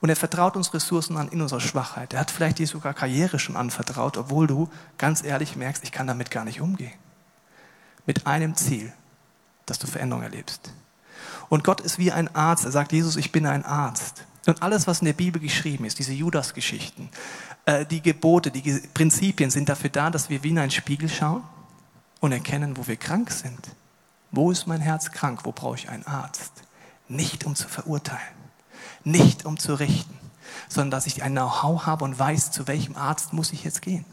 Und 0.00 0.10
er 0.10 0.16
vertraut 0.16 0.56
uns 0.56 0.74
Ressourcen 0.74 1.16
an 1.16 1.28
in 1.28 1.40
unserer 1.40 1.60
Schwachheit. 1.60 2.12
Er 2.12 2.20
hat 2.20 2.30
vielleicht 2.30 2.58
dir 2.58 2.66
sogar 2.66 2.92
Karriere 2.92 3.38
schon 3.38 3.56
anvertraut, 3.56 4.18
obwohl 4.18 4.46
du 4.46 4.68
ganz 4.98 5.24
ehrlich 5.24 5.56
merkst, 5.56 5.82
ich 5.84 5.92
kann 5.92 6.06
damit 6.06 6.30
gar 6.30 6.44
nicht 6.44 6.60
umgehen. 6.60 6.92
Mit 8.04 8.26
einem 8.26 8.54
Ziel, 8.56 8.92
dass 9.64 9.78
du 9.78 9.86
Veränderung 9.86 10.22
erlebst. 10.22 10.70
Und 11.54 11.62
Gott 11.62 11.80
ist 11.80 12.00
wie 12.00 12.10
ein 12.10 12.34
Arzt. 12.34 12.64
Er 12.64 12.72
sagt, 12.72 12.90
Jesus, 12.90 13.14
ich 13.14 13.30
bin 13.30 13.46
ein 13.46 13.64
Arzt. 13.64 14.24
Und 14.44 14.60
alles, 14.60 14.88
was 14.88 14.98
in 14.98 15.04
der 15.04 15.12
Bibel 15.12 15.40
geschrieben 15.40 15.84
ist, 15.84 16.00
diese 16.00 16.12
Judas-Geschichten, 16.12 17.10
äh, 17.64 17.86
die 17.86 18.02
Gebote, 18.02 18.50
die 18.50 18.82
Prinzipien 18.92 19.50
sind 19.50 19.68
dafür 19.68 19.90
da, 19.90 20.10
dass 20.10 20.28
wir 20.28 20.42
wie 20.42 20.48
in 20.48 20.58
einen 20.58 20.72
Spiegel 20.72 21.08
schauen 21.08 21.44
und 22.18 22.32
erkennen, 22.32 22.76
wo 22.76 22.88
wir 22.88 22.96
krank 22.96 23.30
sind. 23.30 23.70
Wo 24.32 24.50
ist 24.50 24.66
mein 24.66 24.80
Herz 24.80 25.12
krank? 25.12 25.42
Wo 25.44 25.52
brauche 25.52 25.76
ich 25.76 25.88
einen 25.88 26.04
Arzt? 26.08 26.50
Nicht 27.06 27.44
um 27.44 27.54
zu 27.54 27.68
verurteilen, 27.68 28.18
nicht 29.04 29.46
um 29.46 29.56
zu 29.56 29.74
richten, 29.74 30.18
sondern 30.68 30.90
dass 30.90 31.06
ich 31.06 31.22
ein 31.22 31.34
Know-how 31.34 31.86
habe 31.86 32.02
und 32.02 32.18
weiß, 32.18 32.50
zu 32.50 32.66
welchem 32.66 32.96
Arzt 32.96 33.32
muss 33.32 33.52
ich 33.52 33.62
jetzt 33.62 33.80
gehen. 33.80 34.04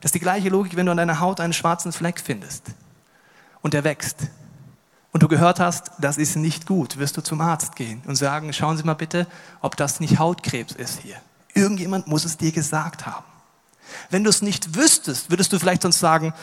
Das 0.00 0.08
ist 0.08 0.14
die 0.14 0.20
gleiche 0.20 0.48
Logik, 0.48 0.76
wenn 0.76 0.86
du 0.86 0.92
an 0.92 0.96
deiner 0.96 1.20
Haut 1.20 1.38
einen 1.38 1.52
schwarzen 1.52 1.92
Fleck 1.92 2.18
findest 2.18 2.68
und 3.60 3.74
der 3.74 3.84
wächst 3.84 4.30
und 5.14 5.22
du 5.22 5.28
gehört 5.28 5.60
hast, 5.60 5.92
das 5.98 6.18
ist 6.18 6.34
nicht 6.34 6.66
gut, 6.66 6.98
wirst 6.98 7.16
du 7.16 7.20
zum 7.20 7.40
Arzt 7.40 7.76
gehen 7.76 8.02
und 8.04 8.16
sagen, 8.16 8.52
schauen 8.52 8.76
Sie 8.76 8.82
mal 8.82 8.94
bitte, 8.94 9.28
ob 9.60 9.76
das 9.76 10.00
nicht 10.00 10.18
Hautkrebs 10.18 10.72
ist 10.72 11.02
hier. 11.02 11.14
Irgendjemand 11.54 12.08
muss 12.08 12.24
es 12.24 12.36
dir 12.36 12.50
gesagt 12.50 13.06
haben. 13.06 13.24
Wenn 14.10 14.24
du 14.24 14.30
es 14.30 14.42
nicht 14.42 14.74
wüsstest, 14.74 15.30
würdest 15.30 15.52
du 15.52 15.60
vielleicht 15.60 15.82
sonst 15.82 16.00
sagen, 16.00 16.34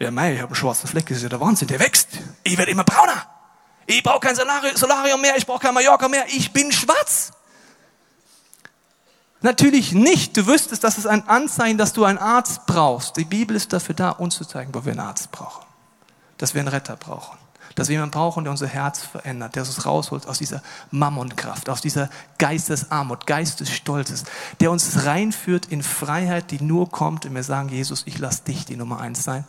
ja 0.00 0.10
mei, 0.10 0.34
ich 0.34 0.40
habe 0.40 0.48
einen 0.48 0.56
schwarzen 0.56 0.88
Fleck, 0.88 1.06
das 1.06 1.18
ist 1.18 1.22
ja 1.22 1.28
der 1.28 1.40
Wahnsinn, 1.40 1.68
der 1.68 1.78
wächst. 1.78 2.08
Ich 2.42 2.58
werde 2.58 2.72
immer 2.72 2.82
brauner. 2.82 3.26
Ich 3.86 4.02
brauche 4.02 4.18
kein 4.18 4.34
Solarium 4.34 5.20
mehr, 5.20 5.36
ich 5.36 5.46
brauche 5.46 5.60
kein 5.60 5.74
Mallorca 5.74 6.08
mehr, 6.08 6.24
ich 6.26 6.52
bin 6.52 6.72
schwarz. 6.72 7.32
Natürlich 9.40 9.92
nicht. 9.92 10.36
Du 10.36 10.48
wüsstest, 10.48 10.82
das 10.82 10.98
ist 10.98 11.06
ein 11.06 11.28
Anzeichen, 11.28 11.78
dass 11.78 11.92
du 11.92 12.04
einen 12.04 12.18
Arzt 12.18 12.66
brauchst. 12.66 13.18
Die 13.18 13.24
Bibel 13.24 13.54
ist 13.54 13.72
dafür 13.72 13.94
da, 13.94 14.10
uns 14.10 14.34
zu 14.34 14.44
zeigen, 14.44 14.74
wo 14.74 14.84
wir 14.84 14.90
einen 14.90 15.00
Arzt 15.00 15.30
brauchen. 15.30 15.64
Dass 16.38 16.54
wir 16.54 16.60
einen 16.60 16.68
Retter 16.68 16.96
brauchen 16.96 17.38
dass 17.76 17.88
wir 17.88 17.94
jemanden 17.94 18.12
brauchen, 18.12 18.42
der 18.42 18.50
unser 18.50 18.66
Herz 18.66 19.02
verändert, 19.02 19.54
der 19.54 19.62
uns 19.62 19.84
rausholt 19.84 20.26
aus 20.26 20.38
dieser 20.38 20.62
Mammonkraft, 20.90 21.68
aus 21.68 21.82
dieser 21.82 22.08
Geistesarmut, 22.38 23.26
Geistesstolzes, 23.26 24.24
der 24.60 24.70
uns 24.70 25.04
reinführt 25.04 25.66
in 25.66 25.82
Freiheit, 25.82 26.50
die 26.50 26.62
nur 26.62 26.90
kommt, 26.90 27.26
wenn 27.26 27.34
wir 27.34 27.42
sagen, 27.42 27.68
Jesus, 27.68 28.02
ich 28.06 28.18
lasse 28.18 28.44
dich 28.44 28.64
die 28.64 28.76
Nummer 28.76 29.00
eins 29.00 29.22
sein. 29.22 29.44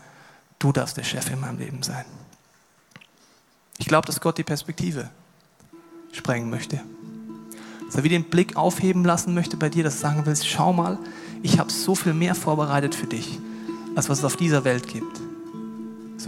Du 0.60 0.74
darfst 0.74 0.98
der 0.98 1.04
Chef 1.04 1.32
in 1.32 1.40
meinem 1.40 1.58
Leben 1.58 1.82
sein. 1.84 2.04
Ich 3.78 3.88
glaube, 3.88 4.06
dass 4.08 4.20
Gott 4.20 4.38
die 4.38 4.44
Perspektive 4.44 5.10
sprengen 6.12 6.50
möchte. 6.50 6.82
Dass 7.86 7.96
er 7.96 8.04
wieder 8.04 8.18
den 8.18 8.30
Blick 8.30 8.58
aufheben 8.58 9.06
lassen 9.06 9.34
möchte 9.34 9.56
bei 9.56 9.70
dir, 9.70 9.86
dass 9.86 9.96
du 9.96 10.00
sagen 10.02 10.26
willst, 10.26 10.46
schau 10.46 10.74
mal, 10.74 10.98
ich 11.44 11.60
habe 11.60 11.72
so 11.72 11.96
viel 11.96 12.14
mehr 12.14 12.36
vorbereitet 12.36 12.94
für 12.94 13.08
dich, 13.08 13.40
als 13.96 14.10
was 14.10 14.20
es 14.20 14.26
auf 14.26 14.36
dieser 14.36 14.66
Welt 14.66 14.90
gibt. 14.90 15.27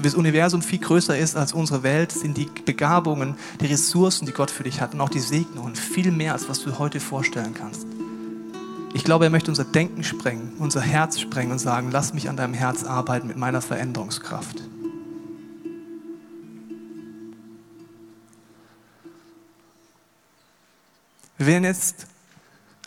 Das 0.01 0.15
Universum 0.15 0.61
viel 0.61 0.79
größer 0.79 1.17
ist 1.17 1.35
als 1.35 1.51
unsere 1.51 1.83
Welt, 1.83 2.13
sind 2.13 2.37
die 2.37 2.49
Begabungen, 2.65 3.35
die 3.59 3.65
Ressourcen, 3.65 4.25
die 4.25 4.31
Gott 4.31 4.49
für 4.49 4.63
dich 4.63 4.79
hat 4.79 4.93
und 4.93 5.01
auch 5.01 5.09
die 5.09 5.19
Segnungen 5.19 5.75
viel 5.75 6.11
mehr, 6.11 6.33
als 6.33 6.47
was 6.47 6.61
du 6.63 6.79
heute 6.79 7.01
vorstellen 7.01 7.53
kannst. 7.53 7.85
Ich 8.93 9.03
glaube, 9.03 9.25
er 9.25 9.29
möchte 9.29 9.51
unser 9.51 9.65
Denken 9.65 10.05
sprengen, 10.05 10.53
unser 10.57 10.81
Herz 10.81 11.19
sprengen 11.19 11.51
und 11.51 11.59
sagen, 11.59 11.89
lass 11.91 12.13
mich 12.13 12.29
an 12.29 12.37
deinem 12.37 12.53
Herz 12.53 12.85
arbeiten 12.85 13.27
mit 13.27 13.35
meiner 13.35 13.61
Veränderungskraft. 13.61 14.63
Wir 21.37 21.47
werden 21.47 21.65
jetzt 21.65 22.07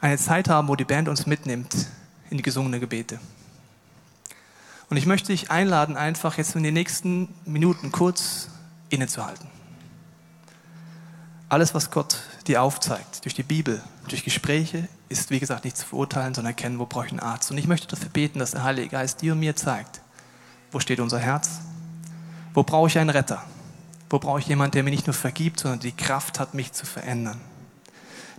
eine 0.01 0.17
Zeit 0.17 0.49
haben, 0.49 0.69
wo 0.69 0.77
die 0.77 0.85
Band 0.85 1.09
uns 1.09 1.27
mitnimmt 1.27 1.75
in 2.31 2.39
die 2.39 2.43
gesungene 2.43 2.81
Gebete. 2.81 3.19
Und 4.93 4.99
ich 4.99 5.07
möchte 5.07 5.33
dich 5.33 5.51
einladen, 5.51 5.97
einfach 5.97 6.37
jetzt 6.37 6.55
in 6.55 6.63
den 6.63 6.75
nächsten 6.75 7.35
Minuten 7.47 7.93
kurz 7.93 8.51
innezuhalten. 8.91 9.49
Alles, 11.49 11.73
was 11.73 11.91
Gott 11.91 12.19
dir 12.47 12.63
aufzeigt, 12.63 13.25
durch 13.25 13.33
die 13.33 13.43
Bibel, 13.43 13.83
durch 14.09 14.23
Gespräche, 14.23 14.87
ist, 15.09 15.31
wie 15.31 15.41
gesagt, 15.41 15.65
nicht 15.65 15.79
zu 15.79 15.87
verurteilen, 15.87 16.35
sondern 16.35 16.51
erkennen, 16.51 16.79
wo 16.79 16.85
brauche 16.85 17.07
ich 17.07 17.11
einen 17.11 17.21
Arzt. 17.21 17.51
Und 17.51 17.57
ich 17.57 17.67
möchte 17.67 17.87
dafür 17.87 18.11
beten, 18.11 18.39
dass 18.39 18.51
der 18.51 18.65
Heilige 18.65 18.89
Geist 18.89 19.23
dir 19.23 19.33
und 19.33 19.41
mir 19.41 19.57
zeigt, 19.57 20.03
wo 20.73 20.79
steht 20.79 21.01
unser 21.01 21.19
Herz, 21.19 21.61
wo 22.53 22.63
brauche 22.63 22.89
ich 22.89 22.99
einen 22.99 23.09
Retter, 23.09 23.43
wo 24.11 24.19
brauche 24.19 24.41
ich 24.41 24.47
jemanden, 24.47 24.73
der 24.73 24.83
mir 24.83 24.91
nicht 24.91 25.07
nur 25.07 25.15
vergibt, 25.15 25.61
sondern 25.61 25.81
die 25.81 25.93
Kraft 25.93 26.39
hat, 26.39 26.53
mich 26.53 26.73
zu 26.73 26.85
verändern. 26.85 27.41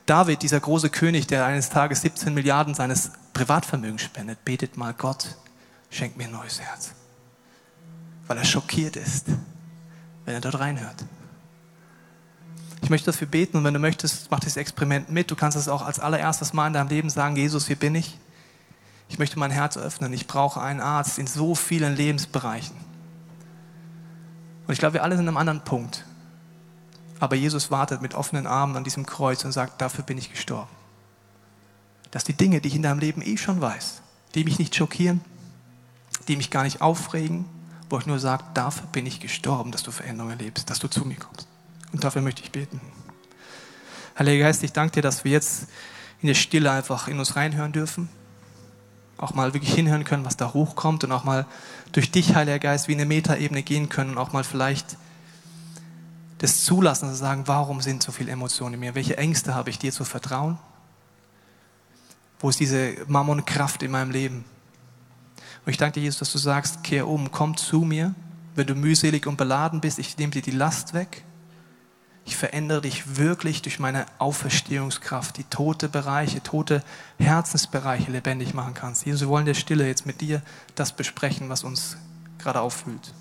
David, 0.06 0.44
dieser 0.44 0.60
große 0.60 0.92
König, 0.92 1.26
der 1.26 1.48
eines 1.48 1.72
Tages 1.72 2.02
17 2.02 2.32
Milliarden 2.32 2.76
seines 2.76 3.10
Privatvermögens 3.34 4.04
spendet, 4.04 4.46
betet 4.46 4.78
mal 4.78 4.94
Gott, 4.94 5.36
schenk 5.94 6.18
mir 6.18 6.26
ein 6.26 6.32
neues 6.32 6.60
Herz. 6.60 6.92
Weil 8.28 8.38
er 8.38 8.46
schockiert 8.46 8.96
ist, 8.96 9.28
wenn 10.26 10.34
er 10.34 10.42
dort 10.42 10.60
reinhört. 10.60 11.06
Ich 12.82 12.90
möchte 12.90 13.12
dafür 13.12 13.28
beten 13.28 13.58
und 13.58 13.64
wenn 13.64 13.74
du 13.74 13.80
möchtest, 13.80 14.30
mach 14.30 14.40
dieses 14.40 14.58
Experiment 14.58 15.10
mit. 15.10 15.32
Du 15.32 15.36
kannst 15.36 15.58
es 15.58 15.70
auch 15.70 15.82
als 15.82 16.00
allererstes 16.00 16.52
Mal 16.52 16.68
in 16.68 16.74
deinem 16.74 16.90
Leben 16.90 17.10
sagen, 17.10 17.38
Jesus, 17.38 17.68
hier 17.68 17.78
bin 17.78 17.96
ich. 17.96 18.20
Ich 19.08 19.20
möchte 19.20 19.40
mein 19.40 19.52
Herz 19.52 19.78
öffnen. 19.78 20.12
Ich 20.12 20.28
brauche 20.28 20.62
einen 20.62 20.82
Arzt 20.82 21.20
in 21.20 21.28
so 21.28 21.56
vielen 21.56 21.96
Lebensbereichen. 21.96 22.76
Und 24.68 24.74
ich 24.74 24.80
glaube, 24.80 24.96
wir 24.96 25.04
alle 25.04 25.16
sind 25.16 25.26
an 25.26 25.30
einem 25.30 25.38
anderen 25.38 25.64
Punkt. 25.64 26.06
Aber 27.20 27.36
Jesus 27.36 27.72
wartet 27.72 28.02
mit 28.02 28.16
offenen 28.16 28.48
Armen 28.48 28.76
an 28.76 28.84
diesem 28.84 29.06
Kreuz 29.06 29.46
und 29.46 29.52
sagt, 29.52 29.82
dafür 29.82 30.04
bin 30.04 30.18
ich 30.18 30.32
gestorben. 30.32 30.72
Dass 32.12 32.24
die 32.24 32.34
Dinge, 32.34 32.60
die 32.60 32.68
ich 32.68 32.76
in 32.76 32.82
deinem 32.82 33.00
Leben 33.00 33.22
eh 33.22 33.38
schon 33.38 33.62
weiß, 33.62 34.02
die 34.36 34.44
mich 34.44 34.60
nicht 34.60 34.76
schockieren, 34.76 35.22
die 36.26 36.38
mich 36.38 36.50
gar 36.52 36.64
nicht 36.64 36.82
aufregen, 36.82 37.46
wo 37.90 38.00
ich 38.00 38.06
nur 38.06 38.20
sage, 38.20 38.44
dafür 38.54 38.88
bin 38.88 39.06
ich 39.06 39.20
gestorben, 39.20 39.72
dass 39.72 39.84
du 39.84 39.92
Veränderung 39.92 40.32
erlebst, 40.32 40.70
dass 40.70 40.80
du 40.80 40.88
zu 40.88 41.06
mir 41.06 41.18
kommst. 41.18 41.48
Und 41.92 42.04
dafür 42.04 42.22
möchte 42.22 42.42
ich 42.42 42.52
beten. 42.52 42.82
Heiliger 44.18 44.46
Geist, 44.46 44.64
ich 44.64 44.74
danke 44.74 44.96
dir, 44.96 45.02
dass 45.02 45.24
wir 45.24 45.32
jetzt 45.32 45.68
in 46.22 46.28
der 46.28 46.34
Stille 46.34 46.72
einfach 46.72 47.08
in 47.08 47.20
uns 47.20 47.36
reinhören 47.36 47.72
dürfen. 47.72 48.10
Auch 49.18 49.34
mal 49.34 49.54
wirklich 49.54 49.74
hinhören 49.74 50.04
können, 50.04 50.26
was 50.26 50.38
da 50.38 50.54
hochkommt 50.54 51.04
und 51.04 51.12
auch 51.12 51.24
mal 51.24 51.46
durch 51.92 52.12
dich, 52.12 52.36
Heiliger 52.36 52.60
Geist, 52.60 52.88
wie 52.88 52.94
eine 52.94 53.06
Metaebene 53.06 53.62
gehen 53.62 53.90
können 53.90 54.12
und 54.12 54.18
auch 54.18 54.34
mal 54.34 54.44
vielleicht 54.44 54.98
das 56.40 56.66
zulassen, 56.66 57.10
zu 57.10 57.16
sagen, 57.16 57.44
warum 57.46 57.82
sind 57.82 58.04
so 58.04 58.12
viele 58.12 58.32
Emotionen 58.32 58.74
in 58.74 58.80
mir? 58.80 58.96
Welche 58.96 59.18
Ängste 59.18 59.56
habe 59.56 59.70
ich 59.70 59.80
dir 59.80 59.92
zu 59.92 60.04
vertrauen? 60.04 60.58
Wo 62.40 62.50
ist 62.50 62.60
diese 62.60 62.96
Mammonkraft 63.08 63.84
in 63.84 63.92
meinem 63.92 64.12
Leben? 64.12 64.44
Und 65.66 65.72
ich 65.72 65.78
danke 65.78 66.00
dir, 66.00 66.04
Jesus, 66.04 66.20
dass 66.20 66.32
du 66.32 66.38
sagst, 66.38 66.84
kehr 66.84 67.08
um, 67.08 67.32
komm 67.32 67.56
zu 67.56 67.82
mir. 67.82 68.14
Wenn 68.56 68.68
du 68.68 68.76
mühselig 68.76 69.26
und 69.28 69.38
beladen 69.38 69.82
bist, 69.82 69.98
ich 69.98 70.18
nehme 70.18 70.32
dir 70.32 70.42
die 70.42 70.52
Last 70.52 70.94
weg. 70.94 71.24
Ich 72.26 72.38
verändere 72.38 72.82
dich 72.82 73.18
wirklich 73.18 73.62
durch 73.62 73.80
meine 73.80 74.06
Auferstehungskraft, 74.18 75.38
die 75.38 75.44
tote 75.46 75.90
Bereiche, 75.90 76.42
tote 76.42 76.84
Herzensbereiche 77.18 78.12
lebendig 78.12 78.54
machen 78.54 78.74
kannst. 78.74 79.06
Jesus, 79.06 79.22
wir 79.22 79.30
wollen 79.30 79.46
der 79.46 79.56
Stille 79.56 79.88
jetzt 79.88 80.06
mit 80.06 80.22
dir 80.22 80.42
das 80.76 80.94
besprechen, 80.94 81.50
was 81.50 81.64
uns 81.64 81.98
gerade 82.38 82.62
auffühlt. 82.62 83.14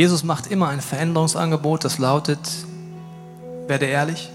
Jesus 0.00 0.24
macht 0.24 0.46
immer 0.46 0.68
ein 0.68 0.80
Veränderungsangebot, 0.80 1.84
das 1.84 1.98
lautet, 1.98 2.40
werde 3.66 3.84
ehrlich, 3.84 4.30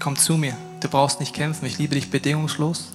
komm 0.00 0.16
zu 0.16 0.36
mir, 0.36 0.56
du 0.80 0.88
brauchst 0.88 1.20
nicht 1.20 1.36
kämpfen, 1.36 1.66
ich 1.66 1.78
liebe 1.78 1.94
dich 1.94 2.10
bedingungslos. 2.10 2.90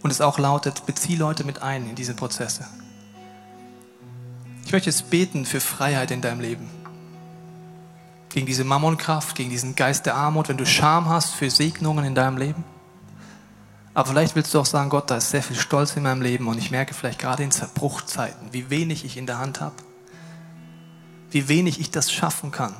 Und 0.00 0.10
es 0.10 0.22
auch 0.22 0.38
lautet, 0.38 0.86
bezieh 0.86 1.16
Leute 1.16 1.44
mit 1.44 1.60
ein 1.60 1.90
in 1.90 1.94
diese 1.94 2.14
Prozesse. 2.14 2.64
Ich 4.64 4.72
möchte 4.72 4.88
jetzt 4.88 5.10
beten 5.10 5.44
für 5.44 5.60
Freiheit 5.60 6.10
in 6.10 6.22
deinem 6.22 6.40
Leben. 6.40 6.70
Gegen 8.30 8.46
diese 8.46 8.64
Mammonkraft, 8.64 9.36
gegen 9.36 9.50
diesen 9.50 9.76
Geist 9.76 10.06
der 10.06 10.14
Armut, 10.14 10.48
wenn 10.48 10.56
du 10.56 10.64
Scham 10.64 11.10
hast 11.10 11.34
für 11.34 11.50
Segnungen 11.50 12.06
in 12.06 12.14
deinem 12.14 12.38
Leben. 12.38 12.64
Aber 13.92 14.08
vielleicht 14.08 14.36
willst 14.36 14.54
du 14.54 14.60
auch 14.60 14.64
sagen, 14.64 14.88
Gott, 14.88 15.10
da 15.10 15.18
ist 15.18 15.28
sehr 15.28 15.42
viel 15.42 15.56
Stolz 15.56 15.96
in 15.96 16.04
meinem 16.04 16.22
Leben 16.22 16.48
und 16.48 16.56
ich 16.56 16.70
merke 16.70 16.94
vielleicht 16.94 17.18
gerade 17.18 17.42
in 17.42 17.50
Zerbruchzeiten, 17.50 18.54
wie 18.54 18.70
wenig 18.70 19.04
ich 19.04 19.18
in 19.18 19.26
der 19.26 19.38
Hand 19.38 19.60
habe 19.60 19.74
wie 21.30 21.48
wenig 21.48 21.80
ich 21.80 21.90
das 21.90 22.12
schaffen 22.12 22.50
kann, 22.50 22.74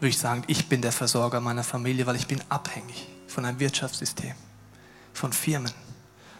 würde 0.00 0.08
ich 0.08 0.18
sagen, 0.18 0.44
ich 0.46 0.68
bin 0.68 0.82
der 0.82 0.92
Versorger 0.92 1.40
meiner 1.40 1.64
Familie, 1.64 2.06
weil 2.06 2.16
ich 2.16 2.26
bin 2.26 2.40
abhängig 2.48 3.08
von 3.26 3.44
einem 3.44 3.60
Wirtschaftssystem, 3.60 4.34
von 5.12 5.32
Firmen, 5.32 5.72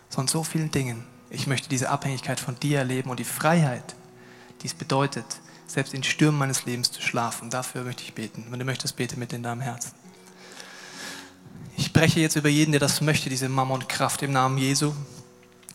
von 0.08 0.28
so 0.28 0.44
vielen 0.44 0.70
Dingen. 0.70 1.04
Ich 1.30 1.46
möchte 1.46 1.68
diese 1.68 1.88
Abhängigkeit 1.88 2.40
von 2.40 2.58
dir 2.60 2.78
erleben 2.78 3.10
und 3.10 3.18
die 3.18 3.24
Freiheit, 3.24 3.94
die 4.62 4.66
es 4.66 4.74
bedeutet, 4.74 5.24
selbst 5.66 5.94
in 5.94 6.04
Stürmen 6.04 6.38
meines 6.38 6.66
Lebens 6.66 6.92
zu 6.92 7.00
schlafen. 7.00 7.50
Dafür 7.50 7.84
möchte 7.84 8.02
ich 8.02 8.14
beten. 8.14 8.46
Wenn 8.50 8.58
du 8.58 8.64
möchtest, 8.64 8.96
bete 8.96 9.18
mit 9.18 9.32
in 9.32 9.42
deinem 9.42 9.60
Herzen. 9.60 9.92
Ich 11.76 11.92
breche 11.92 12.20
jetzt 12.20 12.36
über 12.36 12.48
jeden, 12.48 12.72
der 12.72 12.80
das 12.80 13.00
möchte, 13.00 13.28
diese 13.28 13.48
Mammon-Kraft 13.48 14.22
im 14.22 14.32
Namen 14.32 14.58
Jesu. 14.58 14.92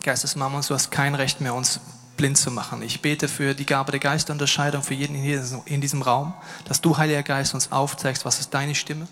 Geist 0.01 0.23
des 0.23 0.35
Mammons, 0.35 0.67
du 0.67 0.73
hast 0.73 0.91
kein 0.91 1.15
Recht 1.15 1.41
mehr, 1.41 1.53
uns 1.53 1.81
blind 2.19 2.37
zu 2.37 2.51
machen. 2.51 2.81
Ich 2.81 3.01
bete 3.01 3.29
für 3.29 3.55
die 3.55 3.65
Gabe 3.65 3.91
der 3.91 4.01
Geisterunterscheidung 4.01 4.83
für 4.83 4.93
jeden 4.93 5.15
in 5.15 5.79
diesem 5.79 6.01
Raum, 6.01 6.33
dass 6.65 6.81
du, 6.81 6.97
Heiliger 6.97 7.23
Geist, 7.23 7.53
uns 7.53 7.71
aufzeigst, 7.71 8.25
was 8.25 8.41
ist 8.41 8.53
deine 8.53 8.75
Stimme, 8.75 9.07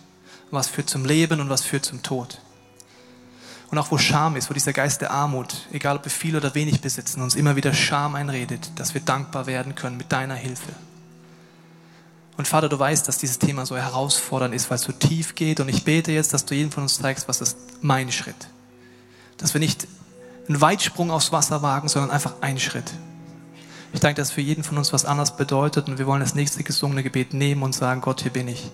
was 0.52 0.68
führt 0.68 0.90
zum 0.90 1.06
Leben 1.06 1.40
und 1.40 1.50
was 1.50 1.64
führt 1.64 1.86
zum 1.86 2.04
Tod. 2.04 2.42
Und 3.72 3.78
auch 3.78 3.92
wo 3.92 3.98
Scham 3.98 4.36
ist, 4.36 4.50
wo 4.50 4.54
dieser 4.54 4.74
Geist 4.74 5.00
der 5.00 5.12
Armut, 5.12 5.68
egal 5.72 5.96
ob 5.96 6.04
wir 6.04 6.12
viel 6.12 6.36
oder 6.36 6.54
wenig 6.54 6.82
besitzen, 6.82 7.22
uns 7.22 7.36
immer 7.36 7.56
wieder 7.56 7.74
Scham 7.74 8.16
einredet, 8.16 8.72
dass 8.76 8.94
wir 8.94 9.00
dankbar 9.00 9.48
werden 9.48 9.74
können 9.74 9.96
mit 9.96 10.12
deiner 10.12 10.36
Hilfe. 10.36 10.74
Und 12.36 12.46
Vater, 12.46 12.68
du 12.68 12.78
weißt, 12.78 13.08
dass 13.08 13.18
dieses 13.18 13.40
Thema 13.40 13.66
so 13.66 13.78
herausfordernd 13.78 14.54
ist, 14.54 14.70
weil 14.70 14.76
es 14.76 14.84
so 14.84 14.92
tief 14.92 15.34
geht. 15.34 15.62
Und 15.62 15.70
ich 15.70 15.86
bete 15.86 16.12
jetzt, 16.12 16.34
dass 16.34 16.46
du 16.46 16.56
jedem 16.56 16.72
von 16.72 16.84
uns 16.84 17.00
zeigst, 17.00 17.30
was 17.30 17.40
ist 17.40 17.58
mein 17.82 18.12
Schritt. 18.12 18.50
Dass 19.38 19.54
wir 19.54 19.60
nicht 19.60 19.88
einen 20.48 20.62
Weitsprung 20.62 21.12
aufs 21.12 21.32
Wasser 21.32 21.62
wagen, 21.62 21.88
sondern 21.88 22.12
einfach 22.12 22.36
einen 22.42 22.60
Schritt. 22.60 22.92
Ich 23.94 24.00
denke, 24.00 24.22
dass 24.22 24.32
für 24.32 24.42
jeden 24.42 24.64
von 24.64 24.78
uns 24.78 24.94
was 24.94 25.06
anderes 25.06 25.36
bedeutet 25.36 25.88
und 25.88 25.98
wir 25.98 26.08
wollen 26.08 26.20
das 26.20 26.36
nächste 26.36 26.64
gesungene 26.64 27.04
Gebet 27.04 27.34
nehmen 27.34 27.64
und 27.64 27.74
sagen, 27.74 28.02
Gott, 28.02 28.22
hier 28.22 28.32
bin 28.32 28.48
ich. 28.48 28.70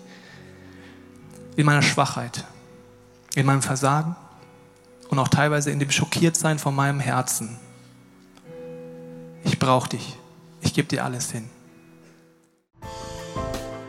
In 1.56 1.66
meiner 1.66 1.84
Schwachheit, 1.84 2.46
in 3.36 3.46
meinem 3.46 3.62
Versagen 3.62 4.16
und 5.10 5.20
auch 5.20 5.28
teilweise 5.28 5.70
in 5.70 5.80
dem 5.80 5.92
Schockiertsein 5.92 6.58
von 6.58 6.76
meinem 6.76 7.00
Herzen. 7.00 7.58
Ich 9.44 9.60
brauche 9.60 9.90
dich. 9.90 10.18
Ich 10.62 10.74
gebe 10.74 10.88
dir 10.88 11.04
alles 11.04 11.32
hin. 11.32 11.50